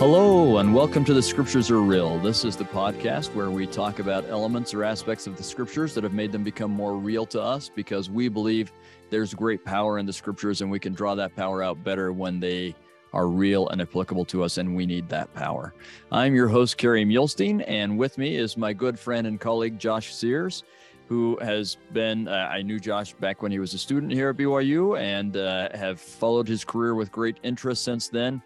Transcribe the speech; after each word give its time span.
Hello, 0.00 0.56
and 0.56 0.74
welcome 0.74 1.04
to 1.04 1.12
The 1.12 1.22
Scriptures 1.22 1.70
Are 1.70 1.82
Real. 1.82 2.18
This 2.20 2.46
is 2.46 2.56
the 2.56 2.64
podcast 2.64 3.34
where 3.34 3.50
we 3.50 3.66
talk 3.66 3.98
about 3.98 4.26
elements 4.30 4.72
or 4.72 4.82
aspects 4.82 5.26
of 5.26 5.36
the 5.36 5.42
scriptures 5.42 5.92
that 5.92 6.04
have 6.04 6.14
made 6.14 6.32
them 6.32 6.42
become 6.42 6.70
more 6.70 6.96
real 6.96 7.26
to 7.26 7.42
us 7.42 7.68
because 7.68 8.08
we 8.08 8.30
believe 8.30 8.72
there's 9.10 9.34
great 9.34 9.62
power 9.62 9.98
in 9.98 10.06
the 10.06 10.12
scriptures 10.14 10.62
and 10.62 10.70
we 10.70 10.78
can 10.78 10.94
draw 10.94 11.14
that 11.14 11.36
power 11.36 11.62
out 11.62 11.84
better 11.84 12.14
when 12.14 12.40
they 12.40 12.74
are 13.12 13.28
real 13.28 13.68
and 13.68 13.82
applicable 13.82 14.24
to 14.24 14.42
us, 14.42 14.56
and 14.56 14.74
we 14.74 14.86
need 14.86 15.06
that 15.10 15.34
power. 15.34 15.74
I'm 16.10 16.34
your 16.34 16.48
host, 16.48 16.78
Kerry 16.78 17.04
Muhlestein, 17.04 17.62
and 17.68 17.98
with 17.98 18.16
me 18.16 18.36
is 18.36 18.56
my 18.56 18.72
good 18.72 18.98
friend 18.98 19.26
and 19.26 19.38
colleague, 19.38 19.78
Josh 19.78 20.14
Sears 20.14 20.64
who 21.10 21.36
has 21.42 21.76
been, 21.92 22.28
uh, 22.28 22.48
I 22.52 22.62
knew 22.62 22.78
Josh 22.78 23.14
back 23.14 23.42
when 23.42 23.50
he 23.50 23.58
was 23.58 23.74
a 23.74 23.78
student 23.78 24.12
here 24.12 24.30
at 24.30 24.36
BYU 24.36 24.96
and 24.96 25.36
uh, 25.36 25.68
have 25.76 26.00
followed 26.00 26.46
his 26.46 26.64
career 26.64 26.94
with 26.94 27.10
great 27.10 27.38
interest 27.42 27.82
since 27.82 28.06
then 28.06 28.40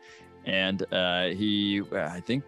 and 0.46 0.84
uh, 0.92 1.26
he, 1.26 1.82
I 1.92 2.20
think, 2.20 2.44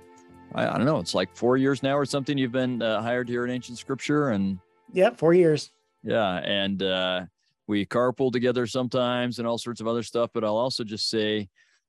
I, 0.54 0.66
I, 0.68 0.76
don't 0.76 0.86
know, 0.86 0.98
it's 0.98 1.14
like 1.14 1.34
four 1.34 1.56
years 1.56 1.82
now 1.82 1.96
or 1.96 2.04
something. 2.04 2.36
You've 2.36 2.52
been 2.52 2.82
uh, 2.82 3.02
hired 3.02 3.28
here 3.28 3.44
at 3.44 3.50
Ancient 3.50 3.78
Scripture, 3.78 4.30
and 4.30 4.58
yeah, 4.92 5.10
four 5.10 5.34
years. 5.34 5.70
Yeah, 6.02 6.36
and 6.38 6.82
uh, 6.82 7.24
we 7.66 7.84
carpool 7.86 8.32
together 8.32 8.66
sometimes 8.66 9.38
and 9.38 9.46
all 9.48 9.58
sorts 9.58 9.80
of 9.80 9.86
other 9.86 10.02
stuff. 10.02 10.30
But 10.32 10.44
I'll 10.44 10.56
also 10.56 10.84
just 10.84 11.10
say, 11.10 11.48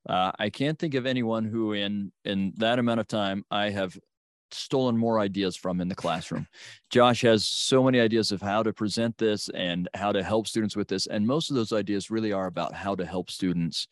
uh, 0.10 0.32
I 0.40 0.50
can't 0.50 0.78
think 0.80 0.96
of 0.96 1.06
anyone 1.06 1.46
who, 1.46 1.74
in 1.74 2.12
in 2.26 2.54
that 2.58 2.80
amount 2.80 3.00
of 3.00 3.08
time, 3.08 3.46
I 3.52 3.70
have 3.70 3.98
stolen 4.52 4.98
more 4.98 5.20
ideas 5.20 5.56
from 5.56 5.82
in 5.82 5.88
the 5.88 5.96
classroom. 5.96 6.48
Josh 6.90 7.22
has 7.22 7.46
so 7.46 7.84
many 7.84 8.00
ideas 8.00 8.32
of 8.32 8.42
how 8.42 8.64
to 8.64 8.74
present 8.74 9.18
this 9.18 9.50
and 9.50 9.90
how 9.94 10.12
to 10.12 10.24
help 10.24 10.48
students 10.48 10.76
with 10.76 10.88
this. 10.88 11.08
And 11.08 11.28
most 11.28 11.50
of 11.50 11.56
those 11.56 11.74
ideas 11.74 12.10
really 12.10 12.32
are 12.32 12.48
about 12.48 12.74
how 12.74 12.96
to 12.96 13.06
help 13.06 13.30
students 13.30 13.88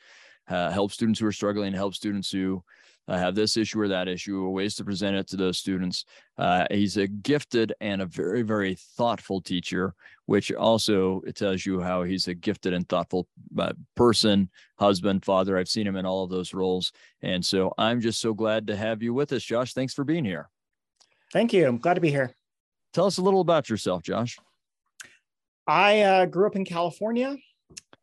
uh, 0.48 0.72
help 0.72 0.92
students 0.92 1.20
who 1.20 1.28
are 1.28 1.32
struggling, 1.32 1.74
help 1.74 1.94
students 1.94 2.32
who 2.32 2.64
uh, 3.08 3.18
have 3.18 3.36
this 3.36 3.56
issue 3.58 3.80
or 3.80 3.88
that 3.88 4.08
issue, 4.08 4.44
or 4.44 4.52
ways 4.52 4.76
to 4.76 4.84
present 4.84 5.16
it 5.16 5.28
to 5.28 5.38
those 5.38 5.58
students. 5.58 6.06
Uh, 6.38 6.66
he's 6.72 6.98
a 6.98 7.08
gifted 7.08 7.74
and 7.80 8.02
a 8.02 8.06
very, 8.06 8.42
very 8.42 8.76
thoughtful 8.98 9.42
teacher, 9.42 9.94
which 10.26 10.52
also 10.52 11.22
it 11.28 11.36
tells 11.36 11.66
you 11.66 11.80
how 11.80 12.04
he's 12.04 12.28
a 12.28 12.34
gifted 12.34 12.74
and 12.74 12.90
thoughtful 12.90 13.28
uh, 13.60 13.74
person, 13.96 14.50
husband, 14.80 15.24
father. 15.24 15.58
I've 15.58 15.70
seen 15.70 15.86
him 15.86 15.96
in 15.96 16.06
all 16.06 16.24
of 16.24 16.30
those 16.30 16.54
roles. 16.54 16.92
And 17.22 17.46
so 17.46 17.74
I'm 17.78 18.02
just 18.02 18.20
so 18.20 18.34
glad 18.34 18.68
to 18.68 18.76
have 18.76 19.04
you 19.04 19.14
with 19.14 19.32
us, 19.34 19.44
Josh. 19.44 19.74
Thanks 19.74 19.94
for 19.94 20.04
being 20.04 20.26
here. 20.26 20.50
Thank 21.32 21.54
you. 21.54 21.68
I'm 21.68 21.78
glad 21.78 21.96
to 21.96 22.02
be 22.02 22.12
here. 22.12 22.36
Tell 22.94 23.06
us 23.06 23.18
a 23.18 23.22
little 23.22 23.42
about 23.42 23.70
yourself, 23.70 24.04
Josh. 24.04 24.38
I 25.68 26.02
uh, 26.02 26.26
grew 26.26 26.48
up 26.48 26.56
in 26.56 26.66
California. 26.66 27.36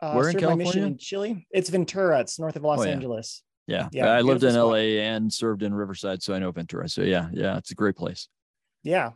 Uh, 0.03 0.15
Where 0.15 0.29
in 0.29 0.37
California? 0.37 0.67
mission 0.67 0.83
in 0.83 0.99
Chile. 0.99 1.47
It's 1.53 1.71
Ventura. 1.71 2.21
It's 2.21 2.39
north 2.39 2.57
of 2.57 2.63
Los 2.63 2.81
oh, 2.81 2.83
yeah. 2.83 2.91
Angeles. 2.91 3.43
Yeah. 3.69 3.89
yeah. 3.93 4.07
I 4.07 4.21
lived 4.21 4.43
in 4.43 4.51
spot. 4.51 4.67
LA 4.67 4.99
and 5.01 5.33
served 5.33 5.63
in 5.63 5.73
Riverside, 5.73 6.23
so 6.23 6.35
I 6.35 6.41
know 6.41 6.51
Ventura. 6.51 6.89
So 6.89 7.03
yeah, 7.03 7.29
yeah, 7.33 7.57
it's 7.57 7.71
a 7.71 7.77
great 7.77 7.97
place. 7.97 8.29
Yeah. 8.83 9.13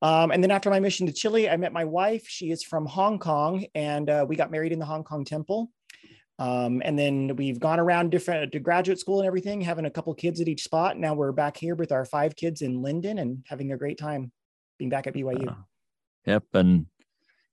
Um, 0.00 0.30
and 0.30 0.42
then 0.42 0.52
after 0.52 0.70
my 0.70 0.78
mission 0.78 1.06
to 1.06 1.12
Chile, 1.12 1.50
I 1.50 1.56
met 1.56 1.72
my 1.72 1.84
wife. 1.84 2.26
She 2.28 2.50
is 2.52 2.62
from 2.62 2.86
Hong 2.86 3.18
Kong, 3.18 3.66
and 3.74 4.08
uh, 4.08 4.24
we 4.28 4.36
got 4.36 4.52
married 4.52 4.72
in 4.72 4.78
the 4.78 4.84
Hong 4.84 5.02
Kong 5.02 5.24
temple. 5.24 5.70
Um, 6.38 6.82
and 6.84 6.98
then 6.98 7.36
we've 7.36 7.60
gone 7.60 7.80
around 7.80 8.10
different 8.10 8.52
to 8.52 8.60
graduate 8.60 8.98
school 8.98 9.20
and 9.20 9.26
everything, 9.26 9.60
having 9.60 9.86
a 9.86 9.90
couple 9.90 10.12
kids 10.14 10.40
at 10.40 10.48
each 10.48 10.62
spot. 10.62 10.98
Now 10.98 11.14
we're 11.14 11.32
back 11.32 11.56
here 11.56 11.74
with 11.74 11.92
our 11.92 12.04
five 12.04 12.36
kids 12.36 12.62
in 12.62 12.82
Lindon 12.82 13.18
and 13.18 13.44
having 13.48 13.72
a 13.72 13.76
great 13.76 13.98
time 13.98 14.32
being 14.78 14.90
back 14.90 15.06
at 15.06 15.14
BYU. 15.14 15.48
Uh, 15.48 15.54
yep. 16.26 16.44
And 16.52 16.86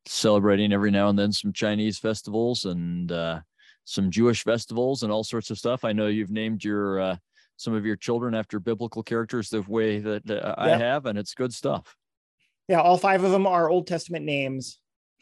celebrating 0.05 0.73
every 0.73 0.91
now 0.91 1.09
and 1.09 1.17
then 1.17 1.31
some 1.31 1.53
Chinese 1.53 1.99
festivals 1.99 2.65
and 2.65 3.11
uh, 3.11 3.39
some 3.85 4.11
Jewish 4.11 4.43
festivals 4.43 5.03
and 5.03 5.11
all 5.11 5.23
sorts 5.23 5.49
of 5.49 5.57
stuff. 5.57 5.83
I 5.83 5.93
know 5.93 6.07
you've 6.07 6.31
named 6.31 6.63
your 6.63 6.99
uh, 6.99 7.15
some 7.57 7.73
of 7.73 7.85
your 7.85 7.95
children 7.95 8.33
after 8.33 8.59
biblical 8.59 9.03
characters 9.03 9.49
the 9.49 9.61
way 9.61 9.99
that 9.99 10.29
uh, 10.29 10.55
I 10.57 10.69
have, 10.69 11.05
and 11.05 11.17
it's 11.17 11.33
good 11.33 11.53
stuff. 11.53 11.95
Yeah, 12.67 12.81
all 12.81 12.97
five 12.97 13.23
of 13.23 13.31
them 13.31 13.45
are 13.45 13.69
Old 13.69 13.87
Testament 13.87 14.25
names. 14.25 14.79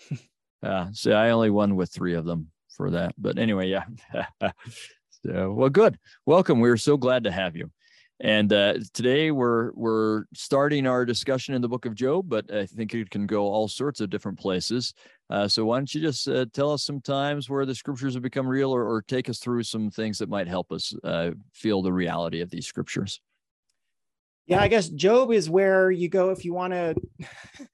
yeah, 0.64 0.88
see, 0.94 1.12
I 1.12 1.32
only 1.32 1.50
won 1.50 1.76
with 1.76 1.92
three 1.92 2.14
of 2.14 2.26
them 2.26 2.52
for 2.76 2.92
that, 2.92 3.14
but 3.18 3.38
anyway, 3.38 3.68
yeah. 3.68 3.86
so, 5.26 5.52
well, 5.52 5.70
good. 5.70 5.98
Welcome. 6.26 6.60
We're 6.60 6.78
so 6.78 6.96
glad 6.96 7.26
to 7.26 7.32
have 7.32 7.56
you. 7.56 7.72
And 8.22 8.52
uh, 8.52 8.74
today 8.94 9.32
we're 9.32 9.72
we're 9.76 10.26
starting 10.34 10.86
our 10.86 11.06
discussion 11.06 11.54
in 11.54 11.62
the 11.62 11.70
book 11.70 11.86
of 11.86 11.96
Job, 11.96 12.28
but 12.28 12.54
I 12.54 12.66
think 12.66 12.94
it 12.94 13.10
can 13.10 13.26
go 13.26 13.44
all 13.44 13.70
sorts 13.70 14.02
of 14.02 14.10
different 14.10 14.38
places. 14.38 14.94
Uh, 15.30 15.48
so 15.48 15.64
why 15.64 15.78
don't 15.78 15.94
you 15.94 16.02
just 16.02 16.28
uh, 16.28 16.46
tell 16.52 16.72
us 16.72 16.84
some 16.84 17.00
times 17.00 17.50
where 17.50 17.66
the 17.66 17.76
scriptures 17.76 18.16
have 18.16 18.24
become 18.24 18.48
real, 18.48 18.76
or, 18.76 18.84
or 18.84 19.02
take 19.02 19.30
us 19.30 19.40
through 19.40 19.64
some 19.64 19.90
things 19.90 20.18
that 20.18 20.28
might 20.28 20.48
help 20.48 20.72
us 20.74 20.94
uh, 21.06 21.32
feel 21.54 21.82
the 21.82 21.94
reality 21.94 22.42
of 22.42 22.50
these 22.50 22.68
scriptures? 22.68 23.22
Yeah, 24.48 24.62
I 24.62 24.68
guess 24.68 24.90
Job 24.90 25.32
is 25.32 25.50
where 25.50 25.90
you 25.90 26.10
go 26.10 26.32
if 26.32 26.44
you 26.44 26.54
want 26.54 26.74
to 26.74 26.96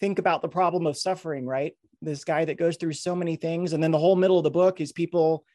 think 0.00 0.18
about 0.18 0.42
the 0.42 0.48
problem 0.48 0.86
of 0.86 0.98
suffering, 0.98 1.46
right? 1.46 1.74
This 2.02 2.22
guy 2.22 2.44
that 2.44 2.58
goes 2.58 2.76
through 2.76 2.92
so 2.92 3.16
many 3.16 3.36
things, 3.36 3.72
and 3.72 3.82
then 3.82 3.92
the 3.92 3.98
whole 3.98 4.16
middle 4.16 4.36
of 4.36 4.44
the 4.44 4.50
book 4.50 4.82
is 4.82 4.92
people 4.92 5.46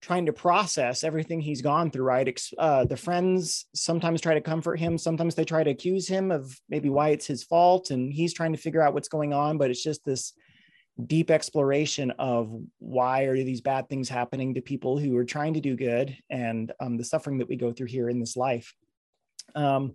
trying 0.00 0.26
to 0.26 0.32
process 0.32 1.02
everything 1.02 1.40
he's 1.40 1.62
gone 1.62 1.90
through 1.90 2.04
right? 2.04 2.40
Uh, 2.56 2.84
the 2.84 2.96
friends 2.96 3.66
sometimes 3.74 4.20
try 4.20 4.34
to 4.34 4.40
comfort 4.40 4.78
him 4.78 4.96
sometimes 4.98 5.34
they 5.34 5.44
try 5.44 5.62
to 5.62 5.70
accuse 5.70 6.06
him 6.06 6.30
of 6.30 6.58
maybe 6.68 6.88
why 6.88 7.10
it's 7.10 7.26
his 7.26 7.44
fault 7.44 7.90
and 7.90 8.12
he's 8.12 8.34
trying 8.34 8.52
to 8.52 8.58
figure 8.58 8.82
out 8.82 8.94
what's 8.94 9.08
going 9.08 9.32
on 9.32 9.58
but 9.58 9.70
it's 9.70 9.82
just 9.82 10.04
this 10.04 10.32
deep 11.06 11.30
exploration 11.30 12.10
of 12.18 12.52
why 12.78 13.22
are 13.22 13.36
these 13.36 13.60
bad 13.60 13.88
things 13.88 14.08
happening 14.08 14.54
to 14.54 14.60
people 14.60 14.98
who 14.98 15.16
are 15.16 15.24
trying 15.24 15.54
to 15.54 15.60
do 15.60 15.76
good 15.76 16.16
and 16.28 16.72
um, 16.80 16.96
the 16.96 17.04
suffering 17.04 17.38
that 17.38 17.48
we 17.48 17.56
go 17.56 17.72
through 17.72 17.86
here 17.86 18.08
in 18.08 18.18
this 18.18 18.36
life. 18.36 18.74
Um, 19.54 19.94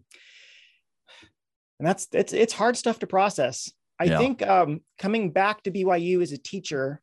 and 1.79 1.87
that's 1.87 2.07
it's 2.13 2.31
it's 2.31 2.53
hard 2.53 2.77
stuff 2.77 2.99
to 2.99 3.07
process. 3.07 3.71
I 3.99 4.05
yeah. 4.05 4.17
think 4.17 4.47
um, 4.47 4.81
coming 4.97 5.31
back 5.31 5.63
to 5.63 5.71
byu 5.71 6.21
as 6.21 6.31
a 6.31 6.37
teacher 6.37 7.01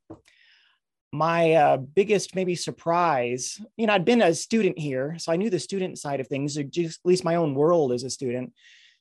my 1.12 1.54
uh, 1.54 1.76
biggest 1.76 2.34
maybe 2.34 2.54
surprise 2.54 3.60
you 3.76 3.86
know 3.86 3.94
i'd 3.94 4.04
been 4.04 4.22
a 4.22 4.34
student 4.34 4.78
here 4.78 5.16
so 5.18 5.32
i 5.32 5.36
knew 5.36 5.50
the 5.50 5.58
student 5.58 5.98
side 5.98 6.20
of 6.20 6.28
things 6.28 6.54
just 6.70 7.00
at 7.04 7.08
least 7.08 7.24
my 7.24 7.34
own 7.34 7.54
world 7.54 7.92
as 7.92 8.04
a 8.04 8.10
student. 8.10 8.52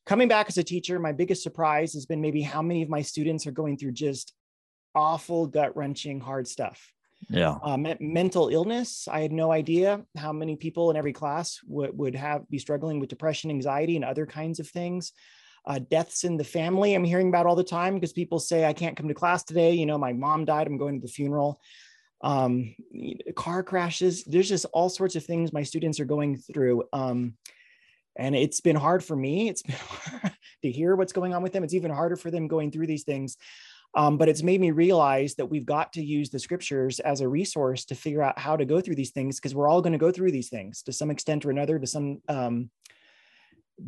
Coming 0.06 0.28
back 0.28 0.48
as 0.50 0.58
a 0.58 0.64
teacher 0.64 0.98
my 0.98 1.12
biggest 1.12 1.44
surprise 1.44 1.94
has 1.94 2.06
been 2.08 2.22
maybe 2.22 2.42
how 2.42 2.64
many 2.64 2.82
of 2.82 2.90
my 2.90 3.02
students 3.02 3.46
are 3.46 3.52
going 3.52 3.78
through 3.78 3.92
just 3.92 4.34
awful 4.96 5.46
gut 5.46 5.76
wrenching 5.76 6.20
hard 6.20 6.48
stuff. 6.48 6.92
Yeah. 7.30 7.58
Um, 7.62 7.86
mental 8.00 8.48
illness 8.48 9.08
i 9.12 9.20
had 9.20 9.32
no 9.32 9.52
idea 9.52 10.04
how 10.18 10.34
many 10.34 10.56
people 10.56 10.90
in 10.90 10.98
every 10.98 11.14
class 11.14 11.60
would, 11.68 11.96
would 11.96 12.16
have 12.16 12.50
be 12.50 12.58
struggling 12.58 13.00
with 13.00 13.10
depression 13.10 13.52
anxiety 13.52 13.98
and 13.98 14.06
other 14.06 14.26
kinds 14.26 14.60
of 14.60 14.68
things. 14.68 15.12
Uh, 15.66 15.78
deaths 15.92 16.24
in 16.24 16.38
the 16.38 16.44
family 16.44 16.96
i'm 16.96 17.04
hearing 17.04 17.28
about 17.28 17.46
all 17.46 17.56
the 17.56 17.64
time 17.64 17.94
because 17.94 18.14
people 18.14 18.40
say 18.40 18.66
i 18.66 18.74
can't 18.74 18.96
come 18.96 19.10
to 19.10 19.14
class 19.14 19.44
today 19.44 19.74
you 19.74 19.86
know 19.86 19.98
my 19.98 20.14
mom 20.14 20.46
died 20.46 20.66
i'm 20.66 20.78
going 20.78 21.00
to 21.00 21.06
the 21.06 21.12
funeral 21.12 21.60
um, 22.22 22.76
car 23.36 23.64
crashes. 23.64 24.24
There's 24.24 24.50
just 24.50 24.66
all 24.74 24.90
sorts 24.90 25.16
of 25.16 25.26
things 25.26 25.54
my 25.54 25.64
students 25.64 26.00
are 26.00 26.06
going 26.06 26.38
through. 26.38 26.84
Um, 26.94 27.34
and 28.16 28.36
it's 28.36 28.62
been 28.62 28.76
hard 28.76 29.04
for 29.04 29.16
me. 29.16 29.50
It's 29.50 29.62
been 29.64 29.76
hard 29.76 30.34
to 30.64 30.72
hear 30.72 30.96
what's 30.96 31.14
going 31.14 31.34
on 31.34 31.42
with 31.42 31.54
them. 31.54 31.64
It's 31.64 31.74
even 31.74 31.92
harder 31.92 32.16
for 32.16 32.32
them 32.32 32.48
going 32.48 32.72
through 32.72 32.88
these 32.88 33.04
things. 33.04 33.38
Um, 33.96 34.18
but 34.18 34.30
it's 34.30 34.44
made 34.44 34.62
me 34.62 34.70
realize 34.70 35.34
that 35.36 35.48
we've 35.48 35.66
got 35.66 35.94
to 35.94 36.04
use 36.04 36.30
the 36.30 36.38
scriptures 36.38 37.00
as 37.00 37.22
a 37.22 37.28
resource 37.28 37.86
to 37.86 37.96
figure 37.96 38.22
out 38.22 38.38
how 38.38 38.56
to 38.56 38.66
go 38.66 38.82
through 38.82 38.96
these 38.96 39.10
things 39.12 39.38
because 39.38 39.56
we're 39.56 39.68
all 39.68 39.82
going 39.82 39.94
to 39.94 40.00
go 40.00 40.12
through 40.12 40.32
these 40.32 40.50
things 40.50 40.84
to 40.84 40.94
some 40.94 41.10
extent 41.10 41.44
or 41.44 41.50
another, 41.50 41.80
to 41.80 41.88
some 41.88 42.22
um, 42.30 42.70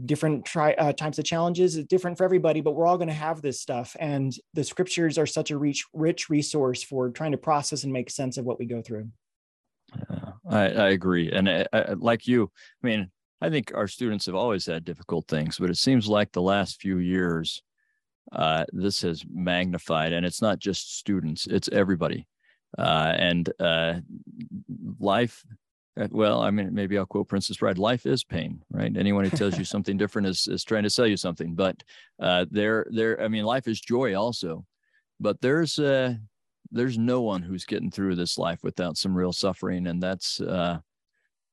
different 0.05 0.45
try, 0.45 0.73
uh, 0.73 0.93
types 0.93 1.19
of 1.19 1.25
challenges 1.25 1.75
is 1.75 1.85
different 1.85 2.17
for 2.17 2.23
everybody 2.23 2.61
but 2.61 2.71
we're 2.71 2.85
all 2.85 2.97
going 2.97 3.07
to 3.07 3.13
have 3.13 3.41
this 3.41 3.59
stuff 3.59 3.95
and 3.99 4.33
the 4.53 4.63
scriptures 4.63 5.17
are 5.17 5.25
such 5.25 5.51
a 5.51 5.57
rich 5.57 5.85
rich 5.93 6.29
resource 6.29 6.83
for 6.83 7.09
trying 7.09 7.31
to 7.31 7.37
process 7.37 7.83
and 7.83 7.93
make 7.93 8.09
sense 8.09 8.37
of 8.37 8.45
what 8.45 8.59
we 8.59 8.65
go 8.65 8.81
through. 8.81 9.07
Uh, 10.09 10.31
I, 10.49 10.61
I 10.69 10.89
agree 10.89 11.31
and 11.31 11.49
I, 11.49 11.65
I, 11.73 11.93
like 11.93 12.27
you 12.27 12.49
i 12.83 12.87
mean 12.87 13.11
i 13.41 13.49
think 13.49 13.71
our 13.75 13.87
students 13.87 14.25
have 14.25 14.35
always 14.35 14.65
had 14.65 14.85
difficult 14.85 15.27
things 15.27 15.57
but 15.59 15.69
it 15.69 15.77
seems 15.77 16.07
like 16.07 16.31
the 16.31 16.41
last 16.41 16.81
few 16.81 16.97
years 16.97 17.61
uh, 18.31 18.63
this 18.71 19.01
has 19.01 19.25
magnified 19.29 20.13
and 20.13 20.25
it's 20.25 20.41
not 20.41 20.59
just 20.59 20.97
students 20.97 21.47
it's 21.47 21.69
everybody 21.73 22.27
uh, 22.77 23.13
and 23.17 23.51
uh, 23.59 23.95
life 24.99 25.43
well, 25.97 26.41
I 26.41 26.51
mean, 26.51 26.73
maybe 26.73 26.97
I'll 26.97 27.05
quote 27.05 27.27
Princess 27.27 27.57
Bride: 27.57 27.77
"Life 27.77 28.05
is 28.05 28.23
pain." 28.23 28.63
Right? 28.71 28.95
Anyone 28.95 29.25
who 29.25 29.35
tells 29.35 29.57
you 29.57 29.65
something 29.65 29.97
different 29.97 30.27
is 30.27 30.47
is 30.47 30.63
trying 30.63 30.83
to 30.83 30.89
sell 30.89 31.07
you 31.07 31.17
something. 31.17 31.53
But 31.53 31.83
uh, 32.19 32.45
there, 32.49 32.85
there. 32.91 33.21
I 33.21 33.27
mean, 33.27 33.43
life 33.43 33.67
is 33.67 33.81
joy 33.81 34.15
also. 34.15 34.65
But 35.19 35.41
there's 35.41 35.79
uh, 35.79 36.15
there's 36.71 36.97
no 36.97 37.21
one 37.21 37.41
who's 37.41 37.65
getting 37.65 37.91
through 37.91 38.15
this 38.15 38.37
life 38.37 38.63
without 38.63 38.97
some 38.97 39.15
real 39.15 39.33
suffering, 39.33 39.87
and 39.87 40.01
that's. 40.01 40.39
Uh, 40.39 40.79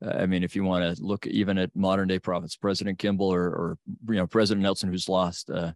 I 0.00 0.26
mean, 0.26 0.44
if 0.44 0.54
you 0.54 0.62
want 0.62 0.96
to 0.96 1.02
look 1.02 1.26
even 1.26 1.58
at 1.58 1.74
modern 1.74 2.06
day 2.06 2.20
prophets, 2.20 2.54
President 2.54 3.00
Kimball 3.00 3.34
or, 3.34 3.46
or 3.46 3.78
you 4.08 4.14
know 4.14 4.28
President 4.28 4.62
Nelson, 4.62 4.88
who's 4.88 5.08
lost 5.08 5.50
uh, 5.50 5.72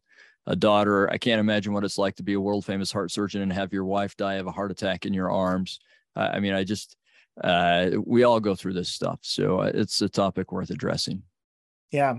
a 0.46 0.54
daughter, 0.54 1.10
I 1.10 1.18
can't 1.18 1.40
imagine 1.40 1.72
what 1.72 1.82
it's 1.82 1.98
like 1.98 2.14
to 2.16 2.22
be 2.22 2.34
a 2.34 2.40
world 2.40 2.64
famous 2.64 2.92
heart 2.92 3.10
surgeon 3.10 3.42
and 3.42 3.52
have 3.52 3.72
your 3.72 3.84
wife 3.84 4.16
die 4.16 4.34
of 4.34 4.46
a 4.46 4.52
heart 4.52 4.70
attack 4.70 5.06
in 5.06 5.12
your 5.12 5.32
arms. 5.32 5.80
I 6.14 6.38
mean, 6.38 6.52
I 6.52 6.62
just 6.62 6.96
uh, 7.42 7.90
we 8.04 8.24
all 8.24 8.40
go 8.40 8.54
through 8.54 8.74
this 8.74 8.90
stuff. 8.90 9.20
So 9.22 9.60
uh, 9.60 9.70
it's 9.74 10.02
a 10.02 10.08
topic 10.08 10.52
worth 10.52 10.70
addressing. 10.70 11.22
Yeah. 11.90 12.16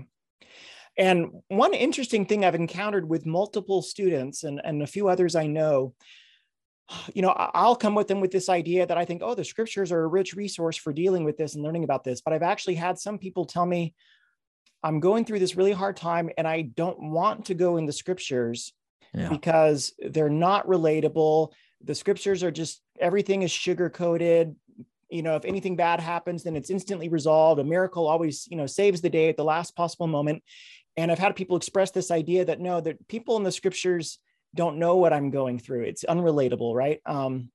And 0.96 1.42
one 1.48 1.74
interesting 1.74 2.24
thing 2.26 2.44
I've 2.44 2.54
encountered 2.54 3.08
with 3.08 3.26
multiple 3.26 3.82
students 3.82 4.44
and, 4.44 4.60
and 4.64 4.82
a 4.82 4.86
few 4.86 5.08
others 5.08 5.34
I 5.34 5.46
know, 5.46 5.94
you 7.14 7.22
know, 7.22 7.30
I'll 7.30 7.74
come 7.76 7.94
with 7.94 8.08
them 8.08 8.20
with 8.20 8.30
this 8.30 8.48
idea 8.48 8.86
that 8.86 8.98
I 8.98 9.04
think, 9.04 9.22
oh, 9.24 9.34
the 9.34 9.44
scriptures 9.44 9.90
are 9.90 10.02
a 10.02 10.06
rich 10.08 10.34
resource 10.34 10.76
for 10.76 10.92
dealing 10.92 11.24
with 11.24 11.36
this 11.36 11.54
and 11.54 11.64
learning 11.64 11.84
about 11.84 12.04
this. 12.04 12.20
But 12.20 12.34
I've 12.34 12.42
actually 12.42 12.76
had 12.76 12.98
some 12.98 13.18
people 13.18 13.44
tell 13.44 13.66
me, 13.66 13.94
I'm 14.82 15.00
going 15.00 15.24
through 15.24 15.38
this 15.38 15.56
really 15.56 15.72
hard 15.72 15.96
time 15.96 16.30
and 16.36 16.46
I 16.46 16.62
don't 16.62 17.10
want 17.10 17.46
to 17.46 17.54
go 17.54 17.78
in 17.78 17.86
the 17.86 17.92
scriptures 17.92 18.72
yeah. 19.14 19.30
because 19.30 19.94
they're 19.98 20.28
not 20.28 20.66
relatable. 20.66 21.52
The 21.82 21.94
scriptures 21.94 22.42
are 22.42 22.50
just 22.50 22.82
everything 23.00 23.42
is 23.42 23.50
sugar 23.50 23.88
coated. 23.88 24.54
You 25.14 25.22
know, 25.22 25.36
if 25.36 25.44
anything 25.44 25.76
bad 25.76 26.00
happens, 26.00 26.42
then 26.42 26.56
it's 26.56 26.70
instantly 26.70 27.08
resolved. 27.08 27.60
A 27.60 27.64
miracle 27.64 28.08
always, 28.08 28.48
you 28.50 28.56
know, 28.56 28.66
saves 28.66 29.00
the 29.00 29.08
day 29.08 29.28
at 29.28 29.36
the 29.36 29.44
last 29.44 29.76
possible 29.76 30.08
moment. 30.08 30.42
And 30.96 31.12
I've 31.12 31.20
had 31.20 31.36
people 31.36 31.56
express 31.56 31.92
this 31.92 32.10
idea 32.10 32.44
that 32.44 32.60
no, 32.60 32.80
that 32.80 33.06
people 33.06 33.36
in 33.36 33.44
the 33.44 33.52
scriptures 33.52 34.18
don't 34.56 34.78
know 34.78 34.96
what 34.96 35.12
I'm 35.12 35.30
going 35.30 35.60
through. 35.60 35.82
It's 35.82 36.04
unrelatable, 36.04 36.74
right? 36.74 37.00
Um, 37.06 37.50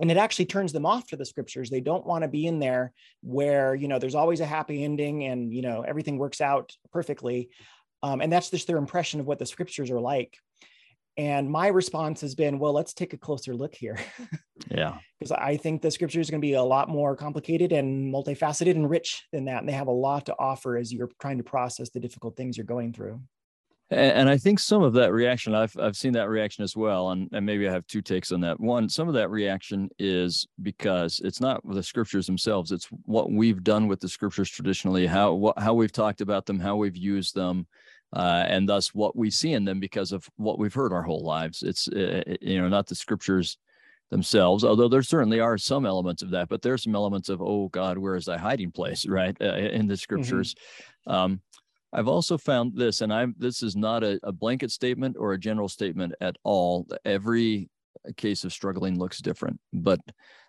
and 0.00 0.10
it 0.10 0.16
actually 0.16 0.46
turns 0.46 0.72
them 0.72 0.86
off 0.86 1.06
to 1.08 1.16
the 1.16 1.24
scriptures 1.24 1.70
they 1.70 1.80
don't 1.80 2.04
want 2.04 2.22
to 2.22 2.28
be 2.28 2.48
in 2.48 2.58
there 2.58 2.92
where 3.22 3.76
you 3.76 3.86
know 3.86 4.00
there's 4.00 4.16
always 4.16 4.40
a 4.40 4.46
happy 4.46 4.82
ending 4.82 5.24
and 5.24 5.52
you 5.52 5.62
know 5.62 5.82
everything 5.82 6.18
works 6.18 6.40
out 6.40 6.72
perfectly 6.92 7.48
um, 8.02 8.20
and 8.20 8.32
that's 8.32 8.50
just 8.50 8.66
their 8.66 8.76
impression 8.76 9.20
of 9.20 9.26
what 9.26 9.38
the 9.38 9.46
scriptures 9.46 9.92
are 9.92 10.00
like 10.00 10.36
and 11.16 11.48
my 11.48 11.68
response 11.68 12.20
has 12.22 12.34
been, 12.34 12.58
well, 12.58 12.72
let's 12.72 12.92
take 12.92 13.12
a 13.12 13.16
closer 13.16 13.54
look 13.54 13.74
here. 13.74 13.98
yeah. 14.70 14.98
Because 15.18 15.32
I 15.32 15.56
think 15.56 15.80
the 15.80 15.90
scripture 15.90 16.20
is 16.20 16.30
going 16.30 16.40
to 16.40 16.46
be 16.46 16.54
a 16.54 16.62
lot 16.62 16.88
more 16.88 17.14
complicated 17.14 17.72
and 17.72 18.12
multifaceted 18.12 18.72
and 18.72 18.90
rich 18.90 19.24
than 19.32 19.44
that. 19.44 19.60
And 19.60 19.68
they 19.68 19.74
have 19.74 19.86
a 19.86 19.92
lot 19.92 20.26
to 20.26 20.34
offer 20.38 20.76
as 20.76 20.92
you're 20.92 21.10
trying 21.20 21.38
to 21.38 21.44
process 21.44 21.90
the 21.90 22.00
difficult 22.00 22.36
things 22.36 22.56
you're 22.56 22.66
going 22.66 22.92
through. 22.92 23.20
And, 23.90 24.28
I 24.28 24.38
think 24.38 24.58
some 24.58 24.82
of 24.82 24.94
that 24.94 25.12
reaction, 25.12 25.54
I've, 25.54 25.76
I've 25.78 25.96
seen 25.96 26.14
that 26.14 26.28
reaction 26.28 26.64
as 26.64 26.74
well. 26.74 27.10
And, 27.10 27.28
and 27.32 27.44
maybe 27.44 27.68
I 27.68 27.72
have 27.72 27.86
two 27.86 28.02
takes 28.02 28.32
on 28.32 28.40
that. 28.40 28.58
One, 28.58 28.88
some 28.88 29.08
of 29.08 29.14
that 29.14 29.30
reaction 29.30 29.88
is 29.98 30.48
because 30.62 31.20
it's 31.22 31.40
not 31.40 31.60
the 31.68 31.82
scriptures 31.82 32.26
themselves, 32.26 32.72
it's 32.72 32.86
what 33.04 33.30
we've 33.30 33.62
done 33.62 33.86
with 33.86 34.00
the 34.00 34.08
scriptures 34.08 34.50
traditionally, 34.50 35.06
how, 35.06 35.34
what, 35.34 35.58
how 35.58 35.74
we've 35.74 35.92
talked 35.92 36.22
about 36.22 36.46
them, 36.46 36.58
how 36.58 36.76
we've 36.76 36.96
used 36.96 37.34
them 37.34 37.66
uh, 38.14 38.44
and 38.46 38.68
thus 38.68 38.94
what 38.94 39.16
we 39.16 39.30
see 39.30 39.52
in 39.52 39.64
them 39.64 39.80
because 39.80 40.12
of 40.12 40.28
what 40.36 40.58
we've 40.58 40.74
heard 40.74 40.92
our 40.92 41.02
whole 41.02 41.24
lives. 41.24 41.62
It's 41.62 41.88
uh, 41.88 42.22
you 42.40 42.60
know 42.60 42.68
not 42.68 42.86
the 42.86 42.94
scriptures 42.94 43.58
themselves, 44.10 44.64
although 44.64 44.88
there 44.88 45.02
certainly 45.02 45.40
are 45.40 45.58
some 45.58 45.84
elements 45.84 46.22
of 46.22 46.30
that, 46.30 46.48
but 46.48 46.62
there's 46.62 46.84
some 46.84 46.94
elements 46.94 47.28
of 47.28 47.42
oh 47.42 47.68
God, 47.68 47.98
where 47.98 48.14
is 48.14 48.26
thy 48.26 48.38
hiding 48.38 48.70
place? 48.70 49.04
Right 49.14 49.36
uh, 49.40 49.54
in 49.56 49.86
the 49.86 49.94
mm-hmm. 49.94 49.98
scriptures. 49.98 50.54
Mm-hmm. 51.06 51.12
Um, 51.12 51.40
I've 51.92 52.08
also 52.08 52.38
found 52.38 52.72
this, 52.74 53.00
and 53.00 53.12
I'm 53.12 53.34
this 53.38 53.62
is 53.62 53.76
not 53.76 54.04
a, 54.04 54.18
a 54.22 54.32
blanket 54.32 54.70
statement 54.70 55.16
or 55.18 55.32
a 55.32 55.38
general 55.38 55.68
statement 55.68 56.14
at 56.20 56.36
all. 56.44 56.86
Every 57.04 57.68
case 58.16 58.44
of 58.44 58.52
struggling 58.52 58.98
looks 58.98 59.20
different, 59.20 59.58
but 59.72 60.00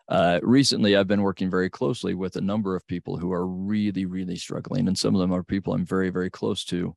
uh, 0.07 0.39
recently 0.44 0.95
I've 0.95 1.07
been 1.07 1.21
working 1.21 1.50
very 1.50 1.69
closely 1.69 2.13
with 2.13 2.35
a 2.35 2.41
number 2.41 2.75
of 2.75 2.85
people 2.88 3.18
who 3.18 3.31
are 3.31 3.47
really, 3.47 4.06
really 4.06 4.35
struggling, 4.35 4.88
and 4.88 4.97
some 4.97 5.15
of 5.15 5.21
them 5.21 5.33
are 5.33 5.44
people 5.44 5.73
I'm 5.73 5.85
very, 5.85 6.11
very 6.11 6.29
close 6.29 6.63
to. 6.65 6.95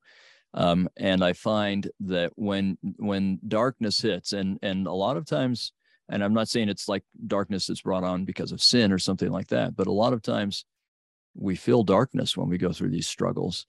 Um, 0.54 0.88
and 0.96 1.22
I 1.22 1.34
find 1.34 1.90
that 2.00 2.32
when 2.36 2.78
when 2.96 3.38
darkness 3.46 4.00
hits, 4.00 4.32
and 4.32 4.58
and 4.62 4.86
a 4.86 4.92
lot 4.92 5.16
of 5.16 5.26
times, 5.26 5.72
and 6.08 6.24
I'm 6.24 6.34
not 6.34 6.48
saying 6.48 6.68
it's 6.68 6.88
like 6.88 7.04
darkness 7.26 7.66
that's 7.66 7.82
brought 7.82 8.04
on 8.04 8.24
because 8.24 8.52
of 8.52 8.62
sin 8.62 8.92
or 8.92 8.98
something 8.98 9.30
like 9.30 9.48
that, 9.48 9.76
but 9.76 9.86
a 9.86 9.92
lot 9.92 10.12
of 10.12 10.22
times 10.22 10.64
we 11.34 11.54
feel 11.54 11.84
darkness 11.84 12.36
when 12.36 12.48
we 12.48 12.58
go 12.58 12.72
through 12.72 12.90
these 12.90 13.08
struggles, 13.08 13.66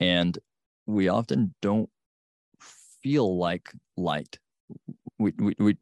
and 0.00 0.38
we 0.86 1.08
often 1.08 1.54
don't 1.60 1.90
feel 3.02 3.36
like 3.36 3.70
light. 3.96 4.38
We, 5.18 5.32
we, 5.38 5.54
we 5.58 5.76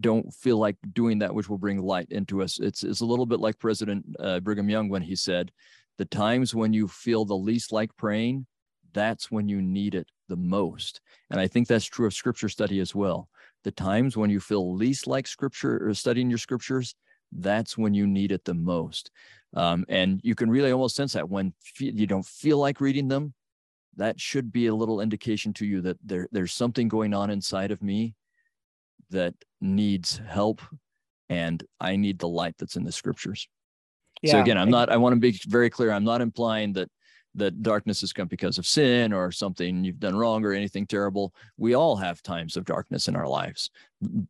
don't 0.00 0.32
feel 0.34 0.58
like 0.58 0.76
doing 0.92 1.20
that 1.20 1.34
which 1.34 1.48
will 1.48 1.58
bring 1.58 1.80
light 1.80 2.08
into 2.10 2.42
us. 2.42 2.58
It's, 2.58 2.82
it's 2.82 3.00
a 3.00 3.06
little 3.06 3.26
bit 3.26 3.40
like 3.40 3.58
President 3.58 4.04
uh, 4.18 4.40
Brigham 4.40 4.68
Young 4.68 4.88
when 4.88 5.02
he 5.02 5.16
said, 5.16 5.52
the 5.98 6.04
times 6.04 6.54
when 6.54 6.72
you 6.72 6.88
feel 6.88 7.24
the 7.24 7.36
least 7.36 7.72
like 7.72 7.96
praying 7.96 8.46
that's 8.92 9.30
when 9.30 9.48
you 9.48 9.62
need 9.62 9.94
it 9.94 10.08
the 10.28 10.36
most. 10.36 11.00
And 11.30 11.40
I 11.40 11.46
think 11.46 11.68
that's 11.68 11.84
true 11.84 12.06
of 12.06 12.14
scripture 12.14 12.48
study 12.48 12.80
as 12.80 12.94
well. 12.94 13.28
The 13.64 13.70
times 13.70 14.16
when 14.16 14.30
you 14.30 14.40
feel 14.40 14.74
least 14.74 15.06
like 15.06 15.26
scripture 15.26 15.86
or 15.86 15.94
studying 15.94 16.28
your 16.28 16.38
scriptures, 16.38 16.94
that's 17.32 17.78
when 17.78 17.94
you 17.94 18.06
need 18.06 18.32
it 18.32 18.44
the 18.44 18.54
most. 18.54 19.10
Um, 19.54 19.84
and 19.88 20.20
you 20.22 20.34
can 20.34 20.50
really 20.50 20.72
almost 20.72 20.96
sense 20.96 21.12
that 21.12 21.28
when 21.28 21.52
you 21.78 22.06
don't 22.06 22.26
feel 22.26 22.58
like 22.58 22.80
reading 22.80 23.08
them, 23.08 23.34
that 23.96 24.18
should 24.18 24.50
be 24.50 24.66
a 24.66 24.74
little 24.74 25.00
indication 25.00 25.52
to 25.54 25.66
you 25.66 25.82
that 25.82 25.98
there, 26.04 26.28
there's 26.32 26.52
something 26.52 26.88
going 26.88 27.12
on 27.12 27.30
inside 27.30 27.70
of 27.70 27.82
me 27.82 28.14
that 29.10 29.34
needs 29.60 30.20
help 30.26 30.62
and 31.28 31.62
I 31.80 31.96
need 31.96 32.18
the 32.18 32.28
light 32.28 32.54
that's 32.58 32.76
in 32.76 32.84
the 32.84 32.92
scriptures. 32.92 33.48
Yeah. 34.22 34.32
So 34.32 34.40
again, 34.40 34.58
I'm 34.58 34.70
not, 34.70 34.90
I 34.90 34.96
want 34.96 35.14
to 35.14 35.20
be 35.20 35.38
very 35.46 35.68
clear. 35.68 35.92
I'm 35.92 36.04
not 36.04 36.20
implying 36.20 36.72
that 36.74 36.90
that 37.34 37.62
darkness 37.62 38.00
has 38.02 38.12
come 38.12 38.28
because 38.28 38.58
of 38.58 38.66
sin 38.66 39.12
or 39.12 39.32
something 39.32 39.84
you've 39.84 40.00
done 40.00 40.16
wrong 40.16 40.44
or 40.44 40.52
anything 40.52 40.86
terrible. 40.86 41.34
We 41.56 41.74
all 41.74 41.96
have 41.96 42.22
times 42.22 42.56
of 42.56 42.64
darkness 42.64 43.08
in 43.08 43.16
our 43.16 43.28
lives. 43.28 43.70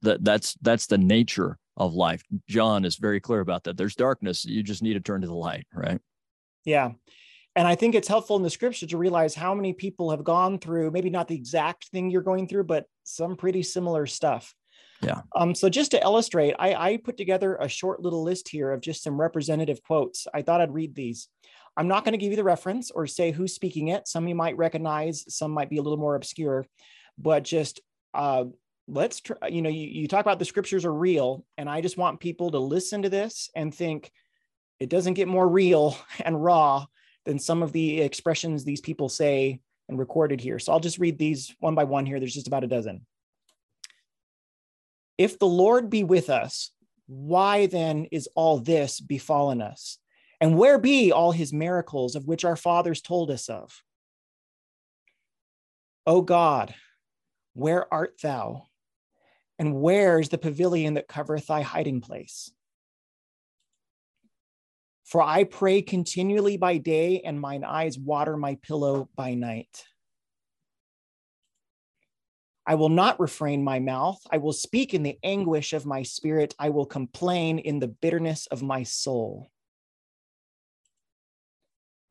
That 0.03 0.25
that's 0.25 0.55
that's 0.63 0.87
the 0.87 0.99
nature 0.99 1.59
of 1.77 1.95
life. 1.95 2.23
John 2.49 2.85
is 2.85 2.97
very 2.97 3.21
clear 3.21 3.41
about 3.41 3.65
that. 3.65 3.77
There's 3.77 3.97
darkness. 3.97 4.45
You 4.45 4.63
just 4.63 4.83
need 4.83 4.95
to 4.95 5.01
turn 5.01 5.23
to 5.23 5.27
the 5.27 5.35
light, 5.35 5.67
right? 5.75 6.01
Yeah. 6.65 6.93
And 7.55 7.69
I 7.69 7.75
think 7.75 7.95
it's 7.95 8.09
helpful 8.09 8.37
in 8.37 8.43
the 8.43 8.51
scripture 8.51 8.87
to 8.87 8.97
realize 8.97 9.35
how 9.35 9.55
many 9.55 9.73
people 9.73 10.11
have 10.11 10.25
gone 10.25 10.59
through 10.59 10.91
maybe 10.91 11.11
not 11.11 11.29
the 11.29 11.35
exact 11.35 11.89
thing 11.89 12.11
you're 12.11 12.23
going 12.23 12.49
through, 12.49 12.65
but 12.65 12.87
some 13.05 13.37
pretty 13.37 13.63
similar 13.63 14.07
stuff. 14.07 14.55
Yeah. 15.03 15.23
Um, 15.35 15.55
so 15.55 15.69
just 15.69 15.91
to 15.91 16.01
illustrate, 16.01 16.55
I, 16.59 16.75
I 16.75 16.97
put 16.97 17.17
together 17.17 17.57
a 17.57 17.69
short 17.69 18.01
little 18.01 18.23
list 18.23 18.49
here 18.49 18.71
of 18.71 18.81
just 18.81 19.03
some 19.03 19.21
representative 19.21 19.83
quotes. 19.83 20.27
I 20.33 20.43
thought 20.43 20.61
I'd 20.61 20.73
read 20.73 20.95
these. 20.95 21.29
I'm 21.77 21.89
not 21.89 22.05
going 22.05 22.13
to 22.13 22.19
give 22.19 22.31
you 22.31 22.37
the 22.37 22.45
reference 22.45 22.91
or 22.91 23.07
say 23.07 23.31
who's 23.31 23.55
speaking 23.55 23.89
it. 23.89 24.07
Some 24.07 24.29
you 24.29 24.35
might 24.35 24.57
recognize, 24.57 25.25
some 25.35 25.53
might 25.53 25.71
be 25.71 25.79
a 25.79 25.83
little 25.83 25.99
more 25.99 26.15
obscure, 26.15 26.67
but 27.19 27.45
just 27.45 27.81
uh, 28.15 28.45
let's 28.87 29.21
try, 29.21 29.49
you 29.49 29.63
know, 29.63 29.71
you, 29.71 29.89
you 29.89 30.09
talk 30.09 30.21
about 30.21 30.39
the 30.39 30.45
scriptures 30.45 30.85
are 30.85 30.93
real, 30.93 31.45
and 31.57 31.69
I 31.69 31.81
just 31.81 31.97
want 31.97 32.21
people 32.21 32.51
to 32.51 32.59
listen 32.59 33.03
to 33.03 33.09
this 33.09 33.51
and 33.57 33.75
think 33.75 34.11
it 34.81 34.91
doesn't 34.91 35.15
get 35.15 35.29
more 35.29 35.49
real 35.49 35.97
and 36.25 36.43
raw 36.43 36.87
than 37.25 37.39
some 37.39 37.63
of 37.63 37.73
the 37.73 38.01
expressions 38.01 38.65
these 38.65 38.81
people 38.81 39.09
say 39.09 39.61
and 39.89 39.99
recorded 39.99 40.41
here. 40.41 40.59
So 40.59 40.73
I'll 40.73 40.81
just 40.81 40.99
read 40.99 41.19
these 41.19 41.55
one 41.61 41.75
by 41.75 41.85
one 41.85 42.05
here. 42.05 42.19
There's 42.19 42.35
just 42.35 42.49
about 42.49 42.65
a 42.65 42.69
dozen. 42.69 43.07
If 45.19 45.39
the 45.39 45.47
Lord 45.47 45.89
be 45.89 46.05
with 46.05 46.31
us, 46.31 46.73
why 47.07 47.67
then 47.67 48.07
is 48.11 48.29
all 48.35 48.59
this 48.59 49.01
befallen 49.01 49.63
us? 49.63 49.99
And 50.43 50.59
where 50.59 50.77
be 50.77 51.13
all 51.13 51.31
his 51.31 51.53
miracles 51.53 52.17
of 52.17 52.27
which 52.27 52.45
our 52.45 52.57
fathers 52.57 53.01
told 53.01 53.31
us 53.31 53.49
of? 53.49 53.81
O 56.05 56.21
God, 56.21 56.75
where 57.55 57.87
art 57.95 58.17
thou? 58.21 58.67
And 59.61 59.81
where 59.81 60.19
is 60.19 60.31
the 60.31 60.39
pavilion 60.39 60.95
that 60.95 61.07
covereth 61.07 61.47
thy 61.47 61.61
hiding 61.61 62.01
place? 62.01 62.51
For 65.05 65.23
I 65.23 65.45
pray 65.45 65.81
continually 65.81 66.57
by 66.57 66.79
day, 66.79 67.21
and 67.21 67.41
mine 67.41 67.63
eyes 67.63 67.97
water 67.97 68.37
my 68.37 68.57
pillow 68.57 69.09
by 69.15 69.35
night. 69.35 69.85
I 72.67 72.75
will 72.75 72.89
not 72.89 73.21
refrain 73.21 73.63
my 73.63 73.79
mouth. 73.79 74.19
I 74.29 74.39
will 74.39 74.53
speak 74.53 74.93
in 74.93 75.05
the 75.05 75.21
anguish 75.23 75.73
of 75.73 75.87
my 75.87 76.03
spirit. 76.03 76.53
I 76.59 76.71
will 76.71 76.87
complain 76.87 77.61
in 77.61 77.79
the 77.79 77.87
bitterness 77.87 78.49
of 78.49 78.61
my 78.61 78.83
soul. 78.83 79.53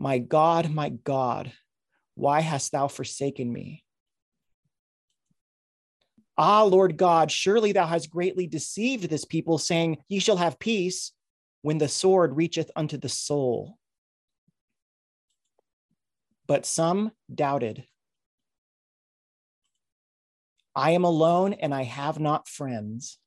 My 0.02 0.18
God, 0.18 0.72
my 0.72 0.90
God, 0.90 1.54
why 2.16 2.40
hast 2.40 2.72
thou 2.72 2.88
forsaken 2.88 3.54
me? 3.54 3.84
Ah, 6.36 6.64
Lord 6.64 6.98
God, 6.98 7.32
surely 7.32 7.72
thou 7.72 7.86
hast 7.86 8.10
greatly 8.10 8.48
deceived 8.48 9.08
this 9.12 9.26
people, 9.26 9.60
saying, 9.60 10.00
Ye 10.10 10.18
shall 10.18 10.38
have 10.38 10.58
peace 10.58 11.12
when 11.62 11.78
the 11.78 11.88
sword 11.88 12.36
reacheth 12.36 12.72
unto 12.76 12.98
the 12.98 13.10
soul. 13.10 13.78
But 16.48 16.66
some 16.66 17.12
doubted. 17.32 17.86
I 20.76 20.92
am 20.92 21.04
alone 21.04 21.54
and 21.54 21.76
I 21.76 21.84
have 21.84 22.20
not 22.20 22.48
friends. 22.48 23.20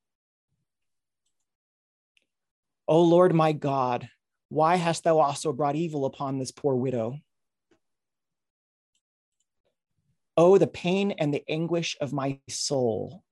O 2.88 3.00
Lord 3.00 3.32
my 3.32 3.52
God, 3.52 4.08
why 4.54 4.76
hast 4.76 5.02
thou 5.02 5.18
also 5.18 5.52
brought 5.52 5.74
evil 5.74 6.04
upon 6.06 6.38
this 6.38 6.52
poor 6.52 6.76
widow? 6.76 7.18
Oh, 10.36 10.58
the 10.58 10.68
pain 10.68 11.10
and 11.12 11.34
the 11.34 11.42
anguish 11.48 11.96
of 12.00 12.12
my 12.12 12.38
soul. 12.48 13.24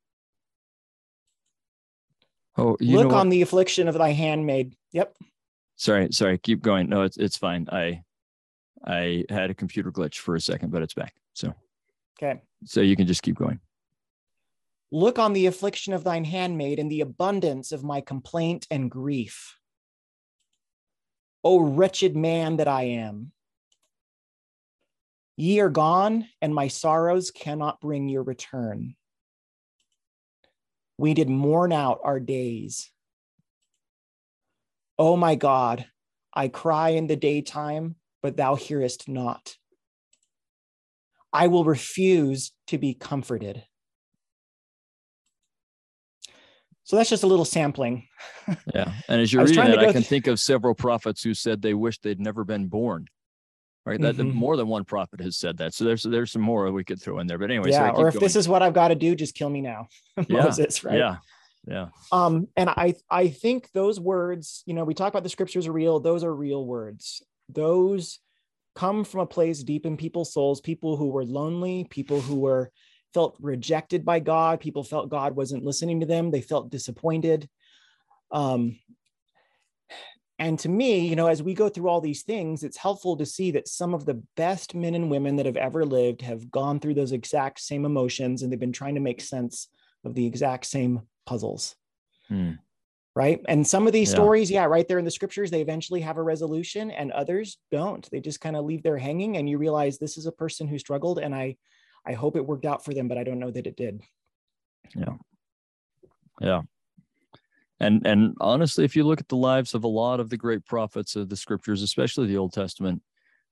Oh, 2.59 2.77
look 2.81 3.13
on 3.13 3.29
the 3.29 3.43
affliction 3.43 3.89
of 3.89 3.95
thy 3.95 4.11
handmaid. 4.11 4.77
Yep. 4.93 5.17
sorry, 5.77 6.09
sorry. 6.11 6.39
Keep 6.39 6.61
going. 6.61 6.89
No, 6.89 7.03
it's 7.03 7.17
it's 7.17 7.37
fine. 7.37 7.69
I 7.71 8.03
I 8.85 9.25
had 9.31 9.51
a 9.51 9.55
computer 9.55 9.91
glitch 9.91 10.19
for 10.19 10.35
a 10.35 10.41
second, 10.41 10.71
but 10.71 10.83
it's 10.83 10.95
back. 10.95 11.15
So 11.35 11.55
okay. 12.21 12.43
So 12.65 12.81
you 12.81 12.97
can 12.97 13.07
just 13.07 13.23
keep 13.23 13.37
going. 13.37 13.61
Look 14.91 15.19
on 15.19 15.33
the 15.33 15.47
affliction 15.47 15.95
of 15.95 16.05
thine 16.05 16.25
handmaid 16.25 16.79
and 16.79 16.91
the 16.91 17.01
abundance 17.01 17.73
of 17.73 17.85
my 17.85 18.01
complaint 18.01 18.67
and 18.71 18.91
grief. 18.91 19.57
O 21.45 21.61
wretched 21.61 22.17
man 22.17 22.57
that 22.57 22.69
I 22.69 22.85
am. 22.85 23.33
Ye 25.37 25.61
are 25.61 25.71
gone, 25.71 26.29
and 26.41 26.55
my 26.55 26.69
sorrows 26.69 27.31
cannot 27.31 27.81
bring 27.81 28.09
your 28.09 28.23
return. 28.23 28.95
We 30.99 31.15
did 31.15 31.29
mourn 31.29 31.73
out 31.73 32.01
our 32.05 32.21
days. 32.21 32.91
O 34.99 35.17
my 35.17 35.35
God, 35.35 35.87
I 36.33 36.49
cry 36.49 36.91
in 36.91 37.07
the 37.07 37.17
daytime, 37.17 37.97
but 38.23 38.37
thou 38.37 38.55
hearest 38.55 39.09
not. 39.09 39.57
I 41.33 41.49
will 41.49 41.65
refuse 41.65 42.53
to 42.69 42.79
be 42.79 42.95
comforted. 42.95 43.65
So 46.85 46.97
that's 46.97 47.11
just 47.11 47.23
a 47.23 47.27
little 47.27 47.45
sampling. 47.45 48.09
yeah. 48.75 48.93
And 49.09 49.21
as 49.21 49.33
you're 49.33 49.45
reading 49.45 49.67
it, 49.67 49.79
I 49.79 49.87
can 49.87 49.95
th- 49.95 50.07
think 50.07 50.27
of 50.27 50.41
several 50.41 50.75
prophets 50.75 51.23
who 51.23 51.35
said 51.35 51.63
they 51.63 51.75
wished 51.75 52.03
they'd 52.03 52.21
never 52.21 52.45
been 52.45 52.67
born. 52.67 53.07
Right. 53.85 54.01
That 54.01 54.17
mm-hmm. 54.17 54.37
more 54.37 54.57
than 54.57 54.69
one 54.69 54.85
prophet 54.85 55.21
has 55.21 55.37
said 55.37 55.59
that. 55.59 55.75
So 55.75 55.85
there's 55.85 56.05
there's 56.05 56.31
some 56.31 56.43
more 56.43 56.71
we 56.71 56.85
could 56.85 57.03
throw 57.03 57.19
in 57.19 57.27
there. 57.27 57.39
But 57.39 57.51
anyway, 57.51 57.71
yeah. 57.71 57.91
or 57.91 58.07
if 58.07 58.15
going. 58.15 58.23
this 58.23 58.37
is 58.37 58.49
what 58.49 58.63
I've 58.63 58.75
got 58.75 58.89
to 58.89 58.95
do, 58.95 59.17
just 59.17 59.35
kill 59.35 59.51
me 59.51 59.61
now. 59.61 59.89
Moses, 60.29 60.85
yeah. 60.85 60.89
right? 60.89 60.99
Yeah. 60.99 61.17
Yeah. 61.67 61.89
Um, 62.13 62.49
and 62.57 62.71
I 62.71 62.95
I 63.11 63.29
think 63.29 63.71
those 63.73 63.99
words, 63.99 64.63
you 64.67 64.75
know, 64.75 64.85
we 64.85 64.95
talk 64.95 65.13
about 65.13 65.25
the 65.25 65.29
scriptures 65.29 65.67
are 65.67 65.73
real, 65.73 65.99
those 65.99 66.23
are 66.23 66.35
real 66.35 66.65
words. 66.65 67.23
Those 67.49 68.21
come 68.75 69.05
from 69.05 69.21
a 69.21 69.27
place 69.27 69.63
deep 69.63 69.85
in 69.85 69.97
people's 69.97 70.33
souls, 70.33 70.61
people 70.61 70.97
who 70.97 71.09
were 71.09 71.25
lonely, 71.25 71.87
people 71.91 72.21
who 72.21 72.37
were 72.37 72.71
felt 73.15 73.37
rejected 73.41 74.05
by 74.05 74.21
God. 74.21 74.61
People 74.61 74.85
felt 74.85 75.11
God 75.11 75.37
wasn't 75.37 75.65
listening 75.65 76.01
to 76.01 76.07
them. 76.07 76.31
They 76.31 76.41
felt 76.41 76.71
disappointed. 76.71 77.49
Um, 78.31 78.79
and 80.39 80.59
to 80.61 80.69
me, 80.69 81.07
you 81.07 81.15
know, 81.15 81.29
as 81.29 81.41
we 81.43 81.55
go 81.55 81.69
through 81.69 81.89
all 81.89 82.01
these 82.01 82.23
things, 82.23 82.65
it's 82.65 82.77
helpful 82.77 83.17
to 83.17 83.27
see 83.27 83.53
that 83.53 83.69
some 83.69 83.95
of 83.95 84.07
the 84.07 84.21
best 84.37 84.75
men 84.75 84.95
and 84.97 85.09
women 85.11 85.37
that 85.37 85.47
have 85.47 85.57
ever 85.57 85.85
lived 85.85 86.23
have 86.23 86.51
gone 86.51 86.81
through 86.81 86.95
those 86.95 87.13
exact 87.13 87.61
same 87.61 87.85
emotions 87.85 88.43
and 88.43 88.51
they've 88.51 88.59
been 88.59 88.73
trying 88.73 88.97
to 88.97 89.01
make 89.01 89.21
sense 89.21 89.69
of 90.05 90.15
the 90.15 90.27
exact 90.27 90.67
same 90.67 91.03
puzzles. 91.27 91.77
Hmm. 92.29 92.53
Right. 93.15 93.41
And 93.47 93.65
some 93.65 93.87
of 93.87 93.93
these 93.93 94.09
yeah. 94.09 94.17
stories, 94.17 94.51
yeah, 94.51 94.65
right 94.65 94.89
there 94.89 94.99
in 94.99 95.05
the 95.05 95.11
scriptures, 95.11 95.51
they 95.51 95.61
eventually 95.61 96.01
have 96.01 96.17
a 96.17 96.23
resolution 96.23 96.91
and 96.91 97.13
others 97.13 97.59
don't. 97.71 98.09
They 98.11 98.21
just 98.21 98.41
kind 98.41 98.57
of 98.57 98.65
leave 98.65 98.83
there 98.83 98.97
hanging. 98.97 99.37
And 99.37 99.49
you 99.49 99.59
realize 99.59 99.99
this 99.99 100.17
is 100.17 100.27
a 100.27 100.33
person 100.33 100.67
who 100.67 100.79
struggled. 100.79 101.19
And 101.19 101.35
I, 101.35 101.57
I 102.05 102.13
hope 102.13 102.37
it 102.37 102.47
worked 102.47 102.65
out 102.65 102.85
for 102.85 102.93
them, 102.95 103.09
but 103.09 103.19
I 103.19 103.25
don't 103.25 103.39
know 103.39 103.51
that 103.51 103.67
it 103.67 103.77
did. 103.77 104.01
Yeah. 104.95 105.17
Yeah. 106.41 106.63
And 107.81 108.07
and 108.07 108.35
honestly, 108.41 108.85
if 108.85 108.95
you 108.95 109.05
look 109.05 109.21
at 109.21 109.29
the 109.29 109.37
lives 109.37 109.75
of 109.75 109.85
a 109.85 109.89
lot 109.89 110.21
of 110.21 110.31
the 110.31 110.37
great 110.37 110.65
prophets 110.65 111.17
of 111.17 111.29
the 111.29 111.37
scriptures, 111.37 111.83
especially 111.83 112.29
the 112.29 112.37
Old 112.37 112.53
Testament, 112.53 113.03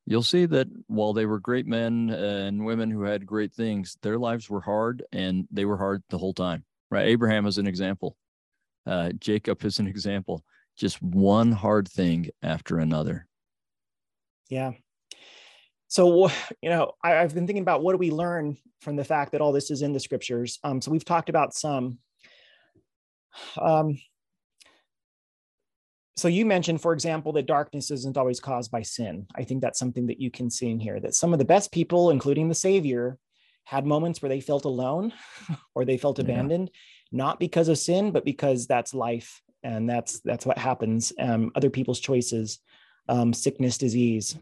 you'll 0.06 0.22
see 0.22 0.46
that 0.46 0.68
while 0.86 1.12
they 1.12 1.26
were 1.26 1.40
great 1.40 1.66
men 1.66 2.10
and 2.10 2.64
women 2.64 2.90
who 2.90 3.02
had 3.02 3.26
great 3.26 3.52
things, 3.52 3.96
their 4.02 4.18
lives 4.18 4.48
were 4.48 4.60
hard 4.60 5.04
and 5.12 5.46
they 5.50 5.64
were 5.64 5.76
hard 5.76 6.02
the 6.10 6.18
whole 6.18 6.34
time. 6.34 6.64
Right? 6.90 7.08
Abraham 7.08 7.46
is 7.46 7.58
an 7.58 7.66
example. 7.66 8.16
Uh, 8.86 9.10
Jacob 9.18 9.64
is 9.64 9.78
an 9.78 9.86
example. 9.88 10.44
Just 10.76 11.02
one 11.02 11.52
hard 11.52 11.88
thing 11.88 12.30
after 12.42 12.78
another. 12.78 13.26
Yeah 14.48 14.72
so 15.90 16.30
you 16.62 16.70
know 16.70 16.92
I, 17.02 17.10
have 17.14 17.34
been 17.34 17.46
thinking 17.46 17.62
about 17.62 17.82
what 17.82 17.92
do 17.92 17.98
we 17.98 18.12
learn 18.12 18.56
from 18.80 18.94
the 18.94 19.04
fact 19.04 19.32
that 19.32 19.40
all 19.40 19.52
this 19.52 19.70
is 19.70 19.82
in 19.82 19.92
the 19.92 20.00
scriptures. 20.00 20.58
Um, 20.62 20.80
so 20.80 20.90
we've 20.90 21.04
talked 21.04 21.28
about 21.28 21.52
some. 21.52 21.98
Um, 23.60 23.98
so 26.16 26.28
you 26.28 26.46
mentioned 26.46 26.80
for 26.80 26.92
example 26.92 27.32
that 27.32 27.46
darkness 27.46 27.90
isn't 27.90 28.16
always 28.16 28.38
caused 28.38 28.70
by 28.70 28.82
sin. 28.82 29.26
I 29.34 29.42
think 29.42 29.62
that's 29.62 29.78
something 29.78 30.06
that 30.06 30.20
you 30.20 30.30
can 30.30 30.48
see 30.48 30.70
in 30.70 30.78
here 30.78 31.00
that 31.00 31.14
some 31.14 31.32
of 31.32 31.38
the 31.40 31.44
best 31.44 31.72
people 31.72 32.10
including 32.10 32.48
the 32.48 32.54
savior 32.54 33.18
had 33.64 33.84
moments 33.84 34.22
where 34.22 34.28
they 34.28 34.40
felt 34.40 34.64
alone 34.64 35.12
or 35.74 35.84
they 35.84 35.98
felt 35.98 36.18
abandoned 36.18 36.70
yeah. 36.72 37.16
not 37.16 37.40
because 37.40 37.68
of 37.68 37.78
sin 37.78 38.10
but 38.10 38.24
because 38.24 38.66
that's 38.66 38.94
life 38.94 39.40
and 39.62 39.88
that's 39.88 40.20
that's 40.20 40.46
what 40.46 40.58
happens 40.58 41.12
um, 41.20 41.52
other 41.54 41.70
people's 41.70 42.00
choices 42.00 42.58
um, 43.08 43.32
sickness 43.32 43.78
disease 43.78 44.36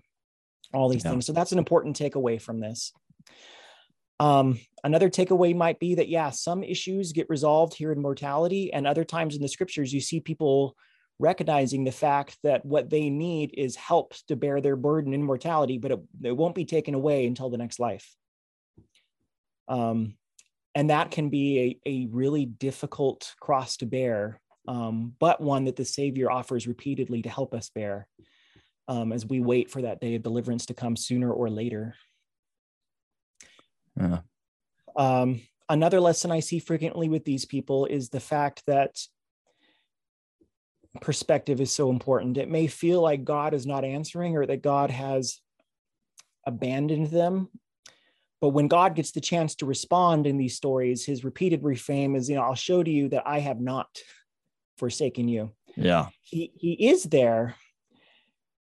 all 0.73 0.89
these 0.89 1.05
yeah. 1.05 1.11
things. 1.13 1.27
So 1.27 1.33
that's 1.33 1.53
an 1.53 1.59
important 1.59 1.99
takeaway 1.99 2.41
from 2.41 2.61
this. 2.61 2.93
Um, 4.21 4.59
another 4.83 5.11
takeaway 5.11 5.55
might 5.55 5.79
be 5.79 5.95
that, 5.97 6.09
yeah, 6.09 6.31
some 6.31 6.65
issues 6.65 7.13
get 7.13 7.31
resolved 7.31 7.75
here 7.75 7.93
in 7.93 8.03
mortality, 8.03 8.73
and 8.73 8.87
other 8.87 9.05
times 9.05 9.37
in 9.37 9.43
the 9.43 9.49
scriptures, 9.49 9.93
you 9.93 10.01
see 10.01 10.21
people 10.21 10.77
recognizing 11.21 11.85
the 11.85 11.93
fact 11.93 12.37
that 12.43 12.65
what 12.65 12.91
they 12.91 13.11
need 13.11 13.53
is 13.57 13.77
help 13.77 14.15
to 14.29 14.37
bear 14.37 14.61
their 14.61 14.77
burden 14.77 15.13
in 15.13 15.23
mortality, 15.23 15.79
but 15.79 15.91
it, 15.91 16.01
it 16.23 16.37
won't 16.37 16.55
be 16.55 16.65
taken 16.65 16.95
away 16.95 17.27
until 17.27 17.51
the 17.51 17.59
next 17.59 17.81
life. 17.81 18.15
Um, 19.67 20.15
and 20.75 20.91
that 20.91 21.11
can 21.11 21.29
be 21.29 21.81
a, 21.87 21.91
a 21.91 22.07
really 22.11 22.47
difficult 22.47 23.35
cross 23.41 23.79
to 23.79 23.87
bear, 23.87 24.41
um, 24.67 25.15
but 25.19 25.41
one 25.41 25.65
that 25.65 25.77
the 25.77 25.85
Savior 25.85 26.31
offers 26.31 26.69
repeatedly 26.69 27.23
to 27.23 27.29
help 27.29 27.53
us 27.53 27.71
bear 27.75 28.07
um, 28.89 29.13
as 29.13 29.27
we 29.27 29.41
wait 29.41 29.71
for 29.71 29.83
that 29.83 30.01
day 30.01 30.15
of 30.15 30.23
deliverance 30.23 30.67
to 30.67 30.75
come 30.75 30.97
sooner 30.97 31.31
or 31.31 31.51
later. 31.51 31.95
Yeah. 34.01 34.21
Um, 34.97 35.43
another 35.69 36.01
lesson 36.01 36.33
I 36.33 36.41
see 36.41 36.59
frequently 36.59 37.09
with 37.09 37.25
these 37.25 37.45
people 37.45 37.87
is 37.87 38.09
the 38.09 38.21
fact 38.21 38.63
that 38.67 38.99
perspective 41.01 41.61
is 41.61 41.71
so 41.71 41.91
important. 41.91 42.39
It 42.39 42.49
may 42.49 42.67
feel 42.67 43.01
like 43.01 43.25
God 43.25 43.55
is 43.55 43.67
not 43.67 43.85
answering 43.85 44.37
or 44.37 44.47
that 44.47 44.63
God 44.63 44.91
has 44.91 45.41
abandoned 46.47 47.11
them. 47.11 47.49
But 48.41 48.51
when 48.51 48.69
God 48.69 48.95
gets 48.95 49.11
the 49.11 49.21
chance 49.21 49.57
to 49.57 49.67
respond 49.67 50.27
in 50.27 50.39
these 50.39 50.57
stories, 50.57 51.05
his 51.05 51.25
repeated 51.25 51.63
reframe 51.63 52.17
is, 52.17 52.31
you 52.31 52.37
know, 52.37 52.43
I'll 52.43 52.55
show 52.55 52.83
to 52.83 52.91
you 52.91 53.09
that 53.09 53.25
I 53.27 53.41
have 53.41 53.61
not 53.61 53.89
forsaken 54.77 55.29
you. 55.29 55.51
Yeah. 55.77 56.07
He 56.23 56.53
he 56.57 56.89
is 56.89 57.03
there, 57.05 57.57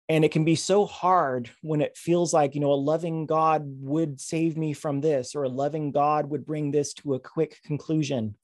and 0.09 0.23
it 0.23 0.31
can 0.31 0.45
be 0.45 0.55
so 0.55 0.85
hard 0.85 1.49
when 1.61 1.81
it 1.81 1.97
feels 1.97 2.33
like 2.33 2.55
you 2.55 2.61
know 2.61 2.71
a 2.71 2.75
loving 2.75 3.25
god 3.25 3.63
would 3.65 4.19
save 4.19 4.57
me 4.57 4.73
from 4.73 5.01
this 5.01 5.35
or 5.35 5.43
a 5.43 5.49
loving 5.49 5.91
god 5.91 6.29
would 6.29 6.45
bring 6.45 6.71
this 6.71 6.93
to 6.93 7.15
a 7.15 7.19
quick 7.19 7.59
conclusion. 7.63 8.35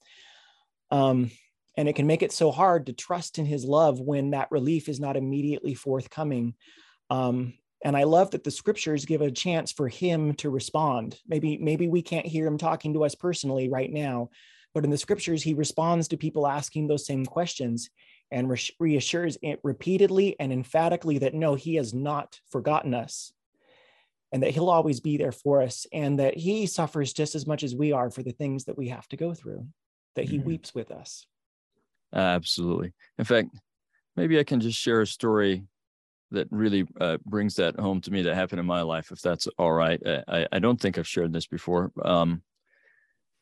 Um, 0.92 1.32
and 1.76 1.90
it 1.90 1.96
can 1.96 2.06
make 2.06 2.22
it 2.22 2.32
so 2.32 2.52
hard 2.52 2.86
to 2.86 2.94
trust 2.94 3.40
in 3.40 3.46
his 3.46 3.66
love 3.66 4.00
when 4.00 4.32
that 4.32 4.52
relief 4.52 4.88
is 4.88 5.00
not 5.00 5.18
immediately 5.18 5.74
forthcoming. 5.74 6.54
Um, 7.10 7.54
and 7.86 7.98
i 7.98 8.04
love 8.04 8.32
that 8.32 8.46
the 8.46 8.52
scriptures 8.52 9.04
give 9.04 9.22
a 9.22 9.32
chance 9.32 9.72
for 9.72 9.88
him 9.88 10.34
to 10.36 10.50
respond. 10.50 11.20
Maybe 11.28 11.58
maybe 11.58 11.88
we 11.88 12.02
can't 12.02 12.26
hear 12.26 12.48
him 12.48 12.58
talking 12.58 12.94
to 12.94 13.06
us 13.06 13.16
personally 13.16 13.70
right 13.70 13.92
now 13.92 14.30
but 14.74 14.84
in 14.84 14.90
the 14.90 14.98
scriptures 14.98 15.44
he 15.44 15.54
responds 15.54 16.08
to 16.08 16.18
people 16.18 16.48
asking 16.48 16.88
those 16.88 17.06
same 17.06 17.26
questions 17.26 17.90
and 18.34 18.52
reassures 18.80 19.38
it 19.42 19.60
repeatedly 19.64 20.36
and 20.40 20.52
emphatically 20.52 21.20
that 21.20 21.36
no, 21.36 21.54
he 21.54 21.76
has 21.76 21.94
not 21.94 22.40
forgotten 22.50 22.94
us 22.94 23.32
and 24.32 24.42
that 24.42 24.50
he'll 24.50 24.70
always 24.70 25.00
be 25.00 25.16
there 25.16 25.32
for 25.32 25.62
us 25.62 25.86
and 25.94 26.20
that 26.20 26.36
he 26.36 26.66
suffers 26.66 27.14
just 27.14 27.36
as 27.36 27.46
much 27.46 27.64
as 27.64 27.76
we 27.76 27.92
are 27.92 28.10
for 28.10 28.24
the 28.24 28.32
things 28.32 28.66
that 28.66 28.78
we 28.78 28.90
have 28.90 29.08
to 29.08 29.16
go 29.16 29.34
through, 29.34 29.68
that 30.16 30.26
he 30.26 30.40
mm-hmm. 30.40 30.48
weeps 30.48 30.74
with 30.74 30.92
us. 30.92 31.28
Absolutely. 32.12 32.94
In 33.20 33.26
fact, 33.26 33.50
maybe 34.16 34.40
I 34.40 34.44
can 34.44 34.60
just 34.60 34.80
share 34.80 35.02
a 35.02 35.08
story 35.08 35.64
that 36.32 36.48
really 36.50 36.88
uh, 37.00 37.18
brings 37.26 37.56
that 37.58 37.80
home 37.80 38.02
to 38.02 38.12
me 38.12 38.24
that 38.24 38.34
happened 38.34 38.60
in 38.60 38.66
my 38.66 38.82
life, 38.82 39.12
if 39.12 39.22
that's 39.22 39.48
all 39.60 39.72
right. 39.72 40.02
I, 40.28 40.48
I 40.52 40.58
don't 40.58 40.82
think 40.82 40.98
I've 40.98 41.08
shared 41.08 41.32
this 41.32 41.46
before. 41.46 41.92
Um, 42.04 42.42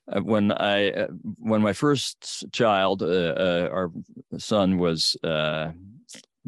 when 0.07 0.51
I 0.51 0.91
uh, 0.91 1.07
when 1.37 1.61
my 1.61 1.73
first 1.73 2.45
child, 2.51 3.01
uh, 3.01 3.05
uh, 3.05 3.69
our 3.71 3.91
son 4.37 4.77
was 4.77 5.15
uh, 5.23 5.71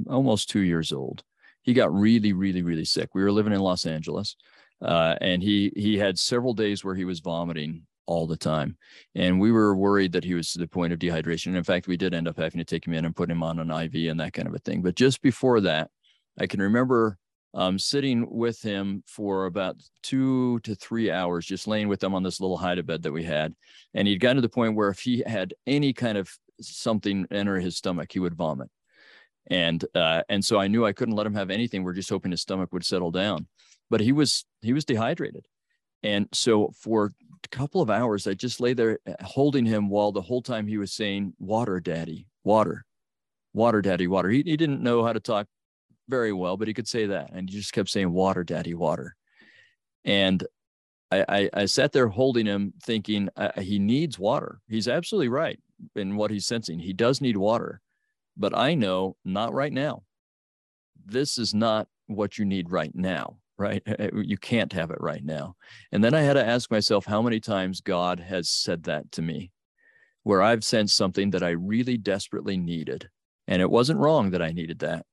almost 0.10 0.50
two 0.50 0.62
years 0.62 0.92
old, 0.92 1.24
he 1.62 1.74
got 1.74 1.94
really, 1.94 2.34
really, 2.34 2.62
really 2.62 2.86
sick. 2.86 3.10
We 3.14 3.24
were 3.24 3.32
living 3.32 3.54
in 3.54 3.60
Los 3.60 3.86
Angeles, 3.86 4.36
uh, 4.82 5.16
and 5.22 5.42
he 5.42 5.72
he 5.76 5.98
had 5.98 6.18
several 6.18 6.54
days 6.54 6.84
where 6.84 6.96
he 6.96 7.06
was 7.06 7.20
vomiting 7.20 7.84
all 8.06 8.28
the 8.28 8.38
time, 8.38 8.78
and 9.16 9.40
we 9.40 9.52
were 9.52 9.76
worried 9.76 10.12
that 10.14 10.26
he 10.26 10.34
was 10.34 10.52
to 10.52 10.60
the 10.60 10.68
point 10.68 10.92
of 10.92 11.00
dehydration. 11.00 11.48
And 11.48 11.58
in 11.58 11.64
fact, 11.64 11.88
we 11.88 11.98
did 11.98 12.14
end 12.14 12.28
up 12.28 12.38
having 12.38 12.60
to 12.60 12.66
take 12.66 12.86
him 12.86 12.94
in 12.94 13.06
and 13.06 13.16
put 13.16 13.32
him 13.32 13.44
on 13.44 13.60
an 13.60 13.72
IV 13.72 14.10
and 14.10 14.20
that 14.20 14.34
kind 14.34 14.48
of 14.48 14.56
a 14.56 14.60
thing. 14.60 14.82
But 14.82 14.96
just 14.96 15.22
before 15.22 15.62
that, 15.62 15.90
I 16.38 16.48
can 16.48 16.62
remember 16.62 17.18
um, 17.54 17.78
sitting 17.80 18.28
with 18.30 18.62
him 18.62 19.04
for 19.08 19.46
about 19.46 19.82
two 20.02 20.60
to 20.62 20.76
three 20.76 21.12
hours, 21.12 21.46
just 21.46 21.68
laying 21.68 21.88
with 21.88 22.04
him 22.04 22.16
on 22.16 22.24
this 22.24 22.40
little 22.42 22.58
hide 22.58 22.86
bed 22.86 23.04
that 23.04 23.12
we 23.14 23.24
had. 23.24 23.54
And 23.94 24.08
he'd 24.08 24.20
gotten 24.20 24.38
to 24.38 24.42
the 24.42 24.50
point 24.50 24.76
where 24.76 24.90
if 24.90 25.00
he 25.00 25.24
had 25.26 25.54
any 25.68 25.94
kind 25.94 26.18
of 26.18 26.30
something 26.62 27.28
enter 27.32 27.60
his 27.60 27.78
stomach, 27.78 28.12
he 28.12 28.20
would 28.20 28.36
vomit. 28.36 28.70
and 29.48 29.84
uh, 29.96 30.24
and 30.30 30.44
so 30.44 30.60
I 30.60 30.68
knew 30.68 30.86
I 30.86 30.94
couldn't 30.94 31.16
let 31.16 31.28
him 31.28 31.36
have 31.36 31.50
anything. 31.50 31.84
We're 31.84 31.94
just 31.94 32.10
hoping 32.10 32.32
his 32.32 32.42
stomach 32.42 32.72
would 32.74 32.86
settle 32.86 33.12
down, 33.12 33.48
but 33.90 34.02
he 34.02 34.12
was 34.12 34.46
he 34.62 34.74
was 34.74 34.86
dehydrated, 34.86 35.48
and 36.02 36.28
so 36.34 36.72
for 36.80 37.12
a 37.46 37.48
couple 37.50 37.82
of 37.82 37.90
hours 37.90 38.28
I 38.28 38.34
just 38.36 38.62
lay 38.62 38.74
there 38.74 39.00
uh, 39.08 39.14
holding 39.24 39.66
him 39.66 39.90
while 39.90 40.12
the 40.12 40.22
whole 40.22 40.42
time 40.42 40.68
he 40.68 40.78
was 40.78 40.94
saying 40.94 41.34
"Water, 41.40 41.80
Daddy, 41.82 42.28
water, 42.44 42.86
water, 43.54 43.82
Daddy, 43.82 44.08
water." 44.08 44.30
He 44.30 44.44
he 44.44 44.58
didn't 44.58 44.82
know 44.82 45.04
how 45.04 45.14
to 45.14 45.20
talk 45.20 45.48
very 46.10 46.34
well, 46.34 46.58
but 46.58 46.68
he 46.68 46.74
could 46.74 46.88
say 46.88 47.08
that, 47.08 47.32
and 47.34 47.50
he 47.50 47.58
just 47.58 47.74
kept 47.74 47.90
saying 47.90 48.12
"Water, 48.12 48.44
Daddy, 48.44 48.74
water," 48.74 49.16
and 50.06 50.46
I, 51.12 51.26
I, 51.28 51.50
I 51.54 51.66
sat 51.66 51.92
there 51.92 52.08
holding 52.08 52.46
him, 52.46 52.74
thinking 52.84 53.30
uh, 53.36 53.60
he 53.62 53.80
needs 53.80 54.18
water. 54.20 54.60
He's 54.68 54.88
absolutely 54.88 55.30
right 55.30 55.60
in 55.96 56.16
what 56.16 56.32
he's 56.32 56.46
sensing. 56.46 56.80
He 56.80 56.94
does 56.94 57.22
need 57.22 57.38
water 57.38 57.82
but 58.38 58.58
I 58.58 58.76
know 58.76 59.16
not 59.24 59.54
right 59.54 59.72
now. 59.72 60.04
This 61.06 61.38
is 61.38 61.54
not 61.54 61.88
what 62.08 62.38
you 62.38 62.46
need 62.46 62.72
right 62.72 62.94
now, 62.94 63.38
right? 63.58 63.84
You 64.14 64.38
can't 64.38 64.74
have 64.74 64.92
it 64.92 65.02
right 65.02 65.24
now. 65.24 65.56
And 65.92 66.04
then 66.04 66.14
I 66.14 66.22
had 66.22 66.34
to 66.34 66.46
ask 66.46 66.72
myself 66.72 67.06
how 67.06 67.22
many 67.22 67.40
times 67.40 67.82
God 67.82 68.20
has 68.20 68.50
said 68.50 68.84
that 68.84 69.12
to 69.14 69.22
me, 69.22 69.52
where 70.24 70.42
I've 70.42 70.64
sensed 70.64 70.96
something 70.96 71.32
that 71.32 71.44
I 71.44 71.52
really 71.52 71.98
desperately 71.98 72.58
needed. 72.58 73.10
And 73.48 73.62
it 73.62 73.70
wasn't 73.70 74.00
wrong 74.00 74.32
that 74.32 74.42
I 74.42 74.52
needed 74.52 74.80
that. 74.80 75.06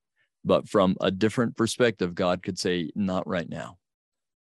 But 0.44 0.68
from 0.68 0.96
a 1.00 1.10
different 1.10 1.56
perspective, 1.56 2.14
God 2.14 2.42
could 2.42 2.58
say, 2.58 2.90
not 2.94 3.26
right 3.26 3.48
now. 3.48 3.78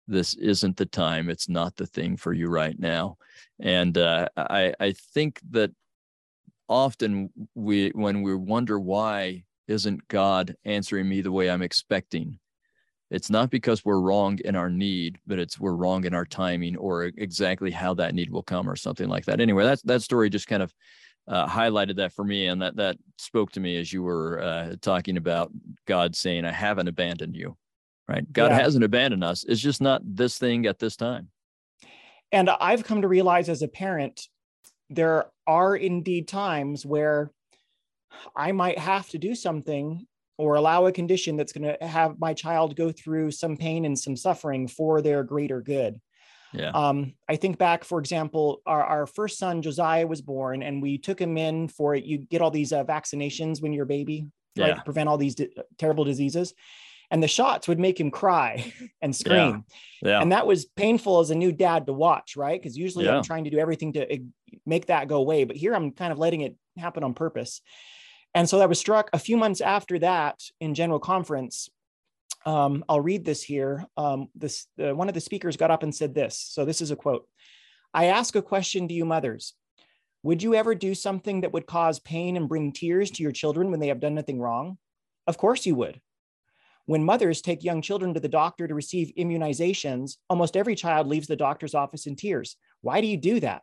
This 0.06 0.34
isn't 0.34 0.76
the 0.76 0.86
time. 0.86 1.28
It's 1.28 1.48
not 1.48 1.76
the 1.76 1.86
thing 1.86 2.16
for 2.16 2.32
you 2.32 2.48
right 2.48 2.78
now. 2.78 3.18
And 3.60 3.98
uh, 3.98 4.28
I, 4.36 4.72
I 4.80 4.92
think 4.92 5.40
that 5.50 5.70
often 6.68 7.30
we 7.54 7.88
when 7.90 8.22
we 8.22 8.34
wonder 8.34 8.78
why 8.78 9.44
isn't 9.66 10.08
God 10.08 10.54
answering 10.64 11.08
me 11.08 11.20
the 11.20 11.32
way 11.32 11.50
I'm 11.50 11.62
expecting, 11.62 12.38
it's 13.10 13.30
not 13.30 13.50
because 13.50 13.84
we're 13.84 14.00
wrong 14.00 14.38
in 14.44 14.54
our 14.54 14.70
need, 14.70 15.18
but 15.26 15.38
it's 15.38 15.58
we're 15.58 15.74
wrong 15.74 16.04
in 16.04 16.14
our 16.14 16.24
timing 16.24 16.76
or 16.76 17.04
exactly 17.04 17.70
how 17.70 17.94
that 17.94 18.14
need 18.14 18.30
will 18.30 18.42
come 18.42 18.68
or 18.68 18.76
something 18.76 19.08
like 19.08 19.24
that. 19.26 19.40
Anyway, 19.40 19.64
that's 19.64 19.82
that 19.82 20.02
story 20.02 20.30
just 20.30 20.46
kind 20.46 20.62
of 20.62 20.72
uh, 21.26 21.46
highlighted 21.46 21.96
that 21.96 22.12
for 22.12 22.24
me, 22.24 22.46
and 22.46 22.60
that 22.62 22.76
that 22.76 22.96
spoke 23.16 23.52
to 23.52 23.60
me 23.60 23.78
as 23.78 23.92
you 23.92 24.02
were 24.02 24.40
uh, 24.40 24.74
talking 24.80 25.16
about 25.16 25.50
God 25.88 26.14
saying, 26.14 26.44
"I 26.44 26.52
haven't 26.52 26.86
abandoned 26.86 27.34
you." 27.34 27.56
Right? 28.06 28.32
God 28.32 28.52
yeah. 28.52 28.60
hasn't 28.60 28.84
abandoned 28.84 29.24
us. 29.24 29.44
It's 29.44 29.60
just 29.60 29.80
not 29.80 30.00
this 30.04 30.38
thing 30.38 30.66
at 30.66 30.78
this 30.78 30.96
time. 30.96 31.28
And 32.30 32.48
I've 32.48 32.84
come 32.84 33.02
to 33.02 33.08
realize 33.08 33.48
as 33.48 33.62
a 33.62 33.68
parent 33.68 34.28
there 34.88 35.26
are 35.46 35.76
indeed 35.76 36.28
times 36.28 36.86
where 36.86 37.30
I 38.34 38.52
might 38.52 38.78
have 38.78 39.08
to 39.10 39.18
do 39.18 39.34
something 39.34 40.06
or 40.38 40.54
allow 40.54 40.86
a 40.86 40.92
condition 40.92 41.36
that's 41.36 41.52
going 41.52 41.76
to 41.76 41.86
have 41.86 42.18
my 42.18 42.32
child 42.32 42.76
go 42.76 42.92
through 42.92 43.32
some 43.32 43.56
pain 43.56 43.84
and 43.84 43.98
some 43.98 44.16
suffering 44.16 44.68
for 44.68 45.02
their 45.02 45.22
greater 45.22 45.60
good. 45.60 46.00
Yeah. 46.52 46.70
Um, 46.70 47.14
I 47.28 47.36
think 47.36 47.58
back, 47.58 47.84
for 47.84 47.98
example, 47.98 48.62
our, 48.64 48.82
our 48.82 49.06
first 49.06 49.38
son, 49.38 49.60
Josiah, 49.60 50.06
was 50.06 50.22
born, 50.22 50.62
and 50.62 50.80
we 50.80 50.96
took 50.96 51.20
him 51.20 51.36
in 51.36 51.68
for 51.68 51.94
it. 51.94 52.04
You 52.04 52.18
get 52.18 52.40
all 52.40 52.50
these 52.50 52.72
uh, 52.72 52.84
vaccinations 52.84 53.60
when 53.60 53.72
you're 53.72 53.84
a 53.84 53.86
baby, 53.86 54.28
right? 54.58 54.76
To 54.76 54.82
prevent 54.82 55.08
all 55.08 55.16
these 55.16 55.34
di- 55.34 55.50
terrible 55.78 56.04
diseases 56.04 56.54
and 57.10 57.22
the 57.22 57.28
shots 57.28 57.68
would 57.68 57.78
make 57.78 57.98
him 57.98 58.10
cry 58.10 58.72
and 59.02 59.14
scream. 59.14 59.64
Yeah. 60.02 60.10
yeah. 60.10 60.22
And 60.22 60.32
that 60.32 60.46
was 60.46 60.64
painful 60.64 61.20
as 61.20 61.30
a 61.30 61.34
new 61.34 61.52
dad 61.52 61.86
to 61.86 61.92
watch, 61.92 62.36
right? 62.36 62.60
Because 62.60 62.76
usually 62.76 63.06
yeah. 63.06 63.16
I'm 63.16 63.22
trying 63.22 63.44
to 63.44 63.50
do 63.50 63.58
everything 63.58 63.94
to 63.94 64.18
make 64.66 64.86
that 64.86 65.08
go 65.08 65.16
away, 65.16 65.44
but 65.44 65.56
here 65.56 65.74
I'm 65.74 65.92
kind 65.92 66.12
of 66.12 66.18
letting 66.18 66.42
it 66.42 66.56
happen 66.76 67.02
on 67.04 67.14
purpose. 67.14 67.60
And 68.34 68.48
so 68.48 68.60
I 68.60 68.66
was 68.66 68.78
struck 68.78 69.08
a 69.12 69.18
few 69.18 69.36
months 69.36 69.60
after 69.60 69.98
that 70.00 70.40
in 70.60 70.74
general 70.74 70.98
conference. 70.98 71.70
Um, 72.44 72.84
I'll 72.88 73.00
read 73.00 73.24
this 73.24 73.42
here. 73.42 73.86
Um, 73.96 74.28
this 74.34 74.66
uh, 74.82 74.94
one 74.94 75.08
of 75.08 75.14
the 75.14 75.20
speakers 75.20 75.56
got 75.56 75.70
up 75.70 75.82
and 75.82 75.94
said 75.94 76.14
this. 76.14 76.38
So 76.38 76.64
this 76.64 76.80
is 76.80 76.90
a 76.90 76.96
quote. 76.96 77.26
I 77.92 78.06
ask 78.06 78.36
a 78.36 78.42
question 78.42 78.86
to 78.88 78.94
you 78.94 79.06
mothers. 79.06 79.54
Would 80.22 80.42
you 80.42 80.54
ever 80.54 80.74
do 80.74 80.94
something 80.94 81.42
that 81.42 81.52
would 81.52 81.66
cause 81.66 82.00
pain 82.00 82.36
and 82.36 82.48
bring 82.48 82.72
tears 82.72 83.10
to 83.12 83.22
your 83.22 83.32
children 83.32 83.70
when 83.70 83.80
they 83.80 83.88
have 83.88 84.00
done 84.00 84.14
nothing 84.14 84.40
wrong? 84.40 84.78
Of 85.26 85.38
course 85.38 85.64
you 85.64 85.74
would. 85.76 86.00
When 86.86 87.04
mothers 87.04 87.42
take 87.42 87.62
young 87.62 87.82
children 87.82 88.14
to 88.14 88.20
the 88.20 88.28
doctor 88.28 88.66
to 88.66 88.74
receive 88.74 89.12
immunizations, 89.16 90.16
almost 90.30 90.56
every 90.56 90.74
child 90.74 91.06
leaves 91.06 91.26
the 91.28 91.36
doctor's 91.36 91.74
office 91.74 92.06
in 92.06 92.16
tears. 92.16 92.56
Why 92.80 93.00
do 93.00 93.06
you 93.06 93.16
do 93.16 93.40
that? 93.40 93.62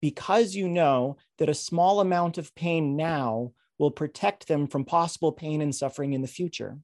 Because 0.00 0.54
you 0.54 0.68
know 0.68 1.18
that 1.38 1.50
a 1.50 1.54
small 1.54 2.00
amount 2.00 2.38
of 2.38 2.54
pain 2.54 2.96
now 2.96 3.52
will 3.78 3.90
protect 3.90 4.48
them 4.48 4.66
from 4.66 4.84
possible 4.84 5.32
pain 5.32 5.60
and 5.60 5.74
suffering 5.74 6.14
in 6.14 6.22
the 6.22 6.28
future. 6.28 6.78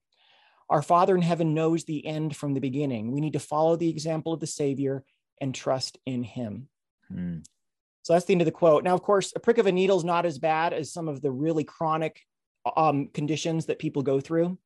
Our 0.69 0.83
Father 0.83 1.15
in 1.15 1.23
heaven 1.23 1.55
knows 1.55 1.85
the 1.85 2.05
end 2.05 2.37
from 2.37 2.55
the 2.55 2.61
beginning. 2.61 3.13
We 3.13 3.21
need 3.21 3.33
to 3.33 3.41
follow 3.41 3.77
the 3.77 3.89
example 3.89 4.33
of 4.33 4.41
the 4.41 4.47
Savior 4.47 5.05
and 5.41 5.55
trust 5.55 5.99
in 6.07 6.23
Him. 6.23 6.69
Hmm. 7.09 7.39
So 8.07 8.13
that's 8.13 8.25
the 8.25 8.35
end 8.35 8.41
of 8.41 8.47
the 8.47 8.53
quote. 8.53 8.85
Now, 8.85 8.95
of 8.95 9.03
course, 9.03 9.33
a 9.35 9.41
prick 9.41 9.59
of 9.59 9.67
a 9.67 9.73
needle 9.73 9.99
is 9.99 10.05
not 10.05 10.27
as 10.27 10.39
bad 10.39 10.73
as 10.73 10.93
some 10.93 11.09
of 11.09 11.21
the 11.23 11.33
really 11.33 11.65
chronic 11.65 12.23
um, 12.77 13.09
conditions 13.13 13.67
that 13.67 13.81
people 13.81 14.05
go 14.05 14.21
through 14.21 14.57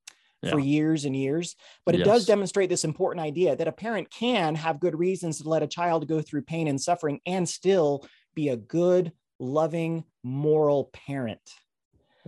yeah. 0.43 0.51
for 0.51 0.59
years 0.59 1.07
and 1.07 1.17
years. 1.17 1.57
But 1.87 1.95
it 1.95 2.01
yes. 2.01 2.07
does 2.07 2.27
demonstrate 2.27 2.69
this 2.69 2.85
important 2.85 3.25
idea 3.25 3.57
that 3.57 3.67
a 3.67 3.73
parent 3.73 4.11
can 4.11 4.57
have 4.57 4.79
good 4.79 4.95
reasons 4.95 5.41
to 5.41 5.49
let 5.49 5.63
a 5.63 5.67
child 5.67 6.07
go 6.07 6.21
through 6.21 6.43
pain 6.43 6.69
and 6.69 6.79
suffering 6.79 7.19
and 7.25 7.49
still 7.49 8.07
be 8.35 8.51
a 8.51 8.59
good, 8.59 9.11
loving, 9.39 10.05
moral 10.23 10.91
parent. 10.93 11.41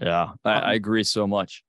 Yeah, 0.00 0.30
I, 0.46 0.54
um, 0.54 0.64
I 0.64 0.72
agree 0.72 1.04
so 1.04 1.26
much. 1.26 1.62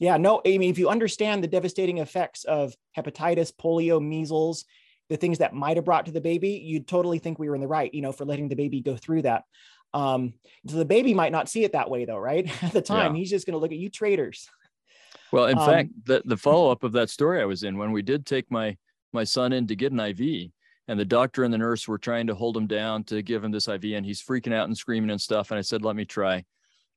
Yeah, 0.00 0.16
no, 0.16 0.42
I 0.44 0.58
mean, 0.58 0.70
if 0.70 0.80
you 0.80 0.88
understand 0.88 1.44
the 1.44 1.48
devastating 1.48 1.98
effects 1.98 2.42
of 2.42 2.74
hepatitis, 2.96 3.52
polio, 3.54 4.04
measles, 4.04 4.64
the 5.08 5.16
things 5.16 5.38
that 5.38 5.54
might 5.54 5.76
have 5.76 5.84
brought 5.84 6.06
to 6.06 6.12
the 6.12 6.20
baby, 6.20 6.50
you'd 6.50 6.86
totally 6.86 7.18
think 7.18 7.38
we 7.38 7.48
were 7.48 7.54
in 7.54 7.60
the 7.60 7.68
right, 7.68 7.92
you 7.92 8.02
know, 8.02 8.12
for 8.12 8.24
letting 8.24 8.48
the 8.48 8.56
baby 8.56 8.80
go 8.80 8.96
through 8.96 9.22
that. 9.22 9.44
Um, 9.94 10.34
so 10.66 10.76
the 10.76 10.84
baby 10.84 11.14
might 11.14 11.32
not 11.32 11.48
see 11.48 11.64
it 11.64 11.72
that 11.72 11.90
way 11.90 12.04
though, 12.04 12.18
right? 12.18 12.46
At 12.62 12.72
the 12.72 12.82
time, 12.82 13.14
yeah. 13.14 13.20
he's 13.20 13.30
just 13.30 13.46
going 13.46 13.54
to 13.54 13.58
look 13.58 13.72
at 13.72 13.78
you 13.78 13.88
traitors. 13.88 14.48
Well, 15.32 15.46
in 15.46 15.58
um, 15.58 15.66
fact, 15.66 15.90
the 16.04 16.22
the 16.24 16.36
follow 16.36 16.70
up 16.70 16.84
of 16.84 16.92
that 16.92 17.10
story 17.10 17.40
I 17.40 17.44
was 17.44 17.62
in 17.62 17.76
when 17.76 17.92
we 17.92 18.02
did 18.02 18.26
take 18.26 18.50
my 18.50 18.76
my 19.12 19.24
son 19.24 19.52
in 19.52 19.66
to 19.66 19.76
get 19.76 19.92
an 19.92 20.00
IV, 20.00 20.50
and 20.88 20.98
the 20.98 21.04
doctor 21.04 21.44
and 21.44 21.52
the 21.52 21.58
nurse 21.58 21.86
were 21.86 21.98
trying 21.98 22.26
to 22.28 22.34
hold 22.34 22.56
him 22.56 22.66
down 22.66 23.04
to 23.04 23.22
give 23.22 23.44
him 23.44 23.50
this 23.50 23.68
IV, 23.68 23.84
and 23.84 24.06
he's 24.06 24.22
freaking 24.22 24.54
out 24.54 24.68
and 24.68 24.76
screaming 24.76 25.10
and 25.10 25.20
stuff. 25.20 25.50
And 25.50 25.58
I 25.58 25.62
said, 25.62 25.84
"Let 25.84 25.96
me 25.96 26.04
try." 26.04 26.44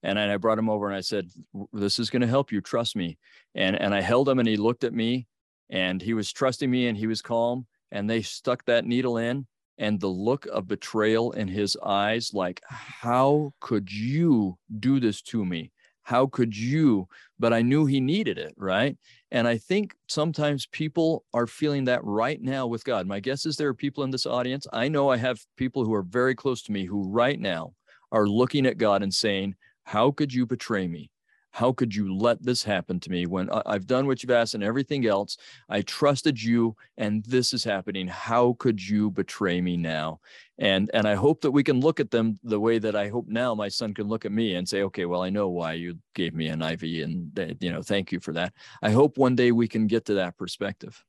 And 0.03 0.17
I 0.17 0.35
brought 0.37 0.57
him 0.57 0.69
over 0.69 0.87
and 0.87 0.95
I 0.95 1.01
said, 1.01 1.29
"This 1.73 1.99
is 1.99 2.09
going 2.09 2.21
to 2.21 2.27
help 2.27 2.51
you. 2.51 2.61
Trust 2.61 2.95
me." 2.95 3.17
And 3.53 3.75
and 3.75 3.93
I 3.93 4.01
held 4.01 4.29
him, 4.29 4.39
and 4.39 4.47
he 4.47 4.57
looked 4.57 4.83
at 4.83 4.93
me, 4.93 5.27
and 5.69 6.01
he 6.01 6.13
was 6.13 6.31
trusting 6.31 6.71
me, 6.71 6.87
and 6.87 6.97
he 6.97 7.07
was 7.07 7.21
calm. 7.21 7.67
And 7.91 8.09
they 8.09 8.21
stuck 8.21 8.65
that 8.65 8.85
needle 8.85 9.17
in, 9.17 9.47
and 9.77 9.99
the 9.99 10.07
look 10.07 10.45
of 10.47 10.67
betrayal 10.67 11.31
in 11.31 11.47
his 11.47 11.77
eyes, 11.83 12.31
like, 12.33 12.61
"How 12.69 13.53
could 13.59 13.91
you 13.91 14.57
do 14.79 14.99
this 14.99 15.21
to 15.23 15.43
me?" 15.43 15.71
How 16.03 16.25
could 16.25 16.57
you? 16.57 17.07
But 17.39 17.53
I 17.53 17.61
knew 17.61 17.85
he 17.85 17.99
needed 17.99 18.37
it, 18.37 18.53
right? 18.57 18.97
And 19.29 19.47
I 19.47 19.57
think 19.57 19.95
sometimes 20.07 20.65
people 20.67 21.23
are 21.33 21.47
feeling 21.47 21.85
that 21.85 22.03
right 22.03 22.41
now 22.41 22.67
with 22.67 22.83
God. 22.83 23.07
My 23.07 23.19
guess 23.19 23.45
is 23.45 23.55
there 23.55 23.69
are 23.69 23.73
people 23.73 24.03
in 24.03 24.11
this 24.11 24.25
audience. 24.25 24.65
I 24.73 24.87
know 24.87 25.09
I 25.09 25.17
have 25.17 25.39
people 25.57 25.85
who 25.85 25.93
are 25.93 26.03
very 26.03 26.35
close 26.35 26.61
to 26.63 26.71
me 26.71 26.85
who 26.85 27.07
right 27.07 27.39
now 27.39 27.73
are 28.11 28.27
looking 28.27 28.65
at 28.65 28.77
God 28.77 29.03
and 29.03 29.13
saying, 29.13 29.55
How 29.83 30.11
could 30.11 30.33
you 30.33 30.45
betray 30.45 30.87
me? 30.87 31.10
How 31.51 31.73
could 31.73 31.93
you 31.93 32.15
let 32.15 32.41
this 32.41 32.63
happen 32.63 32.99
to 33.01 33.09
me 33.09 33.25
when 33.25 33.49
I've 33.49 33.85
done 33.85 34.07
what 34.07 34.23
you've 34.23 34.31
asked 34.31 34.53
and 34.53 34.63
everything 34.63 35.05
else? 35.05 35.37
I 35.69 35.81
trusted 35.81 36.41
you 36.41 36.75
and 36.97 37.23
this 37.25 37.53
is 37.53 37.63
happening. 37.63 38.07
How 38.07 38.55
could 38.59 38.85
you 38.85 39.11
betray 39.11 39.61
me 39.61 39.77
now? 39.77 40.21
And 40.57 40.89
and 40.93 41.07
I 41.07 41.15
hope 41.15 41.41
that 41.41 41.51
we 41.51 41.63
can 41.63 41.79
look 41.79 41.99
at 41.99 42.11
them 42.11 42.39
the 42.43 42.59
way 42.59 42.79
that 42.79 42.95
I 42.95 43.09
hope 43.09 43.27
now 43.27 43.53
my 43.53 43.67
son 43.67 43.93
can 43.93 44.07
look 44.07 44.25
at 44.25 44.31
me 44.31 44.55
and 44.55 44.67
say, 44.67 44.83
okay, 44.83 45.05
well, 45.05 45.23
I 45.23 45.29
know 45.29 45.49
why 45.49 45.73
you 45.73 45.97
gave 46.15 46.33
me 46.33 46.47
an 46.47 46.61
IV 46.61 46.83
and 47.03 47.57
you 47.59 47.71
know, 47.71 47.81
thank 47.81 48.11
you 48.11 48.19
for 48.19 48.33
that. 48.33 48.53
I 48.81 48.91
hope 48.91 49.17
one 49.17 49.35
day 49.35 49.51
we 49.51 49.67
can 49.67 49.87
get 49.87 50.05
to 50.05 50.15
that 50.15 50.37
perspective. 50.37 51.03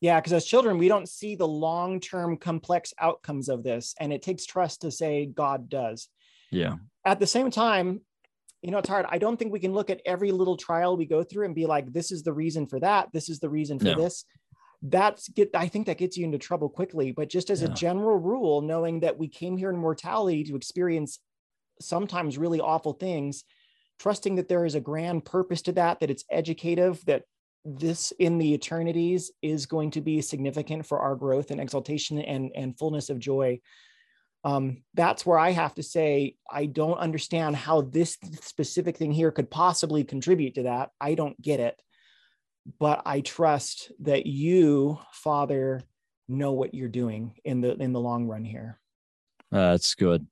Yeah, 0.00 0.20
because 0.20 0.32
as 0.32 0.44
children, 0.44 0.78
we 0.78 0.88
don't 0.88 1.08
see 1.08 1.34
the 1.34 1.48
long 1.48 2.00
term 2.00 2.36
complex 2.36 2.94
outcomes 2.98 3.48
of 3.48 3.62
this. 3.62 3.94
And 3.98 4.12
it 4.12 4.22
takes 4.22 4.46
trust 4.46 4.82
to 4.82 4.90
say 4.90 5.26
God 5.26 5.68
does. 5.68 6.08
Yeah. 6.50 6.76
At 7.04 7.18
the 7.18 7.26
same 7.26 7.50
time, 7.50 8.02
you 8.62 8.70
know, 8.70 8.78
it's 8.78 8.88
hard. 8.88 9.06
I 9.08 9.18
don't 9.18 9.36
think 9.36 9.52
we 9.52 9.60
can 9.60 9.72
look 9.72 9.90
at 9.90 10.00
every 10.04 10.32
little 10.32 10.56
trial 10.56 10.96
we 10.96 11.06
go 11.06 11.22
through 11.22 11.46
and 11.46 11.54
be 11.54 11.66
like, 11.66 11.92
this 11.92 12.10
is 12.10 12.22
the 12.22 12.32
reason 12.32 12.66
for 12.66 12.80
that. 12.80 13.08
This 13.12 13.28
is 13.28 13.38
the 13.38 13.48
reason 13.48 13.78
for 13.78 13.84
no. 13.86 13.94
this. 13.94 14.24
That's 14.82 15.28
get, 15.28 15.50
I 15.54 15.68
think 15.68 15.86
that 15.86 15.98
gets 15.98 16.16
you 16.16 16.24
into 16.24 16.38
trouble 16.38 16.68
quickly. 16.68 17.12
But 17.12 17.28
just 17.28 17.50
as 17.50 17.62
yeah. 17.62 17.68
a 17.68 17.74
general 17.74 18.16
rule, 18.16 18.60
knowing 18.60 19.00
that 19.00 19.18
we 19.18 19.28
came 19.28 19.56
here 19.56 19.70
in 19.70 19.76
mortality 19.76 20.44
to 20.44 20.56
experience 20.56 21.20
sometimes 21.80 22.38
really 22.38 22.60
awful 22.60 22.92
things, 22.92 23.44
trusting 23.98 24.36
that 24.36 24.48
there 24.48 24.64
is 24.64 24.74
a 24.74 24.80
grand 24.80 25.24
purpose 25.24 25.62
to 25.62 25.72
that, 25.72 26.00
that 26.00 26.10
it's 26.10 26.24
educative, 26.30 27.04
that 27.06 27.22
this 27.64 28.12
in 28.18 28.38
the 28.38 28.54
eternities 28.54 29.30
is 29.42 29.66
going 29.66 29.90
to 29.90 30.00
be 30.00 30.20
significant 30.20 30.86
for 30.86 31.00
our 31.00 31.14
growth 31.14 31.50
and 31.50 31.60
exaltation 31.60 32.18
and, 32.18 32.50
and 32.54 32.78
fullness 32.78 33.10
of 33.10 33.18
joy. 33.18 33.60
Um, 34.44 34.82
that's 34.94 35.26
where 35.26 35.38
I 35.38 35.50
have 35.50 35.74
to 35.74 35.82
say, 35.82 36.36
I 36.50 36.66
don't 36.66 36.98
understand 36.98 37.56
how 37.56 37.82
this 37.82 38.16
specific 38.40 38.96
thing 38.96 39.12
here 39.12 39.30
could 39.30 39.50
possibly 39.50 40.04
contribute 40.04 40.54
to 40.54 40.64
that. 40.64 40.90
I 41.00 41.14
don't 41.14 41.40
get 41.40 41.60
it. 41.60 41.80
But 42.78 43.02
I 43.06 43.20
trust 43.20 43.92
that 44.00 44.26
you, 44.26 44.98
Father, 45.12 45.82
know 46.28 46.52
what 46.52 46.74
you're 46.74 46.88
doing 46.88 47.34
in 47.44 47.62
the 47.62 47.74
in 47.76 47.94
the 47.94 48.00
long 48.00 48.26
run 48.26 48.44
here. 48.44 48.78
Uh, 49.50 49.70
that's 49.70 49.94
good. 49.94 50.26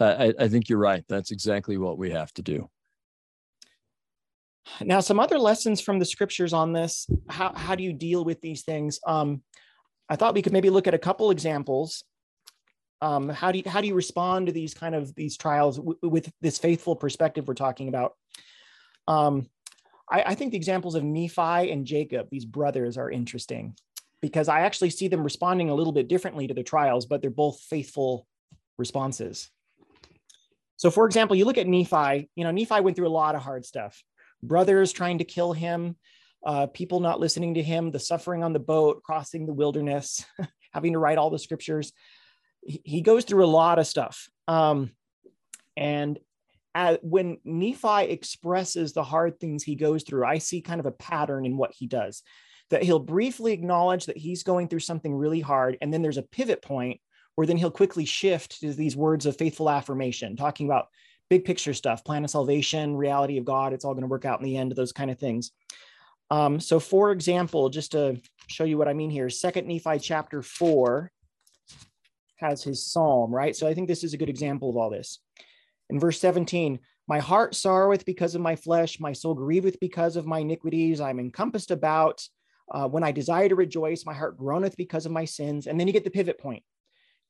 I, 0.00 0.34
I 0.38 0.48
think 0.48 0.68
you're 0.68 0.78
right. 0.78 1.04
That's 1.08 1.30
exactly 1.30 1.78
what 1.78 1.96
we 1.96 2.10
have 2.10 2.32
to 2.34 2.42
do. 2.42 2.68
Now, 4.80 5.00
some 5.00 5.20
other 5.20 5.38
lessons 5.38 5.80
from 5.80 5.98
the 5.98 6.04
scriptures 6.04 6.52
on 6.52 6.72
this. 6.72 7.08
How, 7.28 7.52
how 7.54 7.74
do 7.74 7.84
you 7.84 7.92
deal 7.92 8.24
with 8.24 8.40
these 8.40 8.62
things? 8.62 8.98
Um, 9.06 9.42
I 10.08 10.16
thought 10.16 10.34
we 10.34 10.42
could 10.42 10.52
maybe 10.52 10.70
look 10.70 10.86
at 10.86 10.94
a 10.94 10.98
couple 10.98 11.30
examples. 11.30 12.04
Um, 13.02 13.28
how 13.28 13.52
do 13.52 13.58
you 13.58 13.64
how 13.66 13.80
do 13.80 13.86
you 13.86 13.94
respond 13.94 14.46
to 14.46 14.52
these 14.52 14.72
kind 14.72 14.94
of 14.94 15.14
these 15.14 15.36
trials 15.36 15.76
w- 15.76 15.98
with 16.02 16.32
this 16.40 16.58
faithful 16.58 16.96
perspective 16.96 17.46
we're 17.46 17.54
talking 17.54 17.88
about? 17.88 18.14
Um, 19.06 19.48
I, 20.10 20.22
I 20.22 20.34
think 20.34 20.52
the 20.52 20.56
examples 20.56 20.94
of 20.94 21.04
Nephi 21.04 21.70
and 21.70 21.84
Jacob, 21.84 22.28
these 22.30 22.44
brothers, 22.44 22.96
are 22.96 23.10
interesting 23.10 23.74
because 24.22 24.48
I 24.48 24.60
actually 24.60 24.90
see 24.90 25.08
them 25.08 25.22
responding 25.22 25.68
a 25.68 25.74
little 25.74 25.92
bit 25.92 26.08
differently 26.08 26.46
to 26.46 26.54
the 26.54 26.62
trials, 26.62 27.06
but 27.06 27.20
they're 27.20 27.30
both 27.30 27.60
faithful 27.60 28.26
responses. 28.78 29.50
So, 30.76 30.90
for 30.90 31.06
example, 31.06 31.36
you 31.36 31.44
look 31.44 31.58
at 31.58 31.66
Nephi. 31.66 32.28
You 32.34 32.44
know, 32.44 32.50
Nephi 32.50 32.80
went 32.80 32.96
through 32.96 33.08
a 33.08 33.10
lot 33.10 33.34
of 33.34 33.42
hard 33.42 33.64
stuff. 33.64 34.02
Brothers 34.42 34.92
trying 34.92 35.18
to 35.18 35.24
kill 35.24 35.52
him, 35.52 35.96
uh, 36.44 36.66
people 36.66 37.00
not 37.00 37.20
listening 37.20 37.54
to 37.54 37.62
him, 37.62 37.90
the 37.90 37.98
suffering 37.98 38.44
on 38.44 38.52
the 38.52 38.58
boat, 38.58 39.02
crossing 39.02 39.46
the 39.46 39.54
wilderness, 39.54 40.24
having 40.72 40.92
to 40.92 40.98
write 40.98 41.18
all 41.18 41.30
the 41.30 41.38
scriptures 41.38 41.92
he 42.84 43.00
goes 43.00 43.24
through 43.24 43.44
a 43.44 43.46
lot 43.46 43.78
of 43.78 43.86
stuff. 43.86 44.28
Um, 44.48 44.90
and 45.76 46.18
as, 46.74 46.98
when 47.02 47.38
Nephi 47.44 48.04
expresses 48.04 48.92
the 48.92 49.04
hard 49.04 49.38
things 49.38 49.62
he 49.62 49.74
goes 49.74 50.02
through, 50.02 50.26
I 50.26 50.38
see 50.38 50.60
kind 50.60 50.80
of 50.80 50.86
a 50.86 50.92
pattern 50.92 51.46
in 51.46 51.56
what 51.56 51.72
he 51.72 51.86
does. 51.86 52.22
That 52.70 52.82
he'll 52.82 52.98
briefly 52.98 53.52
acknowledge 53.52 54.06
that 54.06 54.16
he's 54.16 54.42
going 54.42 54.68
through 54.68 54.80
something 54.80 55.14
really 55.14 55.40
hard, 55.40 55.78
and 55.80 55.92
then 55.92 56.02
there's 56.02 56.18
a 56.18 56.22
pivot 56.22 56.62
point 56.62 57.00
where 57.36 57.46
then 57.46 57.56
he'll 57.56 57.70
quickly 57.70 58.04
shift 58.04 58.60
to 58.60 58.72
these 58.72 58.96
words 58.96 59.26
of 59.26 59.36
faithful 59.36 59.70
affirmation, 59.70 60.36
talking 60.36 60.66
about 60.66 60.88
big 61.30 61.44
picture 61.44 61.74
stuff, 61.74 62.04
plan 62.04 62.24
of 62.24 62.30
salvation, 62.30 62.96
reality 62.96 63.38
of 63.38 63.44
God. 63.44 63.72
It's 63.72 63.84
all 63.84 63.94
going 63.94 64.02
to 64.02 64.08
work 64.08 64.24
out 64.24 64.40
in 64.40 64.44
the 64.44 64.56
end, 64.56 64.72
those 64.72 64.92
kind 64.92 65.10
of 65.10 65.18
things. 65.18 65.52
Um, 66.30 66.58
so, 66.58 66.80
for 66.80 67.12
example, 67.12 67.68
just 67.68 67.92
to 67.92 68.20
show 68.48 68.64
you 68.64 68.78
what 68.78 68.88
I 68.88 68.94
mean 68.94 69.10
here, 69.10 69.30
Second 69.30 69.68
Nephi 69.68 69.98
chapter 70.00 70.42
four, 70.42 71.12
has 72.36 72.62
his 72.62 72.86
psalm, 72.86 73.34
right? 73.34 73.54
So 73.56 73.66
I 73.66 73.74
think 73.74 73.88
this 73.88 74.04
is 74.04 74.14
a 74.14 74.18
good 74.18 74.28
example 74.28 74.70
of 74.70 74.76
all 74.76 74.90
this. 74.90 75.20
In 75.90 76.00
verse 76.00 76.20
17, 76.20 76.78
my 77.08 77.18
heart 77.18 77.54
sorroweth 77.54 78.04
because 78.04 78.34
of 78.34 78.40
my 78.40 78.56
flesh, 78.56 78.98
my 78.98 79.12
soul 79.12 79.36
grieveth 79.36 79.78
because 79.80 80.16
of 80.16 80.26
my 80.26 80.40
iniquities. 80.40 81.00
I'm 81.00 81.20
encompassed 81.20 81.70
about. 81.70 82.22
Uh, 82.68 82.88
when 82.88 83.04
I 83.04 83.12
desire 83.12 83.48
to 83.48 83.54
rejoice, 83.54 84.04
my 84.04 84.14
heart 84.14 84.36
groaneth 84.36 84.76
because 84.76 85.06
of 85.06 85.12
my 85.12 85.24
sins. 85.24 85.68
And 85.68 85.78
then 85.78 85.86
you 85.86 85.92
get 85.92 86.02
the 86.02 86.10
pivot 86.10 86.38
point. 86.38 86.64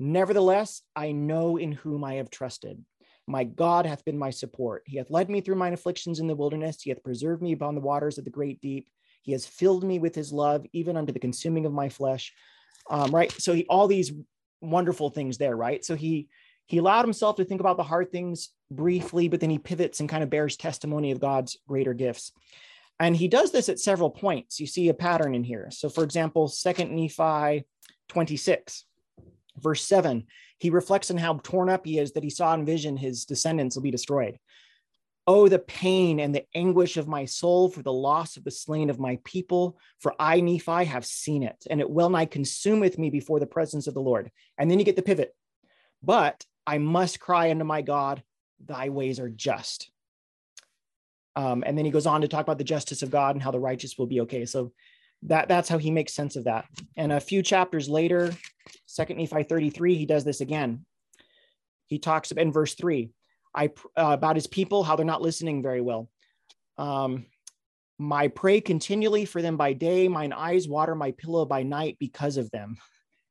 Nevertheless, 0.01 0.83
I 0.95 1.13
know 1.13 1.59
in 1.59 1.73
whom 1.73 2.05
I 2.05 2.15
have 2.15 2.31
trusted. 2.31 2.83
My 3.27 3.45
God 3.45 3.87
hath 3.87 4.05
been 4.05 4.19
my 4.19 4.31
support. 4.31 4.83
He 4.87 4.97
hath 4.99 5.11
led 5.11 5.29
me 5.29 5.41
through 5.41 5.57
mine 5.57 5.75
afflictions 5.75 6.21
in 6.21 6.27
the 6.27 6.37
wilderness. 6.37 6.81
He 6.81 6.91
hath 6.91 7.03
preserved 7.03 7.43
me 7.43 7.53
upon 7.53 7.75
the 7.75 7.81
waters 7.81 8.19
of 8.19 8.25
the 8.25 8.31
great 8.31 8.61
deep. 8.61 8.89
He 9.23 9.33
has 9.33 9.47
filled 9.47 9.83
me 9.83 9.99
with 9.99 10.15
his 10.15 10.33
love, 10.33 10.65
even 10.73 10.97
unto 10.97 11.13
the 11.13 11.19
consuming 11.19 11.67
of 11.67 11.73
my 11.73 11.89
flesh. 11.89 12.33
Um, 12.89 13.11
right. 13.11 13.33
So 13.33 13.53
he, 13.53 13.67
all 13.69 13.89
these 13.89 14.13
wonderful 14.61 15.11
things 15.11 15.39
there, 15.39 15.57
right? 15.57 15.85
So 15.85 15.95
he 15.95 16.29
he 16.67 16.79
allowed 16.79 17.05
himself 17.05 17.37
to 17.37 17.45
think 17.45 17.61
about 17.61 17.77
the 17.77 17.85
hard 17.85 18.11
things 18.11 18.51
briefly, 18.71 19.29
but 19.29 19.41
then 19.41 19.51
he 19.51 19.59
pivots 19.59 20.01
and 20.01 20.09
kind 20.09 20.25
of 20.25 20.31
bears 20.31 20.57
testimony 20.57 21.13
of 21.13 21.21
God's 21.21 21.59
greater 21.69 21.95
gifts. 21.95 22.33
And 22.99 23.15
he 23.15 23.29
does 23.29 23.53
this 23.53 23.69
at 23.69 23.79
several 23.79 24.11
points. 24.11 24.59
You 24.59 24.67
see 24.67 24.89
a 24.89 24.95
pattern 24.95 25.35
in 25.35 25.45
here. 25.45 25.69
So, 25.71 25.89
for 25.89 26.03
example, 26.03 26.49
Second 26.49 26.91
Nephi 26.91 27.65
26, 28.09 28.85
verse 29.59 29.85
7, 29.85 30.25
he 30.59 30.71
reflects 30.71 31.11
on 31.11 31.19
how 31.19 31.39
torn 31.43 31.69
up 31.69 31.85
he 31.85 31.99
is 31.99 32.13
that 32.13 32.25
he 32.25 32.31
saw 32.31 32.55
in 32.55 32.65
vision 32.65 32.97
his 32.97 33.25
descendants 33.27 33.77
will 33.77 33.83
be 33.83 33.91
destroyed. 33.91 34.39
Oh, 35.29 35.49
the 35.49 35.59
pain 35.59 36.21
and 36.21 36.33
the 36.33 36.45
anguish 36.55 36.97
of 36.97 37.09
my 37.09 37.25
soul 37.25 37.69
for 37.69 37.83
the 37.83 37.93
loss 37.93 38.37
of 38.37 38.45
the 38.45 38.51
slain 38.51 38.91
of 38.91 39.01
my 39.01 39.19
people. 39.25 39.77
For 39.99 40.15
I, 40.21 40.41
Nephi, 40.41 40.85
have 40.85 41.05
seen 41.05 41.43
it, 41.43 41.67
and 41.69 41.81
it 41.81 41.91
well 41.91 42.11
nigh 42.11 42.27
consumeth 42.27 42.97
me 42.97 43.11
before 43.11 43.41
the 43.41 43.47
presence 43.47 43.89
of 43.89 43.95
the 43.95 44.01
Lord. 44.01 44.31
And 44.57 44.71
then 44.71 44.79
you 44.79 44.85
get 44.85 44.95
the 44.95 45.03
pivot. 45.03 45.35
But 46.03 46.45
I 46.67 46.79
must 46.79 47.19
cry 47.19 47.51
unto 47.51 47.65
my 47.65 47.83
God, 47.83 48.23
thy 48.65 48.89
ways 48.89 49.19
are 49.19 49.29
just. 49.29 49.91
Um, 51.35 51.65
and 51.67 51.77
then 51.77 51.85
he 51.85 51.91
goes 51.91 52.07
on 52.07 52.23
to 52.23 52.29
talk 52.29 52.43
about 52.43 52.59
the 52.59 52.65
justice 52.65 53.03
of 53.03 53.11
God 53.11 53.35
and 53.35 53.43
how 53.43 53.51
the 53.51 53.61
righteous 53.61 53.99
will 53.99 54.07
be 54.07 54.21
okay. 54.23 54.47
So 54.47 54.73
that, 55.23 55.49
that's 55.49 55.69
how 55.69 55.79
he 55.79 55.91
makes 55.91 56.15
sense 56.15 56.37
of 56.37 56.45
that. 56.45 56.67
And 56.97 57.13
a 57.13 57.21
few 57.21 57.43
chapters 57.43 57.89
later, 57.89 58.33
Second 58.87 59.19
Nephi 59.19 59.43
33, 59.43 59.97
he 59.97 60.07
does 60.07 60.25
this 60.25 60.41
again. 60.41 60.87
He 61.87 61.99
talks 61.99 62.33
in 62.33 62.53
verse 62.53 62.75
3 62.75 63.11
I 63.57 63.71
uh, 63.97 64.13
about 64.13 64.37
his 64.37 64.47
people, 64.47 64.85
how 64.85 64.97
they're 64.97 65.07
not 65.07 65.23
listening 65.23 65.63
very 65.63 65.81
well. 65.81 66.09
Um, 66.79 67.27
my 67.99 68.29
pray 68.29 68.61
continually 68.61 69.25
for 69.25 69.41
them 69.41 69.57
by 69.57 69.73
day, 69.73 70.07
mine 70.07 70.33
eyes 70.33 70.69
water 70.69 70.95
my 70.95 71.13
pillow 71.13 71.47
by 71.47 71.63
night 71.63 71.97
because 71.99 72.37
of 72.37 72.51
them. 72.51 72.77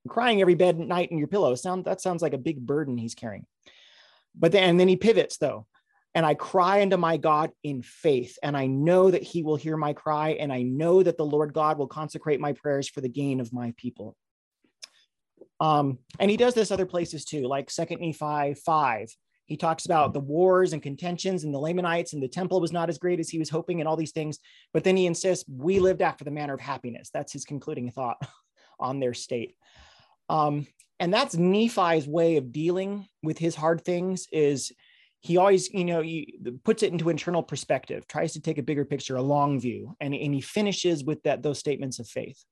crying 0.07 0.41
every 0.41 0.55
bed 0.55 0.77
night 0.79 1.11
in 1.11 1.17
your 1.17 1.27
pillow. 1.27 1.55
Sound 1.55 1.85
that 1.85 2.01
sounds 2.01 2.21
like 2.21 2.33
a 2.33 2.39
big 2.39 2.65
burden 2.65 2.97
he's 2.97 3.15
carrying. 3.15 3.45
But 4.37 4.51
then 4.51 4.63
and 4.63 4.79
then 4.79 4.87
he 4.87 4.95
pivots 4.95 5.37
though. 5.37 5.67
And 6.13 6.25
I 6.25 6.33
cry 6.33 6.81
unto 6.81 6.95
my 6.95 7.17
God 7.17 7.51
in 7.61 7.81
faith, 7.81 8.39
and 8.41 8.55
I 8.55 8.67
know 8.67 9.11
that 9.11 9.21
he 9.21 9.43
will 9.43 9.57
hear 9.57 9.75
my 9.75 9.91
cry, 9.91 10.29
and 10.29 10.51
I 10.51 10.61
know 10.61 11.03
that 11.03 11.17
the 11.17 11.25
Lord 11.25 11.51
God 11.51 11.77
will 11.77 11.87
consecrate 11.87 12.39
my 12.39 12.53
prayers 12.53 12.87
for 12.87 13.01
the 13.01 13.09
gain 13.09 13.41
of 13.41 13.51
my 13.51 13.73
people. 13.75 14.15
Um, 15.59 15.99
and 16.17 16.31
he 16.31 16.37
does 16.37 16.53
this 16.53 16.71
other 16.71 16.85
places 16.85 17.25
too, 17.25 17.47
like 17.47 17.69
Second 17.69 17.99
Nephi 17.99 18.53
5. 18.53 19.15
He 19.45 19.57
talks 19.57 19.85
about 19.85 20.13
the 20.13 20.19
wars 20.19 20.73
and 20.73 20.81
contentions 20.81 21.43
and 21.43 21.53
the 21.53 21.59
Lamanites 21.59 22.13
and 22.13 22.21
the 22.21 22.27
temple 22.27 22.59
was 22.59 22.71
not 22.71 22.89
as 22.89 22.97
great 22.97 23.19
as 23.19 23.29
he 23.29 23.39
was 23.39 23.49
hoping 23.49 23.79
and 23.79 23.87
all 23.87 23.95
these 23.95 24.11
things. 24.11 24.39
But 24.73 24.83
then 24.83 24.97
he 24.97 25.05
insists, 25.05 25.45
we 25.47 25.79
lived 25.79 26.01
after 26.01 26.23
the 26.23 26.31
manner 26.31 26.53
of 26.53 26.61
happiness. 26.61 27.09
That's 27.13 27.33
his 27.33 27.45
concluding 27.45 27.91
thought 27.91 28.17
on 28.79 28.99
their 28.99 29.13
state. 29.13 29.55
Um, 30.29 30.67
and 30.99 31.13
that's 31.13 31.35
Nephi's 31.35 32.07
way 32.07 32.37
of 32.37 32.51
dealing 32.51 33.07
with 33.21 33.37
his 33.37 33.55
hard 33.55 33.83
things 33.83 34.27
is 34.31 34.71
he 35.19 35.37
always, 35.37 35.71
you 35.73 35.85
know, 35.85 36.01
he 36.01 36.39
puts 36.63 36.83
it 36.83 36.91
into 36.91 37.09
internal 37.09 37.43
perspective, 37.43 38.07
tries 38.07 38.33
to 38.33 38.41
take 38.41 38.57
a 38.57 38.63
bigger 38.63 38.85
picture, 38.85 39.15
a 39.15 39.21
long 39.21 39.59
view, 39.59 39.95
and, 39.99 40.13
and 40.13 40.33
he 40.33 40.41
finishes 40.41 41.03
with 41.03 41.21
that 41.23 41.43
those 41.43 41.59
statements 41.59 41.99
of 41.99 42.07
faith. 42.07 42.43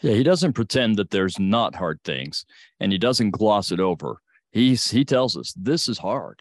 Yeah, 0.00 0.14
he 0.14 0.22
doesn't 0.22 0.54
pretend 0.54 0.96
that 0.96 1.10
there's 1.10 1.38
not 1.38 1.74
hard 1.74 2.00
things 2.04 2.44
and 2.80 2.92
he 2.92 2.98
doesn't 2.98 3.30
gloss 3.30 3.72
it 3.72 3.80
over 3.80 4.20
he's 4.54 4.90
he 4.90 5.04
tells 5.04 5.36
us 5.36 5.52
this 5.54 5.88
is 5.88 5.98
hard. 5.98 6.40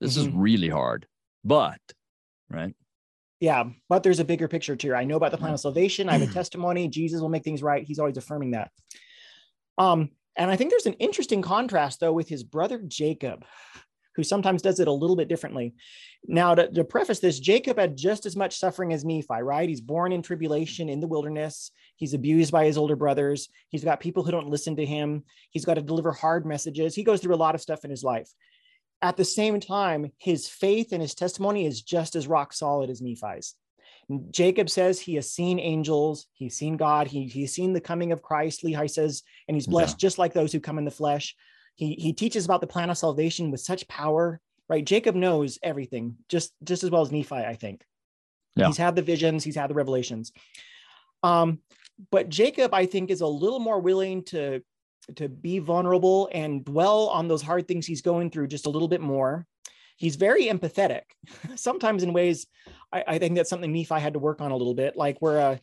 This 0.00 0.16
mm-hmm. 0.16 0.28
is 0.28 0.34
really 0.34 0.68
hard 0.68 1.06
but 1.44 1.80
right? 2.50 2.74
Yeah 3.40 3.64
but 3.88 4.02
there's 4.02 4.20
a 4.20 4.24
bigger 4.24 4.48
picture 4.48 4.76
too 4.76 4.94
i 4.94 5.04
know 5.04 5.16
about 5.16 5.32
the 5.32 5.38
plan 5.38 5.54
of 5.54 5.60
salvation. 5.60 6.08
I 6.08 6.18
have 6.18 6.28
a 6.28 6.32
testimony. 6.40 6.88
Jesus 6.88 7.20
will 7.20 7.28
make 7.28 7.44
things 7.44 7.62
right. 7.62 7.84
He's 7.84 7.98
always 7.98 8.16
affirming 8.16 8.52
that. 8.52 8.70
Um 9.76 10.10
and 10.36 10.50
i 10.50 10.56
think 10.56 10.70
there's 10.70 10.86
an 10.86 10.94
interesting 10.94 11.42
contrast 11.42 12.00
though 12.00 12.12
with 12.12 12.28
his 12.28 12.44
brother 12.44 12.80
jacob 12.86 13.44
who 14.18 14.24
sometimes 14.24 14.62
does 14.62 14.80
it 14.80 14.88
a 14.88 14.92
little 14.92 15.14
bit 15.14 15.28
differently. 15.28 15.76
Now, 16.26 16.52
to, 16.56 16.68
to, 16.72 16.82
preface 16.82 17.20
this, 17.20 17.38
Jacob 17.38 17.78
had 17.78 17.96
just 17.96 18.26
as 18.26 18.34
much 18.34 18.58
suffering 18.58 18.92
as 18.92 19.04
Nephi, 19.04 19.42
right? 19.42 19.68
He's 19.68 19.80
born 19.80 20.10
in 20.10 20.22
tribulation 20.22 20.88
in 20.88 20.98
the 20.98 21.06
wilderness. 21.06 21.70
He's 21.94 22.14
abused 22.14 22.50
by 22.50 22.64
his 22.64 22.76
older 22.76 22.96
brothers. 22.96 23.48
He's 23.68 23.84
got 23.84 24.00
people 24.00 24.24
who 24.24 24.32
don't 24.32 24.48
listen 24.48 24.74
to 24.74 24.84
him. 24.84 25.22
He's 25.50 25.64
got 25.64 25.74
to 25.74 25.82
deliver 25.82 26.10
hard 26.10 26.46
messages. 26.46 26.96
He 26.96 27.04
goes 27.04 27.20
through 27.20 27.36
a 27.36 27.36
lot 27.36 27.54
of 27.54 27.60
stuff 27.60 27.84
in 27.84 27.92
his 27.92 28.02
life. 28.02 28.28
At 29.02 29.16
the 29.16 29.24
same 29.24 29.60
time, 29.60 30.10
his 30.18 30.48
faith 30.48 30.90
and 30.90 31.00
his 31.00 31.14
testimony 31.14 31.64
is 31.64 31.80
just 31.80 32.16
as 32.16 32.26
rock 32.26 32.52
solid 32.52 32.90
as 32.90 33.00
Nephi's. 33.00 33.54
Jacob 34.32 34.68
says 34.68 34.98
he 34.98 35.14
has 35.14 35.30
seen 35.30 35.60
angels, 35.60 36.26
he's 36.32 36.56
seen 36.56 36.76
God, 36.76 37.06
he, 37.06 37.26
he's 37.26 37.54
seen 37.54 37.72
the 37.72 37.80
coming 37.80 38.10
of 38.10 38.20
Christ. 38.20 38.64
Lehi 38.64 38.90
says, 38.90 39.22
and 39.46 39.56
he's 39.56 39.68
blessed 39.68 39.94
yeah. 39.94 40.08
just 40.08 40.18
like 40.18 40.32
those 40.32 40.50
who 40.50 40.58
come 40.58 40.78
in 40.78 40.84
the 40.84 40.90
flesh. 40.90 41.36
He, 41.78 41.94
he 41.94 42.12
teaches 42.12 42.44
about 42.44 42.60
the 42.60 42.66
plan 42.66 42.90
of 42.90 42.98
salvation 42.98 43.52
with 43.52 43.60
such 43.60 43.86
power, 43.86 44.40
right? 44.68 44.84
Jacob 44.84 45.14
knows 45.14 45.60
everything 45.62 46.16
just, 46.28 46.52
just 46.64 46.82
as 46.82 46.90
well 46.90 47.02
as 47.02 47.12
Nephi, 47.12 47.36
I 47.36 47.54
think. 47.54 47.84
Yeah. 48.56 48.66
He's 48.66 48.76
had 48.76 48.96
the 48.96 49.02
visions, 49.02 49.44
he's 49.44 49.54
had 49.54 49.70
the 49.70 49.74
revelations. 49.74 50.32
Um, 51.22 51.60
but 52.10 52.28
Jacob, 52.28 52.74
I 52.74 52.86
think, 52.86 53.10
is 53.10 53.20
a 53.20 53.26
little 53.28 53.60
more 53.60 53.78
willing 53.78 54.24
to, 54.24 54.60
to 55.14 55.28
be 55.28 55.60
vulnerable 55.60 56.28
and 56.32 56.64
dwell 56.64 57.10
on 57.10 57.28
those 57.28 57.42
hard 57.42 57.68
things 57.68 57.86
he's 57.86 58.02
going 58.02 58.30
through 58.30 58.48
just 58.48 58.66
a 58.66 58.70
little 58.70 58.88
bit 58.88 59.00
more. 59.00 59.46
He's 59.96 60.16
very 60.16 60.46
empathetic, 60.46 61.02
sometimes 61.54 62.02
in 62.02 62.12
ways 62.12 62.48
I, 62.92 63.04
I, 63.06 63.18
think 63.20 63.36
that's 63.36 63.50
something 63.50 63.72
Nephi 63.72 64.00
had 64.00 64.14
to 64.14 64.18
work 64.18 64.40
on 64.40 64.50
a 64.50 64.56
little 64.56 64.74
bit, 64.74 64.96
like 64.96 65.18
where 65.20 65.40
uh, 65.40 65.56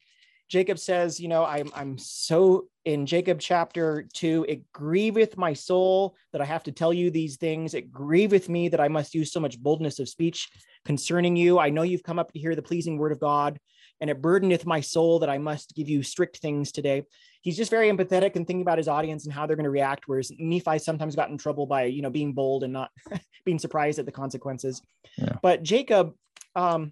Jacob 0.48 0.78
says, 0.78 1.20
you 1.20 1.28
know, 1.28 1.44
I'm 1.44 1.72
I'm 1.76 1.98
so 1.98 2.68
in 2.84 3.06
Jacob 3.06 3.40
chapter 3.40 4.08
two, 4.14 4.46
it 4.48 4.72
grieveth 4.72 5.38
my 5.38 5.54
soul 5.54 6.16
that 6.32 6.42
I 6.42 6.46
have 6.46 6.64
to 6.64 6.72
tell 6.72 6.94
you 6.94 7.10
these 7.10 7.38
things. 7.38 7.74
It 7.74 7.92
grieveth 7.92 8.48
me 8.48 8.70
that 8.70 8.80
I 8.80 8.88
must 8.88 9.16
use 9.16 9.32
so 9.32 9.40
much 9.40 9.60
boldness 9.60 10.00
of 10.00 10.08
speech 10.08 10.50
concerning 10.86 11.36
you. 11.36 11.58
I 11.58 11.72
know 11.72 11.82
you've 11.82 12.04
come 12.04 12.20
up 12.20 12.32
to 12.32 12.40
hear 12.40 12.56
the 12.56 12.62
pleasing 12.62 12.98
word 12.98 13.12
of 13.12 13.20
God, 13.20 13.60
and 14.02 14.10
it 14.10 14.22
burdeneth 14.22 14.66
my 14.68 14.82
soul 14.82 15.20
that 15.20 15.30
I 15.30 15.40
must 15.40 15.76
give 15.76 15.90
you 15.90 16.04
strict 16.04 16.38
things 16.38 16.72
today. 16.72 17.04
He's 17.42 17.58
just 17.58 17.72
very 17.72 17.90
empathetic 17.90 18.36
and 18.36 18.46
thinking 18.46 18.62
about 18.62 18.78
his 18.78 18.88
audience 18.88 19.26
and 19.26 19.34
how 19.34 19.48
they're 19.48 19.56
going 19.56 19.66
to 19.66 19.70
react. 19.72 20.04
Whereas 20.08 20.32
Nephi 20.38 20.78
sometimes 20.80 21.16
got 21.16 21.30
in 21.30 21.38
trouble 21.38 21.66
by, 21.66 21.86
you 21.86 22.04
know, 22.04 22.10
being 22.10 22.34
bold 22.34 22.64
and 22.64 22.74
not 22.74 22.92
being 23.46 23.60
surprised 23.60 23.98
at 23.98 24.06
the 24.06 24.12
consequences. 24.12 24.82
Yeah. 25.18 25.38
But 25.42 25.64
Jacob, 25.64 26.14
um, 26.56 26.92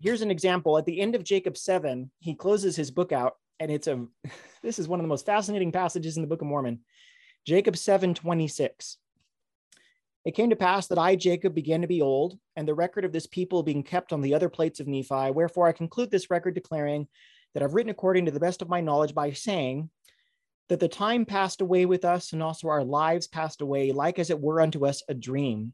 here's 0.00 0.22
an 0.22 0.30
example. 0.30 0.78
At 0.78 0.86
the 0.86 1.00
end 1.00 1.14
of 1.14 1.24
Jacob 1.24 1.56
7, 1.56 2.10
he 2.18 2.34
closes 2.34 2.74
his 2.74 2.90
book 2.90 3.12
out, 3.12 3.36
and 3.58 3.70
it's 3.70 3.86
a 3.86 4.06
this 4.62 4.78
is 4.78 4.88
one 4.88 5.00
of 5.00 5.04
the 5.04 5.08
most 5.08 5.26
fascinating 5.26 5.72
passages 5.72 6.16
in 6.16 6.22
the 6.22 6.28
Book 6.28 6.42
of 6.42 6.48
Mormon. 6.48 6.80
Jacob 7.46 7.76
7 7.76 8.14
26. 8.14 8.98
It 10.24 10.34
came 10.34 10.50
to 10.50 10.56
pass 10.56 10.86
that 10.88 10.98
I, 10.98 11.16
Jacob, 11.16 11.54
began 11.54 11.80
to 11.80 11.86
be 11.86 12.02
old, 12.02 12.38
and 12.54 12.68
the 12.68 12.74
record 12.74 13.06
of 13.06 13.12
this 13.12 13.26
people 13.26 13.62
being 13.62 13.82
kept 13.82 14.12
on 14.12 14.20
the 14.20 14.34
other 14.34 14.50
plates 14.50 14.78
of 14.78 14.86
Nephi. 14.86 15.30
Wherefore 15.30 15.66
I 15.66 15.72
conclude 15.72 16.10
this 16.10 16.30
record 16.30 16.54
declaring 16.54 17.08
that 17.54 17.62
I've 17.62 17.74
written 17.74 17.90
according 17.90 18.26
to 18.26 18.30
the 18.30 18.40
best 18.40 18.60
of 18.60 18.68
my 18.68 18.82
knowledge 18.82 19.14
by 19.14 19.32
saying 19.32 19.88
that 20.68 20.78
the 20.78 20.88
time 20.88 21.24
passed 21.24 21.62
away 21.62 21.86
with 21.86 22.04
us, 22.04 22.32
and 22.32 22.42
also 22.42 22.68
our 22.68 22.84
lives 22.84 23.26
passed 23.26 23.62
away, 23.62 23.92
like 23.92 24.18
as 24.18 24.28
it 24.28 24.40
were 24.40 24.60
unto 24.60 24.86
us 24.86 25.02
a 25.08 25.14
dream. 25.14 25.72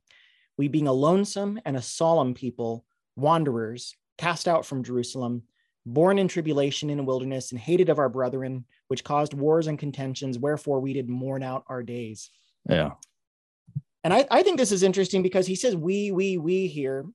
We 0.57 0.69
being 0.69 0.89
a 0.89 0.93
lonesome 0.93 1.61
and 1.65 1.77
a 1.77 1.83
solemn 1.83 2.33
people, 2.33 2.85
wanderers, 3.17 3.95
cast 4.19 4.49
out 4.49 4.67
from 4.67 4.85
Jerusalem, 4.85 5.43
born 5.85 6.19
in 6.19 6.29
tribulation 6.29 6.91
in 6.91 6.99
a 6.99 7.05
wilderness, 7.05 7.53
and 7.53 7.61
hated 7.61 7.89
of 7.89 7.99
our 7.99 8.09
brethren, 8.09 8.65
which 8.89 9.05
caused 9.05 9.35
wars 9.35 9.67
and 9.67 9.79
contentions, 9.79 10.39
wherefore 10.39 10.81
we 10.81 10.93
did 10.93 11.09
mourn 11.09 11.43
out 11.43 11.65
our 11.69 11.83
days. 11.83 12.31
Yeah. 12.69 12.93
And 14.05 14.15
I, 14.15 14.27
I 14.31 14.43
think 14.43 14.59
this 14.59 14.73
is 14.73 14.83
interesting 14.83 15.23
because 15.23 15.47
he 15.47 15.57
says 15.57 15.75
we, 15.75 16.13
we, 16.13 16.39
we 16.39 16.67
here, 16.67 17.07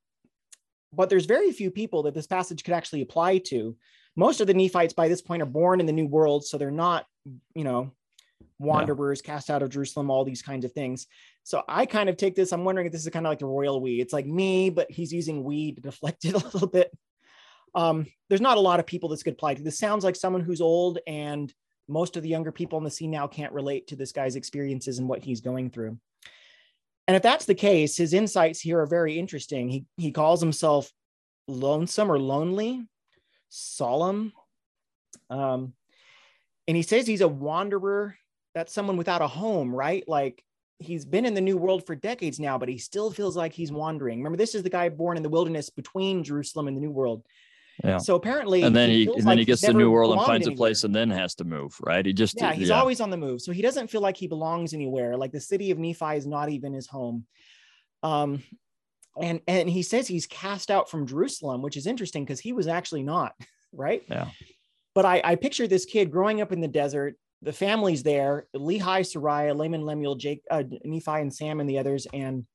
but 0.94 1.10
there's 1.10 1.26
very 1.26 1.52
few 1.52 1.72
people 1.72 2.04
that 2.04 2.14
this 2.14 2.28
passage 2.28 2.64
could 2.64 2.74
actually 2.74 3.02
apply 3.02 3.38
to. 3.38 3.76
Most 4.16 4.42
of 4.42 4.48
the 4.48 4.54
Nephites 4.54 4.94
by 4.94 5.08
this 5.08 5.22
point 5.22 5.42
are 5.42 5.46
born 5.46 5.80
in 5.80 5.86
the 5.86 5.94
new 5.94 6.06
world, 6.06 6.46
so 6.46 6.58
they're 6.58 6.70
not, 6.70 7.06
you 7.56 7.64
know, 7.64 7.94
wanderers 8.62 9.22
yeah. 9.24 9.34
cast 9.34 9.50
out 9.50 9.64
of 9.64 9.70
Jerusalem, 9.70 10.10
all 10.10 10.24
these 10.24 10.42
kinds 10.42 10.66
of 10.66 10.72
things. 10.72 11.08
So 11.44 11.64
I 11.68 11.86
kind 11.86 12.10
of 12.10 12.18
take 12.18 12.36
this. 12.36 12.52
I'm 12.52 12.64
wondering 12.64 12.88
if 12.88 12.94
this 12.94 13.04
is 13.04 13.10
kind 13.10 13.26
of 13.26 13.32
like 13.32 13.40
the 13.40 13.46
royal 13.46 13.82
we. 13.82 14.00
It's 14.00 14.14
like 14.14 14.26
me, 14.26 14.70
but 14.70 14.90
he's 14.90 15.12
using 15.12 15.44
we 15.44 15.74
to 15.74 15.82
deflect 15.90 16.26
it 16.26 16.34
a 16.34 16.38
little 16.38 16.68
bit. 16.68 16.92
Um, 17.74 18.06
there's 18.30 18.42
not 18.42 18.58
a 18.58 18.62
lot 18.62 18.80
of 18.80 18.86
people 18.86 19.10
this 19.10 19.24
could 19.24 19.34
apply 19.34 19.56
to. 19.56 19.64
This 19.64 19.80
sounds 19.80 20.04
like 20.04 20.16
someone 20.16 20.42
who's 20.42 20.62
old, 20.62 21.00
and 21.08 21.54
most 21.88 22.18
of 22.18 22.24
the 22.24 22.30
younger 22.30 22.52
people 22.52 22.78
in 22.78 22.84
the 22.84 22.92
scene 22.92 23.12
now 23.12 23.28
can't 23.28 23.54
relate 23.54 23.88
to 23.88 23.96
this 23.96 24.12
guy's 24.12 24.36
experiences 24.36 25.00
and 25.00 25.08
what 25.08 25.24
he's 25.24 25.42
going 25.42 25.70
through. 25.70 25.98
And 27.08 27.16
if 27.16 27.24
that's 27.24 27.46
the 27.46 27.56
case, 27.56 27.98
his 27.98 28.14
insights 28.14 28.60
here 28.60 28.80
are 28.80 28.86
very 28.86 29.18
interesting. 29.18 29.70
He 29.70 29.86
he 29.98 30.12
calls 30.12 30.40
himself 30.40 30.92
lonesome 31.48 32.12
or 32.12 32.20
lonely, 32.20 32.88
solemn. 33.50 34.34
Um, 35.30 35.74
and 36.68 36.78
he 36.78 36.84
says 36.84 37.08
he's 37.08 37.22
a 37.22 37.28
wanderer. 37.28 38.16
That's 38.54 38.74
someone 38.74 38.98
without 38.98 39.22
a 39.22 39.28
home, 39.28 39.74
right? 39.74 40.04
Like 40.08 40.44
he's 40.80 41.06
been 41.06 41.26
in 41.26 41.34
the 41.34 41.42
new 41.42 41.58
world 41.58 41.86
for 41.86 41.96
decades 41.96 42.40
now, 42.40 42.58
but 42.58 42.70
he 42.70 42.78
still 42.78 43.12
feels 43.12 43.38
like 43.38 43.54
he's 43.54 43.72
wandering. 43.72 44.20
Remember, 44.20 44.38
this 44.38 44.56
is 44.56 44.64
the 44.64 44.70
guy 44.70 44.90
born 44.90 45.18
in 45.18 45.24
the 45.24 45.30
wilderness 45.30 45.70
between 45.70 46.24
Jerusalem 46.24 46.68
and 46.68 46.76
the 46.76 46.82
new 46.82 46.92
world. 46.92 47.24
Yeah. 47.84 47.98
So 47.98 48.16
apparently, 48.16 48.64
and 48.64 48.76
then 48.76 48.90
he, 48.90 49.06
he 49.06 49.14
and 49.14 49.24
then 49.24 49.38
he 49.38 49.46
gets 49.46 49.62
the 49.62 49.74
new 49.74 49.90
world 49.90 50.14
and 50.14 50.22
finds 50.26 50.46
anywhere. 50.46 50.56
a 50.56 50.58
place 50.58 50.84
and 50.84 50.94
then 50.94 51.10
has 51.10 51.36
to 51.36 51.44
move, 51.44 51.76
right? 51.82 52.06
He 52.06 52.14
just 52.14 52.36
yeah, 52.38 52.54
he's 52.54 52.70
yeah. 52.70 52.80
always 52.80 53.02
on 53.02 53.10
the 53.10 53.18
move. 53.18 53.42
So 53.42 53.52
he 53.52 53.62
doesn't 53.62 53.90
feel 53.90 54.02
like 54.02 54.18
he 54.18 54.28
belongs 54.28 54.74
anywhere. 54.74 55.18
Like 55.18 55.32
the 55.32 55.40
city 55.40 55.72
of 55.72 55.80
Nephi 55.80 56.18
is 56.18 56.28
not 56.28 56.50
even 56.50 56.74
his 56.74 56.88
home. 56.88 57.26
Um, 58.04 58.44
and 59.20 59.42
and 59.48 59.70
he 59.70 59.82
says 59.82 60.08
he's 60.08 60.28
cast 60.28 60.70
out 60.70 60.90
from 60.90 61.08
Jerusalem, 61.08 61.62
which 61.62 61.78
is 61.78 61.88
interesting 61.88 62.24
because 62.24 62.40
he 62.40 62.54
was 62.54 62.68
actually 62.68 63.04
not, 63.04 63.34
right? 63.74 64.04
Yeah. 64.08 64.28
But 64.94 65.06
I, 65.06 65.22
I 65.24 65.36
picture 65.36 65.68
this 65.68 65.86
kid 65.86 66.12
growing 66.12 66.42
up 66.42 66.52
in 66.52 66.60
the 66.60 66.68
desert, 66.68 67.16
the 67.42 67.54
families 67.54 68.04
there 68.04 68.48
Lehi, 68.56 68.82
Sariah, 68.82 69.56
Laman, 69.56 69.86
Lemuel, 69.86 70.16
Jake, 70.16 70.44
uh, 70.50 70.64
Nephi, 70.84 71.12
and 71.12 71.34
Sam, 71.34 71.60
and 71.60 71.70
the 71.70 71.80
others. 71.80 72.08
And 72.14 72.46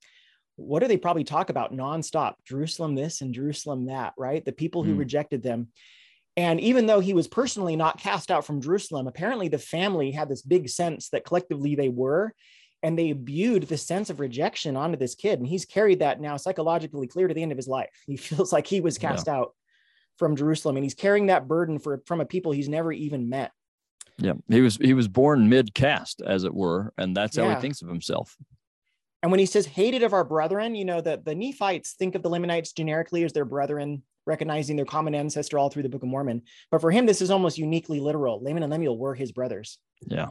what 0.56 0.80
do 0.80 0.88
they 0.88 0.96
probably 0.96 1.24
talk 1.24 1.50
about 1.50 1.72
nonstop? 1.72 2.34
Jerusalem 2.46 2.94
this 2.94 3.20
and 3.20 3.34
Jerusalem 3.34 3.86
that, 3.86 4.14
right? 4.16 4.44
The 4.44 4.52
people 4.52 4.82
who 4.82 4.94
mm. 4.94 4.98
rejected 4.98 5.42
them. 5.42 5.68
And 6.36 6.60
even 6.60 6.86
though 6.86 7.00
he 7.00 7.14
was 7.14 7.28
personally 7.28 7.76
not 7.76 8.00
cast 8.00 8.30
out 8.30 8.44
from 8.44 8.60
Jerusalem, 8.60 9.06
apparently 9.06 9.48
the 9.48 9.58
family 9.58 10.10
had 10.10 10.28
this 10.28 10.42
big 10.42 10.68
sense 10.68 11.08
that 11.10 11.24
collectively 11.24 11.74
they 11.74 11.88
were. 11.88 12.34
And 12.82 12.96
they 12.96 13.08
imbued 13.08 13.64
the 13.64 13.78
sense 13.78 14.10
of 14.10 14.20
rejection 14.20 14.76
onto 14.76 14.98
this 14.98 15.14
kid. 15.14 15.38
And 15.38 15.48
he's 15.48 15.64
carried 15.64 16.00
that 16.00 16.20
now 16.20 16.36
psychologically 16.36 17.06
clear 17.06 17.26
to 17.26 17.34
the 17.34 17.42
end 17.42 17.52
of 17.52 17.58
his 17.58 17.66
life. 17.66 17.88
He 18.06 18.16
feels 18.16 18.52
like 18.52 18.66
he 18.66 18.80
was 18.80 18.98
cast 18.98 19.26
yeah. 19.26 19.36
out 19.36 19.54
from 20.18 20.36
Jerusalem 20.36 20.76
and 20.76 20.84
he's 20.84 20.94
carrying 20.94 21.26
that 21.26 21.48
burden 21.48 21.78
for 21.78 22.02
from 22.06 22.20
a 22.20 22.26
people 22.26 22.52
he's 22.52 22.68
never 22.68 22.92
even 22.92 23.28
met. 23.28 23.50
Yeah, 24.18 24.34
he 24.48 24.60
was 24.60 24.76
he 24.76 24.94
was 24.94 25.08
born 25.08 25.48
mid 25.48 25.74
caste, 25.74 26.22
as 26.24 26.44
it 26.44 26.54
were, 26.54 26.92
and 26.96 27.16
that's 27.16 27.36
how 27.36 27.48
he 27.48 27.56
thinks 27.56 27.82
of 27.82 27.88
himself. 27.88 28.36
And 29.22 29.30
when 29.30 29.40
he 29.40 29.46
says 29.46 29.66
hated 29.66 30.02
of 30.02 30.12
our 30.12 30.24
brethren, 30.24 30.74
you 30.74 30.84
know 30.84 31.00
that 31.00 31.24
the 31.24 31.34
Nephites 31.34 31.94
think 31.98 32.14
of 32.14 32.22
the 32.22 32.30
Lamanites 32.30 32.72
generically 32.72 33.24
as 33.24 33.32
their 33.32 33.44
brethren, 33.44 34.02
recognizing 34.26 34.76
their 34.76 34.84
common 34.84 35.14
ancestor 35.14 35.58
all 35.58 35.68
through 35.68 35.82
the 35.82 35.88
Book 35.88 36.02
of 36.02 36.08
Mormon. 36.08 36.42
But 36.70 36.80
for 36.80 36.90
him, 36.90 37.06
this 37.06 37.20
is 37.20 37.30
almost 37.30 37.58
uniquely 37.58 38.00
literal. 38.00 38.42
Laman 38.42 38.62
and 38.62 38.72
Lemuel 38.72 38.96
were 38.96 39.14
his 39.14 39.32
brothers. 39.32 39.78
Yeah. 40.06 40.28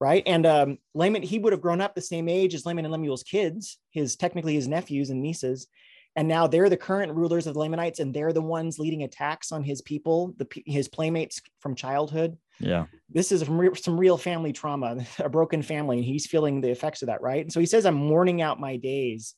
Right. 0.00 0.22
And 0.26 0.44
um, 0.44 0.78
Laman, 0.94 1.22
he 1.22 1.38
would 1.38 1.52
have 1.52 1.62
grown 1.62 1.80
up 1.80 1.94
the 1.94 2.00
same 2.02 2.28
age 2.28 2.54
as 2.54 2.66
Laman 2.66 2.84
and 2.84 2.92
Lemuel's 2.92 3.22
kids, 3.22 3.78
his 3.90 4.16
technically 4.16 4.54
his 4.54 4.68
nephews 4.68 5.10
and 5.10 5.22
nieces 5.22 5.68
and 6.16 6.28
now 6.28 6.46
they're 6.46 6.68
the 6.68 6.76
current 6.76 7.12
rulers 7.12 7.46
of 7.46 7.54
the 7.54 7.60
Lamanites, 7.60 7.98
and 7.98 8.14
they're 8.14 8.32
the 8.32 8.40
ones 8.40 8.78
leading 8.78 9.02
attacks 9.02 9.50
on 9.50 9.64
his 9.64 9.82
people, 9.82 10.34
the 10.36 10.46
his 10.66 10.88
playmates 10.88 11.40
from 11.60 11.74
childhood. 11.74 12.36
Yeah, 12.60 12.86
this 13.10 13.32
is 13.32 13.40
some, 13.40 13.74
some 13.74 13.98
real 13.98 14.16
family 14.16 14.52
trauma, 14.52 15.04
a 15.18 15.28
broken 15.28 15.62
family, 15.62 15.96
and 15.96 16.04
he's 16.04 16.26
feeling 16.26 16.60
the 16.60 16.70
effects 16.70 17.02
of 17.02 17.06
that, 17.06 17.22
right? 17.22 17.42
And 17.42 17.52
so 17.52 17.60
he 17.60 17.66
says, 17.66 17.84
"I'm 17.84 17.94
mourning 17.94 18.42
out 18.42 18.60
my 18.60 18.76
days." 18.76 19.34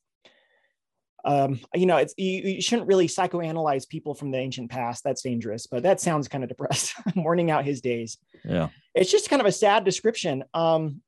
Um, 1.25 1.59
you 1.75 1.87
know, 1.87 1.97
it's 1.97 2.15
you, 2.17 2.43
you, 2.43 2.63
shouldn't 2.63 2.87
really 2.87 3.09
psychoanalyze 3.09 3.89
people 3.89 4.15
from 4.15 4.31
the 4.31 4.39
ancient 4.39 4.71
past. 4.71 5.03
That's 5.03 5.23
dangerous, 5.23 5.67
but 5.67 5.83
that 5.83 6.01
sounds 6.01 6.29
kind 6.29 6.45
of 6.45 6.49
depressed. 6.49 6.95
mourning 7.17 7.51
out 7.51 7.65
his 7.65 7.81
days. 7.81 8.19
Yeah, 8.45 8.69
it's 8.95 9.11
just 9.11 9.31
kind 9.31 9.41
of 9.41 9.47
a 9.47 9.53
sad 9.53 9.85
description. 9.85 10.45
Um, 10.55 11.01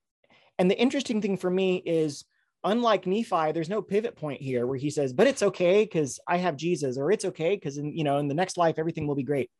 and 0.58 0.70
the 0.70 0.78
interesting 0.78 1.22
thing 1.22 1.36
for 1.36 1.50
me 1.50 1.76
is 1.76 2.24
unlike 2.64 3.06
Nephi, 3.06 3.52
there's 3.52 3.68
no 3.68 3.82
pivot 3.82 4.16
point 4.16 4.40
here 4.40 4.66
where 4.66 4.78
he 4.78 4.90
says, 4.90 5.12
but 5.12 5.26
it's 5.26 5.42
okay 5.42 5.84
because 5.84 6.18
I 6.26 6.38
have 6.38 6.56
Jesus, 6.56 6.98
or 6.98 7.10
it's 7.10 7.24
okay 7.24 7.54
because 7.54 7.78
in 7.78 7.96
you 7.96 8.04
know, 8.04 8.18
in 8.18 8.28
the 8.28 8.34
next 8.34 8.56
life, 8.56 8.78
everything 8.78 9.06
will 9.06 9.14
be 9.14 9.22
great. 9.22 9.50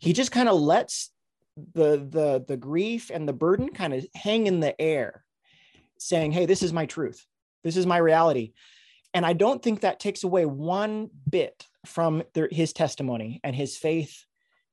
He 0.00 0.12
just 0.12 0.32
kind 0.32 0.48
of 0.48 0.60
lets 0.60 1.10
the 1.74 1.96
the 1.96 2.44
the 2.46 2.56
grief 2.56 3.10
and 3.12 3.28
the 3.28 3.32
burden 3.32 3.70
kind 3.70 3.94
of 3.94 4.06
hang 4.14 4.46
in 4.46 4.60
the 4.60 4.80
air, 4.80 5.24
saying, 5.98 6.32
Hey, 6.32 6.46
this 6.46 6.62
is 6.62 6.72
my 6.72 6.86
truth, 6.86 7.24
this 7.62 7.76
is 7.76 7.86
my 7.86 7.98
reality. 7.98 8.52
And 9.12 9.24
I 9.24 9.32
don't 9.32 9.62
think 9.62 9.80
that 9.80 10.00
takes 10.00 10.24
away 10.24 10.44
one 10.44 11.08
bit 11.28 11.66
from 11.86 12.24
the, 12.32 12.48
his 12.50 12.72
testimony 12.72 13.40
and 13.44 13.54
his 13.54 13.76
faith 13.76 14.24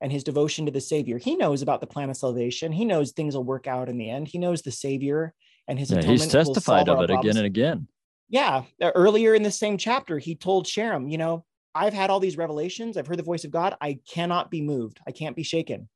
and 0.02 0.12
his 0.12 0.24
devotion 0.24 0.66
to 0.66 0.72
the 0.72 0.82
Savior. 0.82 1.20
He 1.20 1.36
knows 1.36 1.62
about 1.62 1.80
the 1.80 1.86
plan 1.86 2.10
of 2.10 2.18
salvation. 2.18 2.72
He 2.72 2.86
knows 2.86 3.12
things 3.12 3.36
will 3.36 3.44
work 3.44 3.68
out 3.68 3.88
in 3.88 4.00
the 4.00 4.10
end. 4.10 4.28
He 4.28 4.40
knows 4.40 4.64
the 4.64 4.72
Savior 4.72 5.36
and 5.68 5.80
his 5.80 5.92
yeah, 5.92 6.02
he's 6.02 6.28
testified 6.28 6.90
of 6.90 7.02
it 7.02 7.10
again 7.10 7.38
and 7.38 7.46
again. 7.46 7.88
Yeah, 8.30 8.64
earlier 8.82 9.36
in 9.36 9.44
the 9.44 9.52
same 9.52 9.78
chapter, 9.78 10.18
he 10.18 10.36
told 10.36 10.66
Sherem, 10.66 11.12
you 11.12 11.18
know, 11.18 11.46
I've 11.76 11.94
had 11.94 12.10
all 12.10 12.20
these 12.20 12.38
revelations. 12.38 12.98
I've 12.98 13.08
heard 13.08 13.20
the 13.20 13.24
voice 13.24 13.44
of 13.44 13.52
God. 13.52 13.76
I 13.82 14.00
cannot 14.10 14.52
be 14.52 14.62
moved. 14.62 15.00
I 15.08 15.12
can't 15.12 15.36
be 15.36 15.44
shaken. 15.44 15.90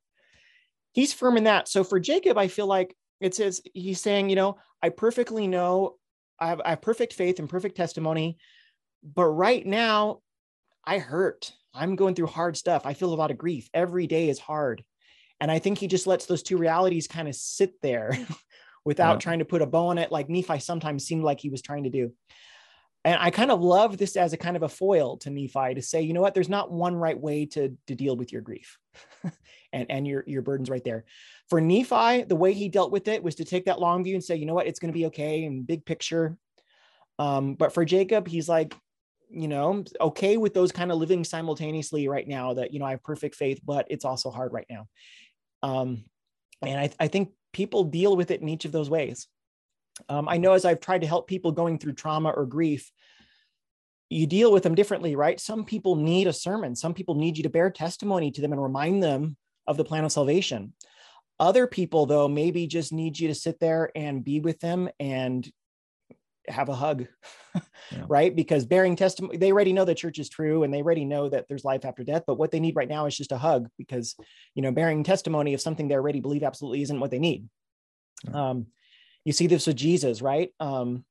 He's 0.94 1.14
firm 1.14 1.38
in 1.38 1.46
that. 1.46 1.68
So 1.68 1.84
for 1.84 2.00
Jacob, 2.00 2.38
I 2.38 2.48
feel 2.48 2.68
like 2.68 2.96
it 3.20 3.36
says 3.36 3.62
he's 3.74 4.02
saying, 4.02 4.30
you 4.30 4.36
know, 4.36 4.58
I 4.82 4.90
perfectly 4.90 5.48
know 5.48 5.96
I 6.40 6.48
have, 6.48 6.62
I 6.64 6.72
have 6.72 6.82
perfect 6.82 7.14
faith 7.14 7.40
and 7.40 7.50
perfect 7.50 7.76
testimony, 7.76 8.38
but 9.04 9.26
right 9.26 9.66
now 9.66 10.20
I 10.86 11.00
hurt. 11.00 11.52
I'm 11.74 11.96
going 11.96 12.16
through 12.16 12.28
hard 12.28 12.56
stuff. 12.56 12.86
I 12.86 12.94
feel 12.94 13.14
a 13.14 13.16
lot 13.16 13.32
of 13.32 13.38
grief. 13.38 13.70
Every 13.74 14.08
day 14.08 14.30
is 14.30 14.40
hard. 14.40 14.84
And 15.42 15.52
I 15.52 15.60
think 15.60 15.78
he 15.78 15.88
just 15.88 16.08
lets 16.08 16.26
those 16.26 16.44
two 16.44 16.58
realities 16.58 17.08
kind 17.08 17.28
of 17.28 17.36
sit 17.36 17.82
there 17.82 18.18
without 18.86 19.14
yeah. 19.14 19.20
trying 19.20 19.40
to 19.40 19.46
put 19.46 19.62
a 19.62 19.66
bow 19.66 19.88
on 19.88 19.98
it 19.98 20.12
like 20.12 20.30
Nephi 20.30 20.60
sometimes 20.60 21.06
seemed 21.06 21.24
like 21.24 21.40
he 21.40 21.50
was 21.50 21.62
trying 21.62 21.84
to 21.84 21.90
do. 21.90 22.14
And 23.04 23.20
I 23.20 23.30
kind 23.30 23.52
of 23.52 23.62
love 23.62 23.98
this 23.98 24.16
as 24.16 24.34
a 24.34 24.38
kind 24.38 24.56
of 24.56 24.64
a 24.64 24.70
foil 24.70 25.18
to 25.18 25.30
Nephi 25.30 25.76
to 25.76 25.82
say, 25.82 26.02
you 26.02 26.14
know 26.14 26.22
what, 26.22 26.34
there's 26.34 26.50
not 26.50 26.72
one 26.72 26.96
right 26.96 27.20
way 27.20 27.46
to, 27.48 27.78
to 27.86 27.96
deal 27.96 28.16
with 28.16 28.32
your 28.32 28.42
grief 28.42 28.80
and, 29.74 29.86
and 29.92 30.08
your, 30.08 30.24
your 30.26 30.42
burdens 30.42 30.72
right 30.72 30.84
there. 30.84 31.06
For 31.50 31.62
Nephi, 31.62 32.24
the 32.24 32.36
way 32.36 32.54
he 32.54 32.68
dealt 32.68 32.92
with 32.92 33.08
it 33.08 33.22
was 33.22 33.36
to 33.36 33.46
take 33.46 33.66
that 33.66 33.80
long 33.80 34.04
view 34.04 34.16
and 34.16 34.24
say, 34.24 34.36
you 34.36 34.48
know 34.48 34.56
what, 34.56 34.66
it's 34.66 34.80
going 34.80 34.92
to 34.92 34.98
be 34.98 35.06
okay 35.08 35.46
and 35.46 35.68
big 35.68 35.86
picture. 35.86 36.36
Um, 37.20 37.54
but 37.54 37.74
for 37.74 37.86
Jacob, 37.86 38.28
he's 38.28 38.50
like, 38.50 38.76
you 39.30 39.48
know, 39.48 39.84
okay 40.02 40.38
with 40.38 40.56
those 40.56 40.72
kind 40.72 40.92
of 40.92 40.98
living 40.98 41.24
simultaneously 41.24 42.08
right 42.08 42.28
now 42.28 42.56
that, 42.56 42.74
you 42.74 42.80
know, 42.80 42.86
I 42.86 42.92
have 42.92 43.04
perfect 43.04 43.36
faith, 43.36 43.60
but 43.64 43.86
it's 43.90 44.06
also 44.06 44.32
hard 44.32 44.52
right 44.52 44.68
now. 44.70 44.88
Um, 45.62 46.06
and 46.64 46.80
I, 46.80 46.90
I 47.00 47.08
think 47.08 47.30
people 47.56 47.86
deal 47.86 48.18
with 48.18 48.32
it 48.32 48.42
in 48.42 48.50
each 48.50 48.66
of 48.66 48.74
those 48.74 48.90
ways. 48.90 49.28
Um, 50.10 50.28
I 50.28 50.36
know 50.36 50.52
as 50.52 50.66
I've 50.66 50.82
tried 50.82 51.02
to 51.02 51.08
help 51.08 51.26
people 51.26 51.54
going 51.54 51.80
through 51.80 51.94
trauma 51.94 52.30
or 52.30 52.46
grief, 52.46 52.92
you 54.10 54.28
deal 54.28 54.52
with 54.52 54.62
them 54.62 54.76
differently, 54.76 55.16
right? 55.16 55.40
Some 55.40 55.64
people 55.64 55.96
need 55.96 56.28
a 56.28 56.34
sermon. 56.34 56.76
Some 56.76 56.94
people 56.94 57.16
need 57.16 57.38
you 57.38 57.44
to 57.44 57.50
bear 57.50 57.72
testimony 57.72 58.30
to 58.32 58.42
them 58.42 58.52
and 58.52 58.62
remind 58.62 59.02
them 59.02 59.38
of 59.68 59.78
the 59.78 59.86
plan 59.86 60.04
of 60.04 60.12
salvation. 60.12 60.74
Other 61.40 61.66
people, 61.66 62.06
though, 62.06 62.28
maybe 62.28 62.68
just 62.68 62.92
need 62.92 63.18
you 63.18 63.30
to 63.30 63.36
sit 63.36 63.58
there 63.62 63.90
and 63.96 64.22
be 64.22 64.42
with 64.42 64.60
them 64.60 64.90
and 65.00 65.50
have 66.50 66.70
a 66.70 66.76
hug, 66.76 67.06
yeah. 67.56 68.06
right? 68.08 68.36
Because 68.36 68.66
bearing 68.66 68.96
testimony, 68.96 69.38
they 69.38 69.52
already 69.52 69.74
know 69.74 69.86
the 69.86 69.96
church 69.96 70.20
is 70.20 70.30
true 70.30 70.64
and 70.64 70.74
they 70.74 70.82
already 70.82 71.06
know 71.06 71.30
that 71.30 71.48
there's 71.48 71.66
life 71.66 71.86
after 71.86 72.04
death. 72.04 72.24
But 72.28 72.38
what 72.38 72.52
they 72.52 72.60
need 72.60 72.76
right 72.76 72.90
now 72.90 73.06
is 73.06 73.18
just 73.18 73.32
a 73.32 73.38
hug 73.38 73.70
because, 73.78 74.16
you 74.54 74.62
know, 74.62 74.72
bearing 74.72 75.04
testimony 75.04 75.54
of 75.54 75.62
something 75.62 75.88
they 75.88 75.96
already 75.96 76.20
believe 76.20 76.44
absolutely 76.44 76.82
isn't 76.82 77.00
what 77.00 77.12
they 77.12 77.20
need. 77.20 77.48
Yeah. 78.24 78.50
Um, 78.50 78.68
you 79.24 79.34
see 79.34 79.48
this 79.48 79.68
with 79.68 79.76
Jesus, 79.76 80.22
right? 80.22 80.50
Um, 80.60 81.04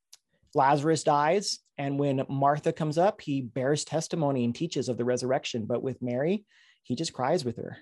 Lazarus 0.55 1.03
dies. 1.03 1.59
And 1.77 1.99
when 1.99 2.25
Martha 2.29 2.73
comes 2.73 2.99
up, 2.99 3.21
he 3.21 3.41
bears 3.41 3.85
testimony 3.85 4.45
and 4.45 4.55
teaches 4.55 4.89
of 4.89 4.97
the 4.97 5.05
resurrection. 5.05 5.67
But 5.67 5.83
with 5.83 6.01
Mary, 6.01 6.45
he 6.85 6.95
just 6.95 7.13
cries 7.13 7.45
with 7.45 7.57
her. 7.57 7.79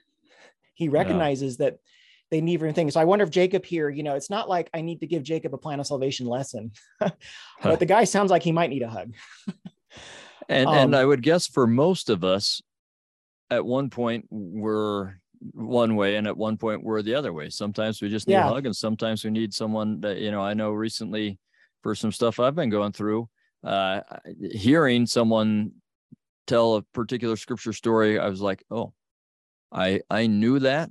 He 0.74 0.88
recognizes 0.88 1.58
yeah. 1.58 1.66
that 1.66 1.78
they 2.32 2.40
need 2.40 2.56
different 2.56 2.74
things. 2.74 2.94
So 2.94 3.00
I 3.00 3.04
wonder 3.04 3.24
if 3.24 3.30
Jacob 3.30 3.62
here, 3.62 3.90
you 3.90 4.02
know, 4.02 4.14
it's 4.14 4.30
not 4.30 4.48
like 4.48 4.70
I 4.72 4.80
need 4.80 5.00
to 5.00 5.06
give 5.06 5.22
Jacob 5.22 5.52
a 5.52 5.58
plan 5.58 5.80
of 5.80 5.86
salvation 5.86 6.26
lesson, 6.26 6.72
but 6.98 7.78
the 7.78 7.84
guy 7.84 8.04
sounds 8.04 8.30
like 8.30 8.42
he 8.42 8.52
might 8.52 8.70
need 8.70 8.80
a 8.80 8.88
hug. 8.88 9.12
and 10.48 10.66
um, 10.66 10.74
and 10.74 10.96
I 10.96 11.04
would 11.04 11.22
guess 11.22 11.46
for 11.46 11.66
most 11.66 12.08
of 12.08 12.24
us, 12.24 12.62
at 13.50 13.66
one 13.66 13.90
point 13.90 14.26
we're 14.30 15.18
one 15.52 15.94
way, 15.94 16.16
and 16.16 16.26
at 16.26 16.38
one 16.38 16.56
point 16.56 16.82
we're 16.82 17.02
the 17.02 17.14
other 17.14 17.34
way. 17.34 17.50
Sometimes 17.50 18.00
we 18.00 18.08
just 18.08 18.26
need 18.26 18.32
yeah. 18.32 18.48
a 18.48 18.52
hug, 18.52 18.64
and 18.64 18.74
sometimes 18.74 19.22
we 19.24 19.30
need 19.30 19.52
someone 19.52 20.00
that 20.00 20.16
you 20.16 20.30
know. 20.30 20.40
I 20.40 20.54
know 20.54 20.70
recently 20.70 21.38
for 21.82 21.94
some 21.94 22.12
stuff 22.12 22.40
I've 22.40 22.54
been 22.54 22.70
going 22.70 22.92
through, 22.92 23.28
uh, 23.62 24.00
hearing 24.52 25.04
someone 25.04 25.72
tell 26.46 26.76
a 26.76 26.82
particular 26.94 27.36
scripture 27.36 27.74
story, 27.74 28.18
I 28.18 28.28
was 28.28 28.40
like, 28.40 28.64
oh, 28.70 28.94
I 29.70 30.00
I 30.08 30.28
knew 30.28 30.60
that 30.60 30.88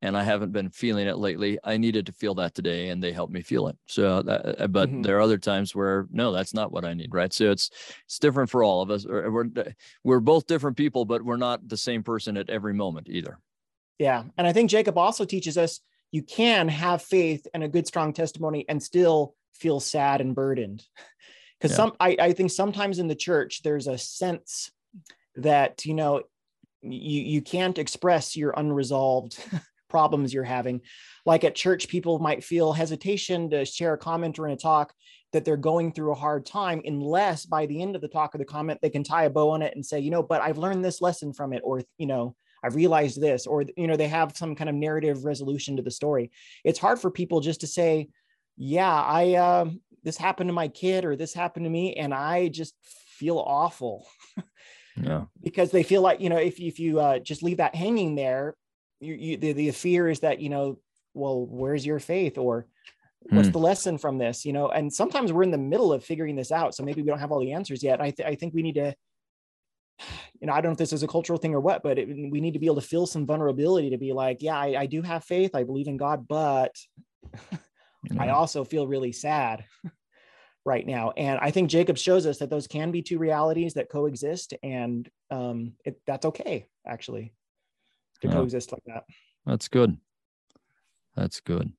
and 0.00 0.16
I 0.16 0.22
haven't 0.22 0.52
been 0.52 0.70
feeling 0.70 1.08
it 1.08 1.18
lately. 1.18 1.58
I 1.64 1.76
needed 1.76 2.06
to 2.06 2.12
feel 2.12 2.34
that 2.36 2.54
today, 2.54 2.88
and 2.88 3.02
they 3.02 3.12
helped 3.12 3.32
me 3.32 3.42
feel 3.42 3.68
it. 3.68 3.76
So, 3.86 4.22
that, 4.22 4.60
uh, 4.62 4.66
but 4.68 4.88
mm-hmm. 4.88 5.02
there 5.02 5.18
are 5.18 5.20
other 5.20 5.38
times 5.38 5.74
where 5.74 6.06
no, 6.10 6.32
that's 6.32 6.54
not 6.54 6.72
what 6.72 6.84
I 6.84 6.94
need, 6.94 7.12
right? 7.12 7.32
So 7.32 7.50
it's 7.50 7.70
it's 8.04 8.18
different 8.18 8.50
for 8.50 8.62
all 8.62 8.80
of 8.80 8.90
us. 8.90 9.04
We're 9.06 9.50
we're 10.04 10.20
both 10.20 10.46
different 10.46 10.76
people, 10.76 11.04
but 11.04 11.22
we're 11.22 11.36
not 11.36 11.68
the 11.68 11.76
same 11.76 12.02
person 12.02 12.36
at 12.36 12.48
every 12.48 12.74
moment 12.74 13.08
either. 13.08 13.38
Yeah, 13.98 14.24
and 14.36 14.46
I 14.46 14.52
think 14.52 14.70
Jacob 14.70 14.96
also 14.96 15.24
teaches 15.24 15.58
us 15.58 15.80
you 16.12 16.22
can 16.22 16.68
have 16.68 17.02
faith 17.02 17.46
and 17.52 17.64
a 17.64 17.68
good 17.68 17.86
strong 17.86 18.12
testimony 18.12 18.64
and 18.68 18.82
still 18.82 19.34
feel 19.54 19.80
sad 19.80 20.20
and 20.20 20.34
burdened, 20.34 20.84
because 21.58 21.72
yeah. 21.72 21.76
some 21.76 21.92
I, 21.98 22.16
I 22.20 22.32
think 22.32 22.52
sometimes 22.52 23.00
in 23.00 23.08
the 23.08 23.16
church 23.16 23.62
there's 23.62 23.88
a 23.88 23.98
sense 23.98 24.70
that 25.34 25.84
you 25.84 25.94
know 25.94 26.22
you 26.82 27.22
you 27.22 27.42
can't 27.42 27.78
express 27.78 28.36
your 28.36 28.54
unresolved 28.56 29.38
problems 29.88 30.32
you're 30.32 30.44
having. 30.44 30.80
Like 31.26 31.44
at 31.44 31.54
church, 31.54 31.88
people 31.88 32.18
might 32.18 32.44
feel 32.44 32.72
hesitation 32.72 33.50
to 33.50 33.64
share 33.64 33.94
a 33.94 33.98
comment 33.98 34.38
or 34.38 34.46
in 34.46 34.52
a 34.52 34.56
talk 34.56 34.92
that 35.32 35.44
they're 35.44 35.56
going 35.56 35.92
through 35.92 36.12
a 36.12 36.16
hard 36.16 36.46
time, 36.46 36.80
unless 36.84 37.44
by 37.44 37.66
the 37.66 37.82
end 37.82 37.94
of 37.94 38.00
the 38.00 38.08
talk 38.08 38.34
or 38.34 38.38
the 38.38 38.44
comment, 38.44 38.80
they 38.80 38.90
can 38.90 39.04
tie 39.04 39.24
a 39.24 39.30
bow 39.30 39.50
on 39.50 39.62
it 39.62 39.74
and 39.74 39.84
say, 39.84 39.98
you 39.98 40.10
know, 40.10 40.22
but 40.22 40.40
I've 40.40 40.58
learned 40.58 40.84
this 40.84 41.00
lesson 41.00 41.32
from 41.32 41.52
it, 41.52 41.60
or, 41.64 41.82
you 41.98 42.06
know, 42.06 42.34
I've 42.64 42.74
realized 42.74 43.20
this, 43.20 43.46
or, 43.46 43.64
you 43.76 43.86
know, 43.86 43.96
they 43.96 44.08
have 44.08 44.36
some 44.36 44.54
kind 44.54 44.70
of 44.70 44.76
narrative 44.76 45.24
resolution 45.24 45.76
to 45.76 45.82
the 45.82 45.90
story. 45.90 46.30
It's 46.64 46.78
hard 46.78 46.98
for 46.98 47.10
people 47.10 47.40
just 47.40 47.60
to 47.60 47.66
say, 47.66 48.08
yeah, 48.56 48.90
I, 48.90 49.34
uh, 49.34 49.70
this 50.02 50.16
happened 50.16 50.48
to 50.48 50.54
my 50.54 50.68
kid 50.68 51.04
or 51.04 51.14
this 51.14 51.34
happened 51.34 51.66
to 51.66 51.70
me, 51.70 51.94
and 51.94 52.14
I 52.14 52.48
just 52.48 52.74
feel 52.82 53.38
awful. 53.38 54.06
yeah. 54.96 55.24
because 55.42 55.70
they 55.70 55.82
feel 55.82 56.00
like, 56.00 56.20
you 56.20 56.30
know, 56.30 56.38
if, 56.38 56.58
if 56.58 56.78
you 56.78 57.00
uh, 57.00 57.18
just 57.18 57.42
leave 57.42 57.58
that 57.58 57.74
hanging 57.74 58.14
there, 58.14 58.56
you, 59.00 59.14
you 59.14 59.36
the, 59.36 59.52
the 59.52 59.70
fear 59.70 60.08
is 60.08 60.20
that 60.20 60.40
you 60.40 60.48
know 60.48 60.78
well 61.14 61.46
where's 61.46 61.86
your 61.86 61.98
faith? 61.98 62.38
Or 62.38 62.66
what's 63.30 63.48
hmm. 63.48 63.52
the 63.52 63.58
lesson 63.58 63.98
from 63.98 64.18
this? 64.18 64.44
You 64.44 64.52
know 64.52 64.68
and 64.68 64.92
sometimes 64.92 65.32
we're 65.32 65.42
in 65.42 65.50
the 65.50 65.58
middle 65.58 65.92
of 65.92 66.04
figuring 66.04 66.36
this 66.36 66.52
out 66.52 66.74
so 66.74 66.82
maybe 66.82 67.02
we 67.02 67.08
don't 67.08 67.20
have 67.20 67.32
all 67.32 67.40
the 67.40 67.52
answers 67.52 67.82
yet. 67.82 68.00
I, 68.00 68.10
th- 68.10 68.28
I 68.28 68.34
think 68.34 68.54
we 68.54 68.62
need 68.62 68.74
to 68.76 68.94
you 70.40 70.46
know 70.46 70.52
i 70.52 70.60
don't 70.60 70.70
know 70.70 70.72
if 70.72 70.78
this 70.78 70.92
is 70.92 71.02
a 71.02 71.08
cultural 71.08 71.38
thing 71.38 71.54
or 71.54 71.60
what 71.60 71.82
but 71.82 71.98
it, 71.98 72.08
we 72.08 72.40
need 72.40 72.52
to 72.52 72.58
be 72.58 72.66
able 72.66 72.80
to 72.80 72.86
feel 72.86 73.06
some 73.06 73.26
vulnerability 73.26 73.90
to 73.90 73.98
be 73.98 74.12
like 74.12 74.38
yeah 74.40 74.56
i, 74.56 74.80
I 74.80 74.86
do 74.86 75.02
have 75.02 75.24
faith 75.24 75.54
i 75.54 75.64
believe 75.64 75.88
in 75.88 75.96
god 75.96 76.26
but 76.28 76.74
yeah. 77.52 78.22
i 78.22 78.28
also 78.30 78.64
feel 78.64 78.86
really 78.86 79.12
sad 79.12 79.64
right 80.64 80.86
now. 80.86 81.12
And 81.16 81.38
i 81.40 81.50
think 81.50 81.70
jacob 81.70 81.96
shows 81.96 82.26
us 82.26 82.38
that 82.38 82.50
those 82.50 82.66
can 82.66 82.90
be 82.90 83.02
two 83.02 83.18
realities 83.18 83.74
that 83.74 83.90
coexist 83.90 84.54
and 84.62 85.08
um, 85.30 85.72
it, 85.84 86.00
that's 86.06 86.26
okay 86.26 86.66
actually 86.86 87.32
to 88.20 88.28
yeah. 88.28 88.34
coexist 88.34 88.72
like 88.72 88.84
that. 88.86 89.04
That's 89.46 89.68
good. 89.68 89.96
That's 91.16 91.40
good. 91.40 91.72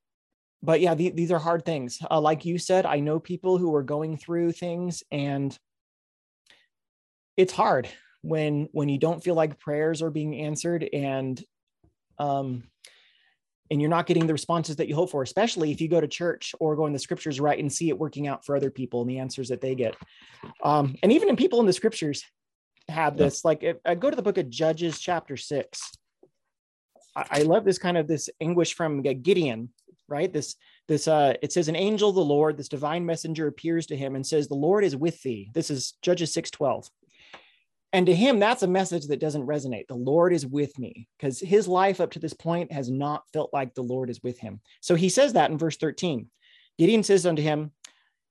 But 0.62 0.82
yeah, 0.82 0.96
the, 0.96 1.12
these 1.12 1.32
are 1.32 1.40
hard 1.40 1.66
things. 1.66 2.00
Uh, 2.10 2.20
like 2.20 2.44
you 2.44 2.58
said, 2.58 2.86
I 2.86 3.00
know 3.00 3.20
people 3.20 3.58
who 3.58 3.74
are 3.76 3.84
going 3.84 4.18
through 4.18 4.52
things, 4.52 5.04
and 5.12 5.58
it's 7.38 7.54
hard 7.54 7.88
when 8.22 8.68
when 8.74 8.90
you 8.90 8.98
don't 8.98 9.24
feel 9.24 9.36
like 9.36 9.60
prayers 9.60 10.02
are 10.02 10.10
being 10.10 10.36
answered, 10.36 10.88
and 10.92 11.42
um, 12.18 12.64
and 13.72 13.80
you're 13.80 13.90
not 13.90 14.08
getting 14.08 14.28
the 14.28 14.34
responses 14.34 14.76
that 14.78 14.90
you 14.90 14.96
hope 14.96 15.12
for. 15.12 15.24
Especially 15.24 15.72
if 15.72 15.80
you 15.80 15.88
go 15.88 16.02
to 16.02 16.08
church 16.08 16.54
or 16.60 16.76
go 16.76 16.86
in 16.88 16.94
the 16.94 17.00
scriptures 17.00 17.40
right 17.40 17.58
and 17.60 17.72
see 17.72 17.88
it 17.88 17.98
working 17.98 18.28
out 18.28 18.46
for 18.46 18.58
other 18.58 18.72
people 18.72 19.02
and 19.02 19.10
the 19.10 19.20
answers 19.20 19.48
that 19.50 19.62
they 19.62 19.76
get. 19.76 19.96
Um, 20.64 20.96
and 21.02 21.14
even 21.14 21.30
in 21.30 21.38
people 21.38 21.62
in 21.62 21.66
the 21.66 21.74
scriptures 21.74 22.26
have 22.90 23.16
this. 23.16 23.46
Like, 23.46 23.64
if, 23.64 23.78
I 23.86 23.96
go 23.96 24.10
to 24.10 24.16
the 24.16 24.22
book 24.22 24.38
of 24.38 24.50
Judges, 24.50 25.00
chapter 25.00 25.38
six 25.38 25.92
I 27.16 27.42
love 27.42 27.66
this 27.66 27.80
kind 27.80 27.98
of 27.98 28.08
this 28.08 28.30
anguish 28.40 28.74
from 28.76 29.02
Gideon, 29.02 29.70
right? 30.08 30.32
This 30.32 30.56
this 30.88 31.08
uh 31.08 31.34
it 31.42 31.52
says 31.52 31.68
an 31.68 31.76
angel 31.76 32.10
of 32.10 32.16
the 32.16 32.24
Lord, 32.24 32.58
this 32.58 32.70
divine 32.70 33.06
messenger 33.06 33.48
appears 33.48 33.88
to 33.88 33.98
him 33.98 34.16
and 34.16 34.26
says, 34.26 34.48
The 34.48 34.56
Lord 34.56 34.84
is 34.84 34.96
with 34.96 35.22
thee. 35.22 35.50
This 35.54 35.70
is 35.70 35.94
Judges 36.02 36.34
6 36.34 36.52
12. 36.52 36.90
And 37.92 38.06
to 38.06 38.14
him, 38.14 38.40
that's 38.40 38.62
a 38.62 38.68
message 38.68 39.08
that 39.08 39.20
doesn't 39.20 39.48
resonate. 39.48 39.88
The 39.88 39.96
Lord 39.96 40.32
is 40.32 40.46
with 40.46 40.78
me 40.78 41.08
because 41.18 41.40
his 41.40 41.68
life 41.68 42.00
up 42.00 42.12
to 42.12 42.20
this 42.20 42.34
point 42.34 42.72
has 42.72 42.90
not 42.90 43.24
felt 43.34 43.52
like 43.52 43.74
the 43.74 43.82
Lord 43.82 44.12
is 44.12 44.22
with 44.22 44.40
him. 44.40 44.62
So 44.80 44.94
he 44.94 45.10
says 45.10 45.34
that 45.34 45.50
in 45.50 45.58
verse 45.58 45.78
13. 45.78 46.28
Gideon 46.78 47.04
says 47.04 47.26
unto 47.26 47.42
him, 47.42 47.72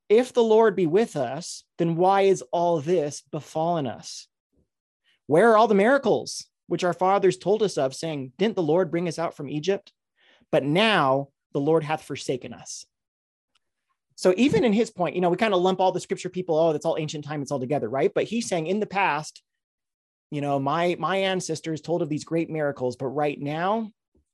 If 0.08 0.32
the 0.32 0.44
Lord 0.44 0.76
be 0.76 0.86
with 0.86 1.16
us, 1.16 1.64
then 1.76 1.96
why 1.96 2.22
is 2.22 2.42
all 2.52 2.80
this 2.80 3.22
befallen 3.32 3.88
us? 3.88 4.28
Where 5.26 5.50
are 5.50 5.58
all 5.58 5.68
the 5.68 5.74
miracles 5.74 6.46
which 6.68 6.84
our 6.84 6.92
fathers 6.92 7.36
told 7.36 7.62
us 7.62 7.76
of, 7.76 7.94
saying, 7.94 8.32
Didn't 8.38 8.54
the 8.54 8.62
Lord 8.62 8.90
bring 8.90 9.08
us 9.08 9.18
out 9.18 9.36
from 9.36 9.48
Egypt? 9.48 9.92
But 10.52 10.64
now 10.64 11.28
the 11.52 11.60
Lord 11.60 11.82
hath 11.82 12.04
forsaken 12.04 12.54
us. 12.54 12.86
So 14.14 14.34
even 14.36 14.64
in 14.64 14.72
his 14.72 14.90
point, 14.90 15.14
you 15.14 15.20
know, 15.20 15.30
we 15.30 15.36
kind 15.36 15.54
of 15.54 15.62
lump 15.62 15.80
all 15.80 15.92
the 15.92 16.00
scripture 16.00 16.28
people, 16.28 16.58
oh, 16.58 16.72
that's 16.72 16.84
all 16.84 16.96
ancient 16.98 17.24
time, 17.24 17.42
it's 17.42 17.50
all 17.50 17.60
together, 17.60 17.88
right? 17.88 18.12
But 18.14 18.24
he's 18.24 18.48
saying 18.48 18.66
in 18.66 18.80
the 18.80 18.86
past, 18.86 19.42
you 20.30 20.40
know, 20.40 20.58
my 20.58 20.96
my 20.98 21.16
ancestors 21.18 21.80
told 21.80 22.02
of 22.02 22.08
these 22.08 22.24
great 22.24 22.50
miracles, 22.50 22.96
but 22.96 23.06
right 23.06 23.40
now, 23.40 23.90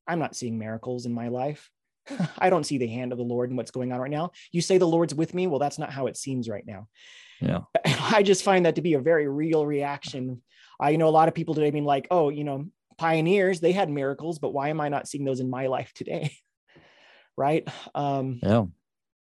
I'm 0.07 0.19
not 0.19 0.35
seeing 0.35 0.59
miracles 0.59 1.05
in 1.05 1.13
my 1.13 1.29
life. 1.29 1.69
I 2.37 2.49
don't 2.49 2.65
see 2.65 2.77
the 2.77 2.87
hand 2.87 3.11
of 3.11 3.17
the 3.17 3.23
Lord 3.23 3.49
and 3.49 3.57
what's 3.57 3.71
going 3.71 3.91
on 3.93 3.99
right 3.99 4.11
now. 4.11 4.31
You 4.51 4.61
say 4.61 4.77
the 4.77 4.87
Lord's 4.87 5.15
with 5.15 5.33
me. 5.33 5.47
Well, 5.47 5.59
that's 5.59 5.79
not 5.79 5.91
how 5.91 6.07
it 6.07 6.17
seems 6.17 6.49
right 6.49 6.65
now. 6.65 6.87
Yeah. 7.39 7.61
I 7.85 8.23
just 8.23 8.43
find 8.43 8.65
that 8.65 8.75
to 8.75 8.81
be 8.81 8.95
a 8.95 8.99
very 8.99 9.27
real 9.27 9.65
reaction 9.65 10.41
I 10.79 10.95
know 10.95 11.07
a 11.07 11.09
lot 11.09 11.27
of 11.27 11.33
people 11.33 11.55
today 11.55 11.71
being 11.71 11.85
like, 11.85 12.07
oh, 12.11 12.29
you 12.29 12.43
know, 12.43 12.67
pioneers, 12.97 13.59
they 13.59 13.71
had 13.71 13.89
miracles, 13.89 14.39
but 14.39 14.53
why 14.53 14.69
am 14.69 14.81
I 14.81 14.89
not 14.89 15.07
seeing 15.07 15.25
those 15.25 15.39
in 15.39 15.49
my 15.49 15.67
life 15.67 15.91
today? 15.93 16.35
right. 17.37 17.67
Um, 17.93 18.39
yeah. 18.41 18.65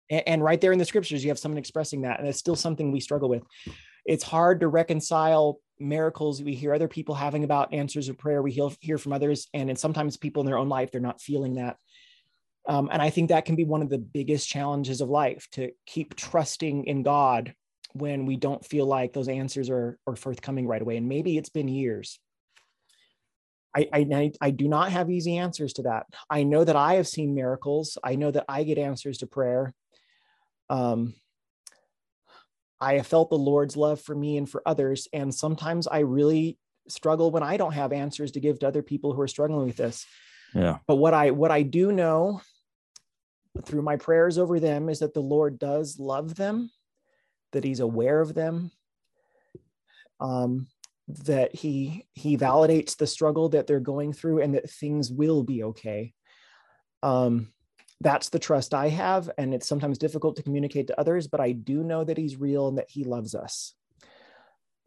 And, 0.10 0.24
and 0.28 0.44
right 0.44 0.60
there 0.60 0.72
in 0.72 0.80
the 0.80 0.86
scriptures, 0.86 1.24
you 1.24 1.30
have 1.30 1.40
someone 1.40 1.58
expressing 1.58 2.02
that. 2.02 2.20
And 2.20 2.28
it's 2.28 2.40
still 2.40 2.56
something 2.56 2.92
we 2.92 3.00
struggle 3.00 3.30
with. 3.30 3.44
It's 4.06 4.24
hard 4.24 4.62
to 4.62 4.68
reconcile 4.68 5.60
miracles 5.82 6.42
we 6.42 6.54
hear 6.54 6.74
other 6.74 6.88
people 6.88 7.16
having 7.16 7.44
about 7.44 7.74
answers 7.74 8.08
of 8.08 8.18
prayer. 8.18 8.42
We 8.42 8.60
hear 8.80 8.98
from 8.98 9.14
others, 9.14 9.48
and 9.54 9.78
sometimes 9.78 10.16
people 10.16 10.42
in 10.42 10.48
their 10.48 10.58
own 10.58 10.70
life, 10.70 10.92
they're 10.92 11.02
not 11.02 11.22
feeling 11.22 11.56
that. 11.56 11.78
Um, 12.68 12.90
and 12.92 13.02
I 13.02 13.10
think 13.10 13.30
that 13.30 13.46
can 13.46 13.56
be 13.56 13.66
one 13.66 13.82
of 13.82 13.90
the 13.90 13.98
biggest 13.98 14.48
challenges 14.48 15.02
of 15.02 15.10
life 15.10 15.48
to 15.54 15.72
keep 15.88 16.16
trusting 16.16 16.86
in 16.86 17.02
God 17.02 17.56
when 17.94 18.26
we 18.26 18.36
don't 18.36 18.66
feel 18.66 18.86
like 18.86 19.14
those 19.14 19.28
answers 19.28 19.70
are, 19.70 19.98
are 20.08 20.16
forthcoming 20.16 20.68
right 20.68 20.82
away. 20.82 20.98
And 20.98 21.10
maybe 21.10 21.38
it's 21.38 21.50
been 21.50 21.68
years. 21.68 22.20
I, 23.76 23.88
I, 23.94 24.32
I 24.42 24.50
do 24.52 24.68
not 24.68 24.92
have 24.92 25.10
easy 25.10 25.38
answers 25.38 25.74
to 25.74 25.84
that. 25.84 26.06
I 26.30 26.44
know 26.44 26.64
that 26.64 26.76
I 26.76 26.96
have 26.96 27.08
seen 27.08 27.34
miracles. 27.34 27.98
I 28.04 28.16
know 28.16 28.32
that 28.32 28.46
I 28.50 28.64
get 28.64 28.78
answers 28.78 29.20
to 29.20 29.28
prayer. 29.28 29.74
Um, 30.70 31.14
I 32.82 32.96
have 32.96 33.08
felt 33.08 33.30
the 33.30 33.38
Lord's 33.38 33.78
love 33.78 34.02
for 34.02 34.16
me 34.16 34.38
and 34.38 34.50
for 34.50 34.62
others. 34.66 35.08
And 35.14 35.34
sometimes 35.34 35.88
I 35.88 36.00
really 36.00 36.58
struggle 36.88 37.32
when 37.32 37.44
I 37.44 37.56
don't 37.58 37.74
have 37.74 37.94
answers 37.94 38.32
to 38.32 38.40
give 38.40 38.60
to 38.60 38.68
other 38.68 38.82
people 38.82 39.14
who 39.14 39.22
are 39.22 39.28
struggling 39.28 39.68
with 39.68 39.78
this. 39.78 40.06
Yeah. 40.54 40.80
But 40.88 40.96
what 40.96 41.14
I 41.14 41.32
what 41.32 41.52
I 41.52 41.62
do 41.62 41.92
know 41.92 42.42
through 43.64 43.84
my 43.84 43.98
prayers 43.98 44.38
over 44.38 44.60
them 44.60 44.90
is 44.90 45.00
that 45.00 45.14
the 45.14 45.22
Lord 45.22 45.60
does 45.60 46.00
love 46.00 46.36
them, 46.36 46.72
that 47.52 47.64
He's 47.64 47.80
aware 47.80 48.22
of 48.22 48.34
them, 48.34 48.72
um, 50.20 50.68
that 51.08 51.56
He 51.56 52.06
He 52.14 52.38
validates 52.38 52.98
the 52.98 53.08
struggle 53.08 53.50
that 53.50 53.68
they're 53.68 53.80
going 53.80 54.14
through, 54.14 54.42
and 54.42 54.56
that 54.56 54.70
things 54.70 55.12
will 55.12 55.44
be 55.44 55.64
okay. 55.64 56.14
Um, 57.04 57.54
that's 58.00 58.30
the 58.30 58.40
trust 58.40 58.74
I 58.74 58.90
have, 58.90 59.30
and 59.38 59.54
it's 59.54 59.68
sometimes 59.68 59.98
difficult 59.98 60.36
to 60.38 60.44
communicate 60.44 60.88
to 60.88 61.00
others, 61.00 61.28
but 61.28 61.40
I 61.40 61.52
do 61.52 61.84
know 61.84 62.04
that 62.04 62.18
He's 62.18 62.40
real 62.40 62.68
and 62.68 62.78
that 62.78 62.90
He 62.90 63.04
loves 63.04 63.36
us. 63.36 63.76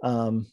Um, 0.03 0.47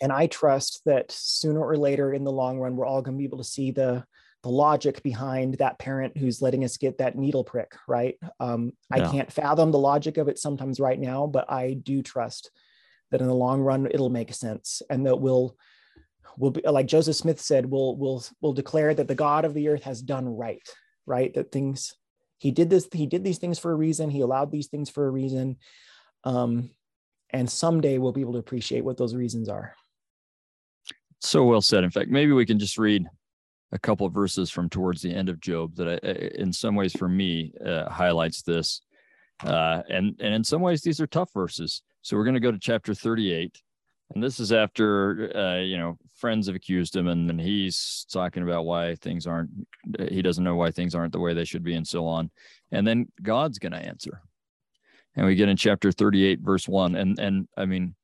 and 0.00 0.12
I 0.12 0.26
trust 0.26 0.82
that 0.86 1.10
sooner 1.10 1.60
or 1.60 1.76
later 1.76 2.12
in 2.12 2.24
the 2.24 2.32
long 2.32 2.58
run, 2.58 2.76
we're 2.76 2.86
all 2.86 3.02
going 3.02 3.16
to 3.16 3.18
be 3.18 3.24
able 3.24 3.38
to 3.38 3.44
see 3.44 3.70
the 3.70 4.04
the 4.42 4.48
logic 4.48 5.02
behind 5.02 5.54
that 5.54 5.78
parent 5.78 6.16
who's 6.16 6.42
letting 6.42 6.64
us 6.64 6.76
get 6.76 6.98
that 6.98 7.16
needle 7.16 7.44
prick, 7.44 7.74
right? 7.86 8.16
Um, 8.40 8.72
yeah. 8.94 9.08
I 9.08 9.10
can't 9.10 9.32
fathom 9.32 9.70
the 9.70 9.78
logic 9.78 10.16
of 10.16 10.28
it 10.28 10.38
sometimes 10.38 10.80
right 10.80 10.98
now, 10.98 11.26
but 11.26 11.50
I 11.50 11.74
do 11.74 12.02
trust 12.02 12.50
that 13.10 13.20
in 13.20 13.28
the 13.28 13.34
long 13.34 13.60
run 13.60 13.86
it'll 13.86 14.10
make 14.10 14.34
sense, 14.34 14.82
and 14.90 15.06
that 15.06 15.20
we'll 15.20 15.56
we'll 16.36 16.50
be 16.50 16.62
like 16.62 16.86
Joseph 16.86 17.16
Smith 17.16 17.40
said, 17.40 17.66
we'll 17.66 17.96
we'll 17.96 18.24
we'll 18.40 18.52
declare 18.52 18.92
that 18.94 19.06
the 19.06 19.14
God 19.14 19.44
of 19.44 19.54
the 19.54 19.68
earth 19.68 19.84
has 19.84 20.02
done 20.02 20.28
right, 20.28 20.66
right? 21.06 21.32
That 21.34 21.52
things 21.52 21.94
he 22.38 22.50
did 22.50 22.70
this, 22.70 22.88
he 22.92 23.06
did 23.06 23.22
these 23.22 23.38
things 23.38 23.58
for 23.58 23.70
a 23.70 23.76
reason, 23.76 24.10
he 24.10 24.20
allowed 24.20 24.50
these 24.50 24.66
things 24.66 24.90
for 24.90 25.06
a 25.06 25.10
reason. 25.10 25.58
Um, 26.24 26.70
and 27.30 27.48
someday 27.48 27.98
we'll 27.98 28.12
be 28.12 28.20
able 28.20 28.32
to 28.32 28.38
appreciate 28.38 28.84
what 28.84 28.96
those 28.96 29.14
reasons 29.14 29.48
are. 29.48 29.74
So 31.20 31.44
well 31.44 31.60
said. 31.60 31.84
In 31.84 31.90
fact, 31.90 32.10
maybe 32.10 32.32
we 32.32 32.44
can 32.44 32.58
just 32.58 32.78
read 32.78 33.06
a 33.72 33.78
couple 33.78 34.08
verses 34.10 34.50
from 34.50 34.68
towards 34.68 35.02
the 35.02 35.12
end 35.12 35.28
of 35.28 35.40
Job 35.40 35.74
that, 35.76 35.88
I, 35.88 36.40
in 36.40 36.52
some 36.52 36.74
ways, 36.74 36.92
for 36.92 37.08
me, 37.08 37.52
uh, 37.64 37.88
highlights 37.88 38.42
this. 38.42 38.82
Uh, 39.44 39.82
and 39.88 40.14
and 40.20 40.34
in 40.34 40.44
some 40.44 40.60
ways, 40.60 40.82
these 40.82 41.00
are 41.00 41.06
tough 41.06 41.32
verses. 41.32 41.82
So 42.02 42.16
we're 42.16 42.24
going 42.24 42.34
to 42.34 42.40
go 42.40 42.52
to 42.52 42.58
chapter 42.58 42.94
38, 42.94 43.60
and 44.14 44.22
this 44.22 44.38
is 44.38 44.52
after 44.52 45.36
uh, 45.36 45.60
you 45.60 45.78
know 45.78 45.98
friends 46.16 46.46
have 46.46 46.54
accused 46.54 46.94
him, 46.94 47.08
and, 47.08 47.28
and 47.28 47.40
he's 47.40 48.06
talking 48.12 48.42
about 48.44 48.66
why 48.66 48.94
things 48.96 49.26
aren't. 49.26 49.50
He 50.08 50.22
doesn't 50.22 50.44
know 50.44 50.54
why 50.54 50.70
things 50.70 50.94
aren't 50.94 51.12
the 51.12 51.20
way 51.20 51.34
they 51.34 51.44
should 51.44 51.64
be, 51.64 51.74
and 51.74 51.86
so 51.86 52.06
on. 52.06 52.30
And 52.70 52.86
then 52.86 53.08
God's 53.20 53.58
going 53.58 53.72
to 53.72 53.78
answer. 53.78 54.22
And 55.16 55.26
we 55.26 55.34
get 55.34 55.48
in 55.48 55.56
chapter 55.56 55.90
38, 55.90 56.40
verse 56.40 56.68
one, 56.68 56.94
and 56.94 57.18
and 57.18 57.48
I 57.56 57.64
mean, 57.64 57.96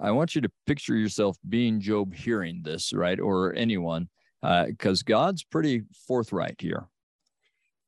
I 0.00 0.12
want 0.12 0.34
you 0.34 0.40
to 0.40 0.50
picture 0.66 0.96
yourself 0.96 1.36
being 1.46 1.80
Job 1.80 2.14
hearing 2.14 2.62
this, 2.62 2.94
right, 2.94 3.20
or 3.20 3.54
anyone 3.54 4.08
because 4.42 5.02
uh, 5.02 5.04
God's 5.06 5.44
pretty 5.44 5.82
forthright 6.06 6.56
here. 6.60 6.88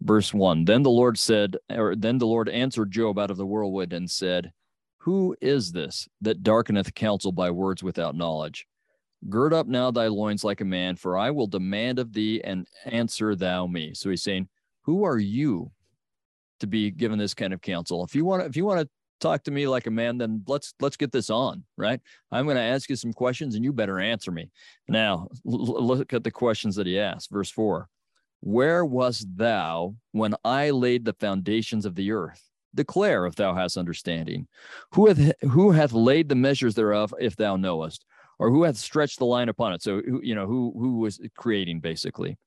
Verse 0.03 0.32
one 0.32 0.64
Then 0.64 0.82
the 0.82 0.90
Lord 0.90 1.18
said, 1.18 1.57
or 1.70 1.94
then 1.94 2.18
the 2.18 2.26
Lord 2.26 2.48
answered 2.48 2.90
Job 2.90 3.18
out 3.18 3.30
of 3.30 3.36
the 3.36 3.46
whirlwind 3.46 3.92
and 3.92 4.11
said, 4.11 4.53
Who 4.98 5.36
is 5.40 5.72
this 5.72 6.09
that 6.22 6.42
darkeneth 6.42 6.94
counsel 6.94 7.32
by 7.32 7.51
words 7.51 7.82
without 7.82 8.16
knowledge? 8.16 8.66
Gird 9.28 9.53
up 9.53 9.66
now 9.66 9.90
thy 9.90 10.07
loins 10.07 10.44
like 10.44 10.62
a 10.62 10.64
man, 10.64 10.96
for 10.96 11.18
I 11.18 11.30
will 11.30 11.46
demand 11.46 11.98
of 11.98 12.14
thee 12.14 12.40
and 12.42 12.66
answer 12.86 13.36
thou 13.36 13.66
me. 13.66 13.92
So 13.92 14.09
he's 14.09 14.22
saying, 14.22 14.48
Who 14.82 15.05
are 15.05 15.18
you 15.18 15.70
to 16.61 16.66
be 16.66 16.90
given 16.90 17.18
this 17.18 17.34
kind 17.34 17.53
of 17.53 17.61
counsel? 17.61 18.03
If 18.05 18.14
you 18.14 18.24
want 18.24 18.42
to, 18.42 18.46
if 18.48 18.57
you 18.57 18.64
want 18.64 18.80
to 18.80 18.88
talk 19.20 19.44
to 19.44 19.50
me 19.50 19.68
like 19.68 19.86
a 19.86 19.90
man, 19.90 20.18
then 20.18 20.42
let's 20.46 20.74
let's 20.80 20.96
get 20.96 21.12
this 21.12 21.30
on, 21.30 21.64
right? 21.76 22.00
I'm 22.32 22.46
going 22.46 22.56
to 22.56 22.62
ask 22.62 22.88
you 22.88 22.96
some 22.96 23.12
questions 23.12 23.54
and 23.54 23.64
you 23.64 23.72
better 23.72 24.00
answer 24.00 24.30
me. 24.30 24.50
Now, 24.88 25.28
l- 25.46 25.86
look 25.86 26.12
at 26.12 26.24
the 26.24 26.30
questions 26.30 26.76
that 26.76 26.86
he 26.86 26.98
asked. 26.98 27.30
Verse 27.30 27.50
4. 27.50 27.88
Where 28.40 28.84
wast 28.84 29.26
thou 29.36 29.94
when 30.12 30.34
I 30.44 30.70
laid 30.70 31.04
the 31.04 31.12
foundations 31.12 31.84
of 31.84 31.94
the 31.94 32.12
earth? 32.12 32.42
Declare 32.74 33.26
if 33.26 33.34
thou 33.34 33.54
hast 33.54 33.76
understanding. 33.76 34.46
Who 34.94 35.08
hath 35.08 35.32
who 35.42 35.72
hath 35.72 35.92
laid 35.92 36.28
the 36.28 36.34
measures 36.34 36.74
thereof, 36.74 37.12
if 37.20 37.36
thou 37.36 37.56
knowest, 37.56 38.04
or 38.38 38.50
who 38.50 38.62
hath 38.62 38.76
stretched 38.76 39.18
the 39.18 39.26
line 39.26 39.48
upon 39.48 39.72
it? 39.72 39.82
So 39.82 40.00
you 40.22 40.34
know 40.34 40.46
who 40.46 40.72
who 40.78 40.98
was 40.98 41.20
creating 41.36 41.80
basically. 41.80 42.38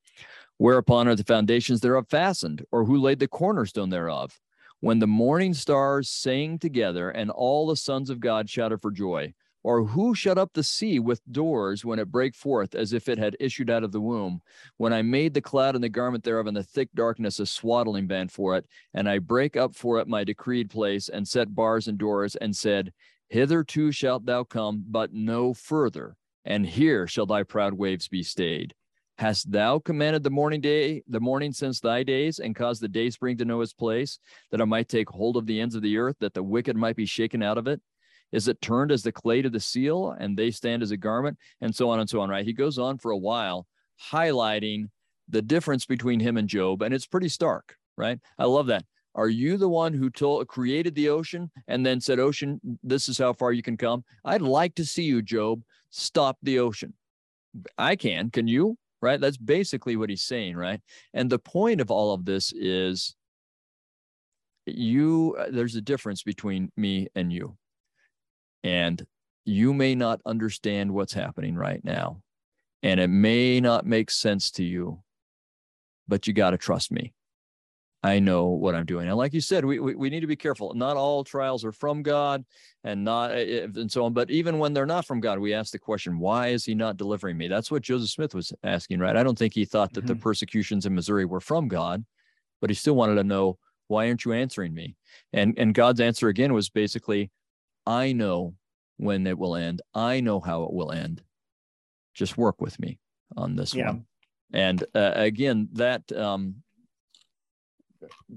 Whereupon 0.57 1.07
are 1.07 1.15
the 1.15 1.23
foundations 1.23 1.81
thereof 1.81 2.07
fastened, 2.09 2.63
or 2.71 2.85
who 2.85 2.97
laid 2.97 3.19
the 3.19 3.27
cornerstone 3.27 3.89
thereof? 3.89 4.39
When 4.83 4.99
the 4.99 5.07
morning 5.07 5.53
stars 5.53 6.09
sang 6.09 6.59
together 6.59 7.09
and 7.09 7.31
all 7.31 7.67
the 7.67 7.75
sons 7.77 8.09
of 8.09 8.19
God 8.19 8.49
shouted 8.49 8.81
for 8.81 8.91
joy? 8.91 9.33
Or 9.63 9.85
who 9.85 10.13
shut 10.13 10.37
up 10.37 10.51
the 10.51 10.61
sea 10.61 10.99
with 10.99 11.21
doors 11.31 11.85
when 11.85 11.99
it 11.99 12.11
brake 12.11 12.35
forth 12.35 12.75
as 12.75 12.91
if 12.91 13.07
it 13.07 13.17
had 13.17 13.37
issued 13.39 13.69
out 13.69 13.85
of 13.85 13.93
the 13.93 14.01
womb? 14.01 14.41
When 14.75 14.91
I 14.91 15.01
made 15.01 15.33
the 15.33 15.39
cloud 15.39 15.75
and 15.75 15.83
the 15.85 15.87
garment 15.87 16.25
thereof 16.25 16.47
and 16.47 16.57
the 16.57 16.65
thick 16.65 16.89
darkness 16.93 17.39
a 17.39 17.45
swaddling 17.45 18.07
band 18.07 18.33
for 18.33 18.57
it, 18.57 18.65
and 18.93 19.07
I 19.07 19.19
brake 19.19 19.55
up 19.55 19.73
for 19.73 19.99
it 19.99 20.07
my 20.09 20.25
decreed 20.25 20.69
place 20.69 21.07
and 21.07 21.25
set 21.25 21.55
bars 21.55 21.87
and 21.87 21.97
doors 21.97 22.35
and 22.35 22.53
said, 22.53 22.91
Hitherto 23.29 23.93
shalt 23.93 24.25
thou 24.25 24.43
come, 24.43 24.83
but 24.85 25.13
no 25.13 25.53
further, 25.53 26.17
and 26.43 26.65
here 26.65 27.07
shall 27.07 27.25
thy 27.25 27.43
proud 27.43 27.73
waves 27.73 28.09
be 28.09 28.21
stayed. 28.21 28.73
Hast 29.23 29.49
thou 29.53 29.79
commanded 29.79 30.21
the 30.21 30.29
morning 30.29 30.59
day, 30.59 31.01
the 31.07 31.21
morning 31.21 31.53
since 31.53 31.79
thy 31.79 32.03
days, 32.03 32.39
and 32.39 32.53
caused 32.53 32.81
the 32.81 32.89
day 32.89 33.09
spring 33.09 33.37
to 33.37 33.45
know 33.45 33.61
its 33.61 33.71
place, 33.71 34.19
that 34.51 34.59
it 34.59 34.65
might 34.65 34.89
take 34.89 35.07
hold 35.07 35.37
of 35.37 35.45
the 35.45 35.61
ends 35.61 35.75
of 35.75 35.81
the 35.81 35.97
earth, 35.97 36.17
that 36.19 36.33
the 36.33 36.43
wicked 36.43 36.75
might 36.75 36.97
be 36.97 37.05
shaken 37.05 37.41
out 37.41 37.57
of 37.57 37.65
it? 37.65 37.79
Is 38.33 38.49
it 38.49 38.59
turned 38.59 38.91
as 38.91 39.01
the 39.01 39.13
clay 39.13 39.41
to 39.41 39.49
the 39.49 39.61
seal, 39.61 40.13
and 40.19 40.35
they 40.35 40.51
stand 40.51 40.83
as 40.83 40.91
a 40.91 40.97
garment, 40.97 41.37
and 41.61 41.73
so 41.73 41.89
on 41.89 42.01
and 42.01 42.09
so 42.09 42.19
on, 42.19 42.29
right? 42.29 42.43
He 42.43 42.51
goes 42.51 42.77
on 42.77 42.97
for 42.97 43.11
a 43.11 43.17
while, 43.17 43.65
highlighting 44.11 44.89
the 45.29 45.41
difference 45.41 45.85
between 45.85 46.19
him 46.19 46.35
and 46.35 46.49
Job, 46.49 46.81
and 46.81 46.93
it's 46.93 47.07
pretty 47.07 47.29
stark, 47.29 47.77
right? 47.97 48.19
I 48.37 48.43
love 48.43 48.67
that. 48.67 48.83
Are 49.15 49.29
you 49.29 49.55
the 49.55 49.69
one 49.69 49.93
who 49.93 50.09
told 50.09 50.45
created 50.49 50.95
the 50.95 51.07
ocean 51.07 51.49
and 51.69 51.85
then 51.85 52.01
said, 52.01 52.19
Ocean, 52.19 52.59
this 52.83 53.07
is 53.07 53.19
how 53.19 53.31
far 53.31 53.53
you 53.53 53.63
can 53.63 53.77
come? 53.77 54.03
I'd 54.25 54.41
like 54.41 54.75
to 54.75 54.85
see 54.85 55.03
you, 55.03 55.21
Job, 55.21 55.61
stop 55.91 56.39
the 56.43 56.59
ocean. 56.59 56.93
I 57.77 57.95
can. 57.95 58.29
Can 58.29 58.49
you? 58.49 58.77
Right? 59.03 59.19
That's 59.19 59.37
basically 59.37 59.95
what 59.97 60.09
he's 60.09 60.23
saying, 60.23 60.55
right? 60.55 60.81
And 61.13 61.29
the 61.29 61.37
point 61.37 61.81
of 61.81 61.91
all 61.91 62.13
of 62.13 62.25
this 62.25 62.53
is 62.55 63.15
you, 64.65 65.35
uh, 65.37 65.47
there's 65.51 65.75
a 65.75 65.81
difference 65.81 66.23
between 66.23 66.71
me 66.77 67.09
and 67.13 67.31
you. 67.31 67.57
And 68.63 69.05
you 69.45 69.73
may 69.73 69.93
not 69.93 70.21
understand 70.25 70.91
what's 70.91 71.13
happening 71.13 71.55
right 71.55 71.83
now. 71.83 72.21
And 72.81 72.99
it 72.99 73.09
may 73.09 73.59
not 73.59 73.85
make 73.85 74.09
sense 74.09 74.51
to 74.51 74.63
you, 74.63 75.03
but 76.07 76.25
you 76.25 76.33
got 76.33 76.51
to 76.51 76.57
trust 76.57 76.91
me. 76.91 77.13
I 78.03 78.19
know 78.19 78.47
what 78.47 78.75
I'm 78.75 78.85
doing. 78.85 79.07
And 79.07 79.15
like 79.15 79.33
you 79.33 79.39
said, 79.39 79.63
we, 79.63 79.79
we, 79.79 79.95
we 79.95 80.09
need 80.09 80.19
to 80.19 80.27
be 80.27 80.35
careful. 80.35 80.73
Not 80.73 80.97
all 80.97 81.23
trials 81.23 81.63
are 81.63 81.71
from 81.71 82.03
God 82.03 82.43
and 82.83 83.03
not 83.05 83.31
eh, 83.31 83.61
eh, 83.61 83.67
and 83.75 83.89
so 83.89 84.03
on. 84.03 84.13
But 84.13 84.29
even 84.29 84.59
when 84.59 84.73
they're 84.73 84.85
not 84.85 85.05
from 85.05 85.21
God, 85.21 85.39
we 85.39 85.53
ask 85.53 85.71
the 85.71 85.79
question, 85.79 86.19
why 86.19 86.47
is 86.49 86.65
he 86.65 86.75
not 86.75 86.97
delivering 86.97 87.37
me? 87.37 87.47
That's 87.47 87.71
what 87.71 87.81
Joseph 87.81 88.09
Smith 88.09 88.35
was 88.35 88.51
asking, 88.63 88.99
right? 88.99 89.15
I 89.15 89.23
don't 89.23 89.39
think 89.39 89.53
he 89.53 89.63
thought 89.63 89.93
that 89.93 90.01
mm-hmm. 90.01 90.07
the 90.07 90.15
persecutions 90.17 90.85
in 90.85 90.93
Missouri 90.93 91.23
were 91.23 91.39
from 91.39 91.69
God, 91.69 92.03
but 92.59 92.69
he 92.69 92.73
still 92.73 92.95
wanted 92.95 93.15
to 93.15 93.23
know, 93.23 93.57
why 93.87 94.07
aren't 94.07 94.25
you 94.25 94.33
answering 94.33 94.73
me? 94.73 94.95
And 95.31 95.53
and 95.57 95.73
God's 95.73 95.99
answer 95.99 96.27
again 96.27 96.53
was 96.53 96.69
basically, 96.69 97.31
I 97.85 98.13
know 98.13 98.55
when 98.97 99.27
it 99.27 99.37
will 99.37 99.55
end. 99.55 99.81
I 99.93 100.19
know 100.19 100.39
how 100.39 100.63
it 100.63 100.73
will 100.73 100.91
end. 100.91 101.21
Just 102.13 102.37
work 102.37 102.61
with 102.61 102.79
me 102.79 102.99
on 103.37 103.55
this 103.55 103.73
yeah. 103.73 103.87
one. 103.87 104.05
And 104.53 104.83
uh, 104.93 105.11
again, 105.15 105.69
that 105.73 106.11
um, 106.11 106.63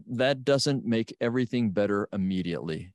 that 0.09 0.45
doesn't 0.45 0.85
make 0.85 1.15
everything 1.21 1.71
better 1.71 2.09
immediately, 2.13 2.93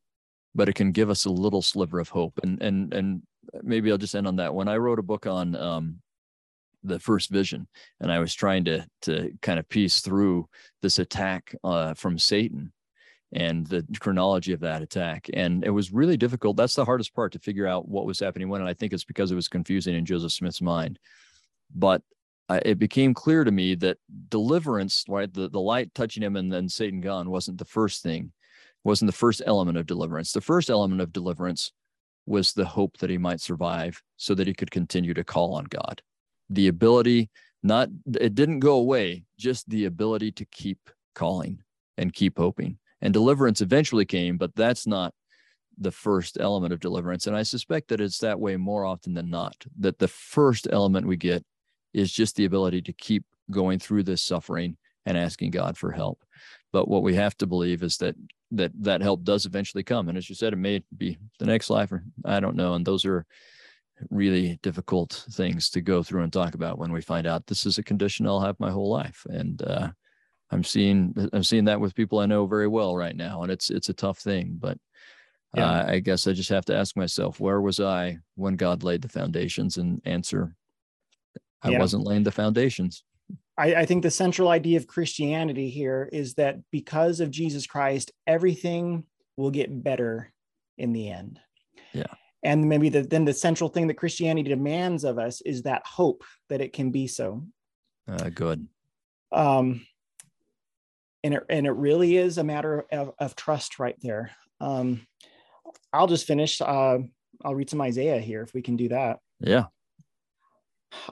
but 0.55 0.69
it 0.69 0.76
can 0.76 0.91
give 0.91 1.09
us 1.09 1.26
a 1.26 1.32
little 1.32 1.61
sliver 1.61 1.99
of 1.99 2.09
hope. 2.09 2.39
And 2.43 2.61
and 2.61 2.93
and 2.93 3.22
maybe 3.61 3.91
I'll 3.91 3.97
just 3.97 4.15
end 4.15 4.28
on 4.28 4.38
that. 4.38 4.53
When 4.53 4.67
I 4.67 4.78
wrote 4.78 4.99
a 4.99 5.03
book 5.03 5.26
on 5.26 5.55
um, 5.55 6.01
the 6.84 6.99
first 6.99 7.30
vision, 7.30 7.67
and 7.99 8.11
I 8.11 8.19
was 8.19 8.34
trying 8.34 8.65
to 8.65 8.86
to 9.03 9.32
kind 9.41 9.59
of 9.59 9.69
piece 9.69 10.01
through 10.01 10.47
this 10.82 10.99
attack 10.99 11.55
uh, 11.63 11.93
from 11.93 12.17
Satan 12.17 12.74
and 13.34 13.65
the 13.67 13.86
chronology 13.99 14.51
of 14.53 14.59
that 14.61 14.82
attack. 14.82 15.30
And 15.34 15.63
it 15.63 15.69
was 15.69 15.93
really 15.93 16.17
difficult. 16.17 16.57
That's 16.57 16.76
the 16.76 16.86
hardest 16.86 17.15
part 17.15 17.32
to 17.34 17.39
figure 17.39 17.67
out 17.67 17.88
what 17.88 18.05
was 18.05 18.19
happening 18.19 18.49
when. 18.49 18.61
And 18.61 18.69
I 18.69 18.74
think 18.74 18.91
it's 18.91 19.05
because 19.05 19.32
it 19.32 19.36
was 19.36 19.47
confusing 19.47 19.95
in 19.95 20.05
Joseph 20.05 20.34
Smith's 20.34 20.61
mind. 20.61 20.99
But 21.74 22.01
it 22.60 22.80
became 22.80 23.14
clear 23.14 23.43
to 23.43 23.52
me 23.52 23.76
that 23.76 23.97
deliverance, 24.30 25.06
right, 25.08 25.32
the, 25.32 25.49
the 25.49 25.60
light 25.60 25.93
touching 25.93 26.24
him 26.24 26.36
and 26.36 26.52
then 26.52 26.68
Satan 26.68 27.02
gone 27.02 27.30
wasn't 27.30 27.58
the 27.58 27.66
first 27.66 28.04
thing, 28.04 28.32
wasn't 28.84 29.10
the 29.10 29.18
first 29.18 29.41
element 29.45 29.78
of 29.78 29.86
deliverance. 29.86 30.32
The 30.32 30.41
first 30.41 30.70
element 30.70 31.02
of 31.02 31.14
deliverance 31.14 31.72
was 32.26 32.54
the 32.54 32.66
hope 32.66 32.97
that 32.97 33.10
he 33.10 33.18
might 33.18 33.41
survive 33.41 34.02
so 34.18 34.36
that 34.36 34.47
he 34.47 34.54
could 34.54 34.72
continue 34.72 35.14
to 35.14 35.24
call 35.24 35.54
on 35.54 35.66
God. 35.66 36.02
The 36.49 36.68
ability, 36.68 37.30
not, 37.64 37.89
it 38.20 38.36
didn't 38.36 38.60
go 38.60 38.76
away, 38.76 39.24
just 39.38 39.70
the 39.70 39.86
ability 39.86 40.32
to 40.34 40.45
keep 40.45 40.89
calling 41.16 41.62
and 41.97 42.14
keep 42.14 42.38
hoping. 42.38 42.78
And 43.02 43.14
deliverance 43.14 43.62
eventually 43.62 44.06
came, 44.06 44.38
but 44.38 44.56
that's 44.56 44.86
not 44.86 45.14
the 45.78 45.91
first 45.91 46.38
element 46.39 46.74
of 46.74 46.80
deliverance. 46.80 47.28
And 47.28 47.36
I 47.36 47.43
suspect 47.43 47.88
that 47.89 48.02
it's 48.02 48.20
that 48.20 48.39
way 48.39 48.56
more 48.58 48.86
often 48.86 49.14
than 49.14 49.30
not, 49.30 49.56
that 49.80 49.99
the 49.99 50.08
first 50.08 50.68
element 50.72 51.08
we 51.08 51.18
get 51.18 51.43
is 51.93 52.11
just 52.11 52.35
the 52.35 52.45
ability 52.45 52.81
to 52.83 52.93
keep 52.93 53.25
going 53.49 53.79
through 53.79 54.03
this 54.03 54.21
suffering 54.21 54.77
and 55.05 55.17
asking 55.17 55.51
God 55.51 55.77
for 55.77 55.91
help. 55.91 56.23
But 56.71 56.87
what 56.87 57.03
we 57.03 57.15
have 57.15 57.35
to 57.37 57.47
believe 57.47 57.83
is 57.83 57.97
that 57.97 58.15
that 58.51 58.71
that 58.81 59.01
help 59.01 59.23
does 59.23 59.45
eventually 59.45 59.83
come. 59.83 60.09
And 60.09 60.17
as 60.17 60.29
you 60.29 60.35
said, 60.35 60.53
it 60.53 60.57
may 60.57 60.83
be 60.97 61.17
the 61.39 61.45
next 61.45 61.69
life, 61.69 61.91
or 61.91 62.03
I 62.25 62.39
don't 62.39 62.55
know. 62.55 62.73
And 62.73 62.85
those 62.85 63.05
are 63.05 63.25
really 64.09 64.59
difficult 64.63 65.25
things 65.31 65.69
to 65.69 65.81
go 65.81 66.03
through 66.03 66.23
and 66.23 66.33
talk 66.33 66.55
about 66.55 66.77
when 66.77 66.91
we 66.91 67.01
find 67.01 67.27
out 67.27 67.45
this 67.45 67.65
is 67.65 67.77
a 67.77 67.83
condition 67.83 68.25
I'll 68.25 68.41
have 68.41 68.59
my 68.59 68.71
whole 68.71 68.89
life. 68.89 69.25
And 69.29 69.61
uh, 69.61 69.89
I'm 70.51 70.63
seeing 70.63 71.13
I'm 71.33 71.43
seeing 71.43 71.65
that 71.65 71.79
with 71.79 71.95
people 71.95 72.19
I 72.19 72.25
know 72.25 72.45
very 72.45 72.67
well 72.67 72.95
right 72.95 73.15
now, 73.15 73.43
and 73.43 73.51
it's 73.51 73.69
it's 73.69 73.89
a 73.89 73.93
tough 73.93 74.19
thing. 74.19 74.57
But 74.59 74.77
yeah. 75.55 75.65
uh, 75.65 75.91
I 75.93 75.99
guess 75.99 76.27
I 76.27 76.33
just 76.33 76.49
have 76.49 76.65
to 76.65 76.75
ask 76.75 76.95
myself, 76.95 77.39
where 77.39 77.61
was 77.61 77.79
I 77.79 78.17
when 78.35 78.55
God 78.55 78.83
laid 78.83 79.01
the 79.01 79.09
foundations? 79.09 79.77
And 79.77 80.01
answer, 80.05 80.55
I 81.64 81.70
yeah. 81.70 81.80
wasn't 81.80 82.05
laying 82.05 82.24
the 82.24 82.32
foundations. 82.32 83.03
I, 83.57 83.76
I 83.76 83.86
think 83.86 84.03
the 84.03 84.12
central 84.12 84.49
idea 84.49 84.78
of 84.78 84.88
Christianity 84.88 85.70
here 85.70 86.09
is 86.12 86.34
that 86.36 86.59
because 86.72 87.20
of 87.20 87.32
Jesus 87.32 87.68
Christ, 87.68 88.12
everything 88.26 89.03
will 89.38 89.51
get 89.51 89.84
better 89.84 90.32
in 90.78 90.93
the 90.93 91.09
end. 91.09 91.39
Yeah. 91.93 92.14
And 92.43 92.68
maybe 92.68 92.89
the, 92.89 93.03
then 93.03 93.26
the 93.26 93.34
central 93.34 93.70
thing 93.70 93.88
that 93.88 93.97
Christianity 93.97 94.49
demands 94.49 95.03
of 95.03 95.20
us 95.20 95.41
is 95.41 95.64
that 95.64 95.86
hope 95.86 96.24
that 96.49 96.62
it 96.62 96.74
can 96.74 96.91
be 96.91 97.07
so. 97.07 97.43
Uh, 98.07 98.30
good. 98.30 98.68
Um, 99.32 99.86
and 101.24 101.36
it 101.36 101.43
and 101.49 101.68
it 101.68 101.72
really 101.72 102.18
is 102.18 102.39
a 102.39 102.43
matter 102.43 102.86
of, 102.91 103.12
of 103.20 103.36
trust 103.36 103.78
right 103.78 103.95
there. 104.01 104.32
Um, 104.59 105.05
I'll 105.93 106.07
just 106.07 106.26
finish. 106.26 106.59
Uh, 106.62 106.99
I'll 107.45 107.55
read 107.55 107.70
some 107.70 107.82
Isaiah 107.82 108.20
here 108.20 108.41
if 108.41 108.53
we 108.53 108.62
can 108.62 108.76
do 108.76 108.89
that. 108.89 109.20
Yeah. 109.39 109.66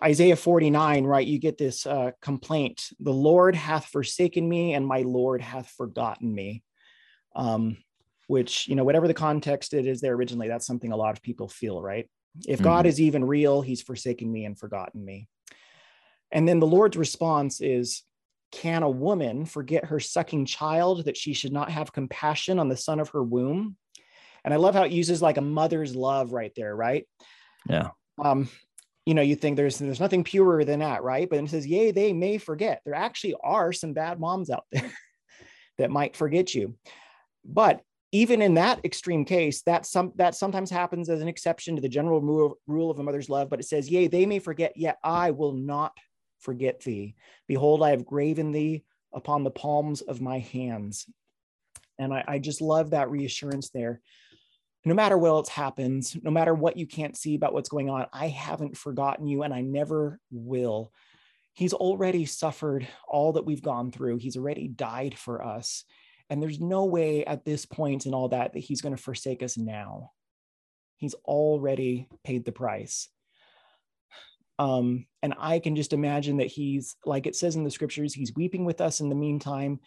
Isaiah 0.04 0.36
49, 0.36 1.06
right? 1.06 1.26
You 1.26 1.40
get 1.40 1.58
this 1.58 1.86
uh, 1.86 2.12
complaint 2.22 2.90
The 3.00 3.14
Lord 3.14 3.56
hath 3.56 3.86
forsaken 3.86 4.48
me, 4.48 4.74
and 4.74 4.86
my 4.86 5.02
Lord 5.02 5.42
hath 5.42 5.70
forgotten 5.70 6.34
me. 6.34 6.64
Um, 7.36 7.78
which, 8.28 8.68
you 8.68 8.76
know, 8.76 8.84
whatever 8.84 9.08
the 9.08 9.14
context 9.14 9.74
it 9.74 9.88
is 9.88 10.02
there 10.02 10.14
originally, 10.14 10.48
that's 10.48 10.68
something 10.68 10.92
a 10.92 10.96
lot 10.96 11.16
of 11.16 11.22
people 11.24 11.48
feel, 11.48 11.82
right? 11.82 12.08
If 12.48 12.58
mm-hmm. 12.58 12.64
God 12.64 12.86
is 12.86 13.02
even 13.02 13.26
real, 13.26 13.62
he's 13.62 13.82
forsaken 13.82 14.32
me 14.32 14.46
and 14.46 14.58
forgotten 14.58 15.04
me. 15.04 15.28
And 16.32 16.48
then 16.48 16.60
the 16.60 16.68
Lord's 16.68 16.96
response 16.96 17.60
is, 17.60 18.04
Can 18.52 18.84
a 18.84 18.90
woman 18.90 19.46
forget 19.46 19.86
her 19.86 20.00
sucking 20.00 20.46
child 20.46 21.06
that 21.06 21.18
she 21.18 21.34
should 21.34 21.52
not 21.52 21.72
have 21.72 21.92
compassion 21.92 22.60
on 22.60 22.70
the 22.70 22.78
son 22.78 23.00
of 23.00 23.10
her 23.10 23.24
womb? 23.24 23.78
And 24.44 24.54
I 24.54 24.58
love 24.58 24.76
how 24.76 24.84
it 24.84 24.92
uses 24.92 25.24
like 25.24 25.38
a 25.38 25.42
mother's 25.42 25.96
love 25.96 26.32
right 26.32 26.52
there, 26.56 26.76
right? 26.76 27.08
Yeah. 27.68 27.90
Um, 28.24 28.48
you 29.10 29.16
know, 29.16 29.24
you 29.24 29.36
think 29.36 29.58
there's 29.58 29.80
there's 29.80 30.00
nothing 30.00 30.24
purer 30.24 30.64
than 30.64 30.82
that, 30.82 31.02
right? 31.02 31.28
But 31.28 31.40
it 31.40 31.50
says, 31.50 31.66
yea, 31.66 31.90
they 31.90 32.14
may 32.14 32.38
forget. 32.38 32.84
There 32.86 32.94
actually 32.94 33.34
are 33.44 33.74
some 33.74 33.94
bad 33.94 34.20
moms 34.20 34.52
out 34.52 34.66
there 34.72 34.94
that 35.80 35.90
might 35.90 36.16
forget 36.16 36.54
you. 36.54 36.76
But 37.44 37.82
even 38.12 38.44
in 38.44 38.54
that 38.54 38.86
extreme 38.86 39.26
case, 39.26 39.64
that 39.64 39.88
some 39.88 40.12
that 40.18 40.36
sometimes 40.36 40.70
happens 40.70 41.10
as 41.10 41.22
an 41.22 41.28
exception 41.28 41.76
to 41.76 41.82
the 41.82 41.90
general 41.90 42.22
rule, 42.22 42.60
rule 42.68 42.92
of 42.92 43.00
a 43.00 43.04
mother's 43.04 43.32
love. 43.32 43.50
But 43.50 43.60
it 43.60 43.66
says, 43.66 43.90
Yea, 43.90 44.10
they 44.10 44.28
may 44.28 44.38
forget, 44.38 44.74
yet 44.76 45.00
I 45.04 45.32
will 45.32 45.54
not 45.54 45.98
forget 46.38 46.80
thee. 46.82 47.16
Behold, 47.48 47.82
I 47.82 47.90
have 47.90 48.06
graven 48.06 48.52
thee 48.52 48.84
upon 49.12 49.44
the 49.44 49.50
palms 49.50 50.02
of 50.02 50.22
my 50.22 50.38
hands. 50.38 51.08
And 51.98 52.14
I, 52.14 52.24
I 52.28 52.38
just 52.38 52.62
love 52.62 52.92
that 52.92 53.10
reassurance 53.10 53.72
there 53.72 54.02
no 54.86 54.94
matter 54.94 55.18
what 55.18 55.30
else 55.30 55.50
happens, 55.50 56.16
no 56.22 56.32
matter 56.32 56.54
what 56.54 56.78
you 56.78 56.88
can't 56.88 57.18
see 57.18 57.36
about 57.36 57.54
what's 57.54 57.70
going 57.70 57.90
on, 57.90 58.06
I 58.14 58.28
haven't 58.28 58.78
forgotten 58.78 59.28
you 59.28 59.44
and 59.44 59.54
I 59.54 59.62
never 59.62 60.20
will. 60.32 60.94
He's 61.54 61.74
already 61.74 62.26
suffered 62.26 62.88
all 63.08 63.34
that 63.34 63.46
we've 63.46 63.62
gone 63.62 63.92
through. 63.92 64.18
He's 64.18 64.38
already 64.38 64.68
died 64.68 65.18
for 65.18 65.44
us. 65.44 65.84
And 66.30 66.42
there's 66.42 66.60
no 66.60 66.86
way 66.86 67.26
at 67.26 67.44
this 67.44 67.68
and 67.80 68.16
all 68.16 68.30
that 68.30 68.54
that 68.54 68.60
he's 68.60 68.82
going 68.82 68.96
to 68.96 69.02
forsake 69.02 69.44
us 69.44 69.58
now. 69.58 70.12
He's 70.98 71.16
already 71.26 72.08
paid 72.24 72.46
the 72.46 72.52
price. 72.52 73.10
Um, 74.60 75.06
and 75.24 75.34
I 75.40 75.60
can 75.60 75.76
just 75.76 75.94
imagine 75.94 76.38
that 76.38 76.48
he's, 76.48 76.96
like 77.06 77.28
it 77.28 77.36
says 77.36 77.56
in 77.56 77.64
the 77.64 77.72
scriptures, 77.72 78.14
he's 78.14 78.36
weeping 78.36 78.66
with 78.66 78.80
us 78.80 79.00
in 79.00 79.10
the 79.10 79.16
meantime 79.16 79.80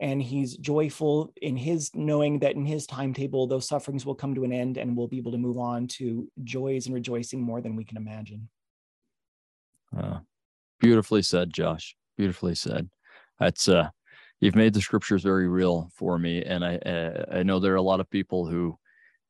and 0.00 0.22
he's 0.22 0.56
joyful 0.56 1.32
in 1.42 1.56
his 1.56 1.90
knowing 1.94 2.38
that 2.38 2.54
in 2.54 2.64
his 2.64 2.86
timetable 2.86 3.46
those 3.46 3.66
sufferings 3.66 4.06
will 4.06 4.14
come 4.14 4.34
to 4.34 4.44
an 4.44 4.52
end 4.52 4.76
and 4.76 4.96
we'll 4.96 5.08
be 5.08 5.18
able 5.18 5.32
to 5.32 5.38
move 5.38 5.58
on 5.58 5.86
to 5.86 6.30
joys 6.44 6.86
and 6.86 6.94
rejoicing 6.94 7.42
more 7.42 7.60
than 7.60 7.74
we 7.74 7.84
can 7.84 7.96
imagine. 7.96 8.48
Uh, 9.96 10.18
beautifully 10.80 11.22
said 11.22 11.52
josh. 11.52 11.96
Beautifully 12.16 12.54
said. 12.54 12.88
That's 13.38 13.68
uh 13.68 13.90
you've 14.40 14.56
made 14.56 14.72
the 14.72 14.80
scriptures 14.80 15.22
very 15.22 15.48
real 15.48 15.90
for 15.94 16.18
me 16.18 16.44
and 16.44 16.64
i 16.64 16.76
uh, 16.76 17.24
i 17.32 17.42
know 17.42 17.58
there 17.58 17.72
are 17.72 17.76
a 17.76 17.82
lot 17.82 18.00
of 18.00 18.10
people 18.10 18.46
who 18.46 18.78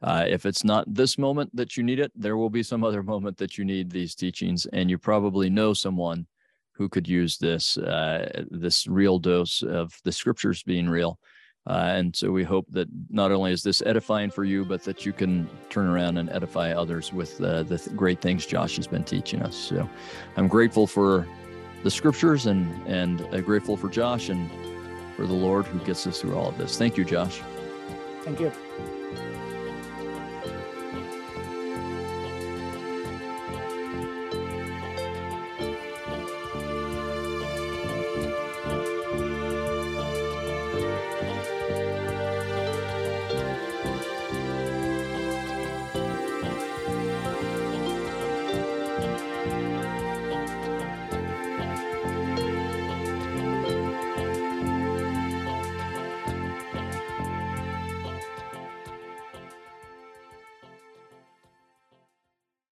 uh, 0.01 0.25
if 0.29 0.47
it's 0.47 0.63
not 0.63 0.93
this 0.95 1.19
moment 1.19 1.51
that 1.57 1.77
you 1.77 1.83
need 1.83 1.99
it 1.99 2.13
there 2.15 2.37
will 2.37 2.51
be 2.51 2.63
some 2.63 2.85
other 2.85 3.03
moment 3.15 3.37
that 3.37 3.59
you 3.59 3.65
need 3.65 3.91
these 3.91 4.15
teachings 4.15 4.67
and 4.73 4.91
you 4.91 4.99
probably 4.99 5.51
know 5.51 5.73
someone 5.73 6.27
who 6.79 6.89
could 6.89 7.09
use 7.09 7.37
this 7.37 7.77
uh, 7.77 8.45
this 8.51 8.87
real 8.87 9.19
dose 9.19 9.63
of 9.63 9.93
the 10.05 10.13
scriptures 10.13 10.63
being 10.63 10.89
real. 10.89 11.19
Uh, 11.67 11.93
and 11.97 12.17
so 12.17 12.31
we 12.31 12.45
hope 12.45 12.65
that 12.71 12.89
not 13.11 13.31
only 13.31 13.53
is 13.53 13.63
this 13.63 13.83
edifying 13.83 14.31
for 14.31 14.45
you, 14.45 14.65
but 14.65 14.83
that 14.85 15.05
you 15.05 15.13
can 15.13 15.47
turn 15.69 15.87
around 15.87 16.17
and 16.17 16.31
edify 16.31 16.73
others 16.73 17.13
with 17.13 17.39
uh, 17.43 17.63
the 17.65 17.77
th- 17.77 17.95
great 17.95 18.23
things 18.23 18.47
Josh 18.47 18.77
has 18.77 18.87
been 18.87 19.05
teaching 19.05 19.43
us. 19.43 19.55
So 19.55 19.87
I'm 20.39 20.49
grateful 20.49 20.87
for 20.87 21.27
the 21.83 21.91
scriptures 21.91 22.47
and 22.47 22.71
and 22.87 23.21
uh, 23.35 23.41
grateful 23.41 23.77
for 23.77 23.91
Josh 23.91 24.31
and 24.31 24.49
for 25.15 25.27
the 25.27 25.35
Lord 25.35 25.67
who 25.67 25.79
gets 25.81 26.07
us 26.07 26.21
through 26.21 26.39
all 26.39 26.49
of 26.49 26.57
this. 26.57 26.79
Thank 26.79 26.97
you, 26.97 27.05
Josh. 27.05 27.43
Thank 28.23 28.41
you. 28.41 28.98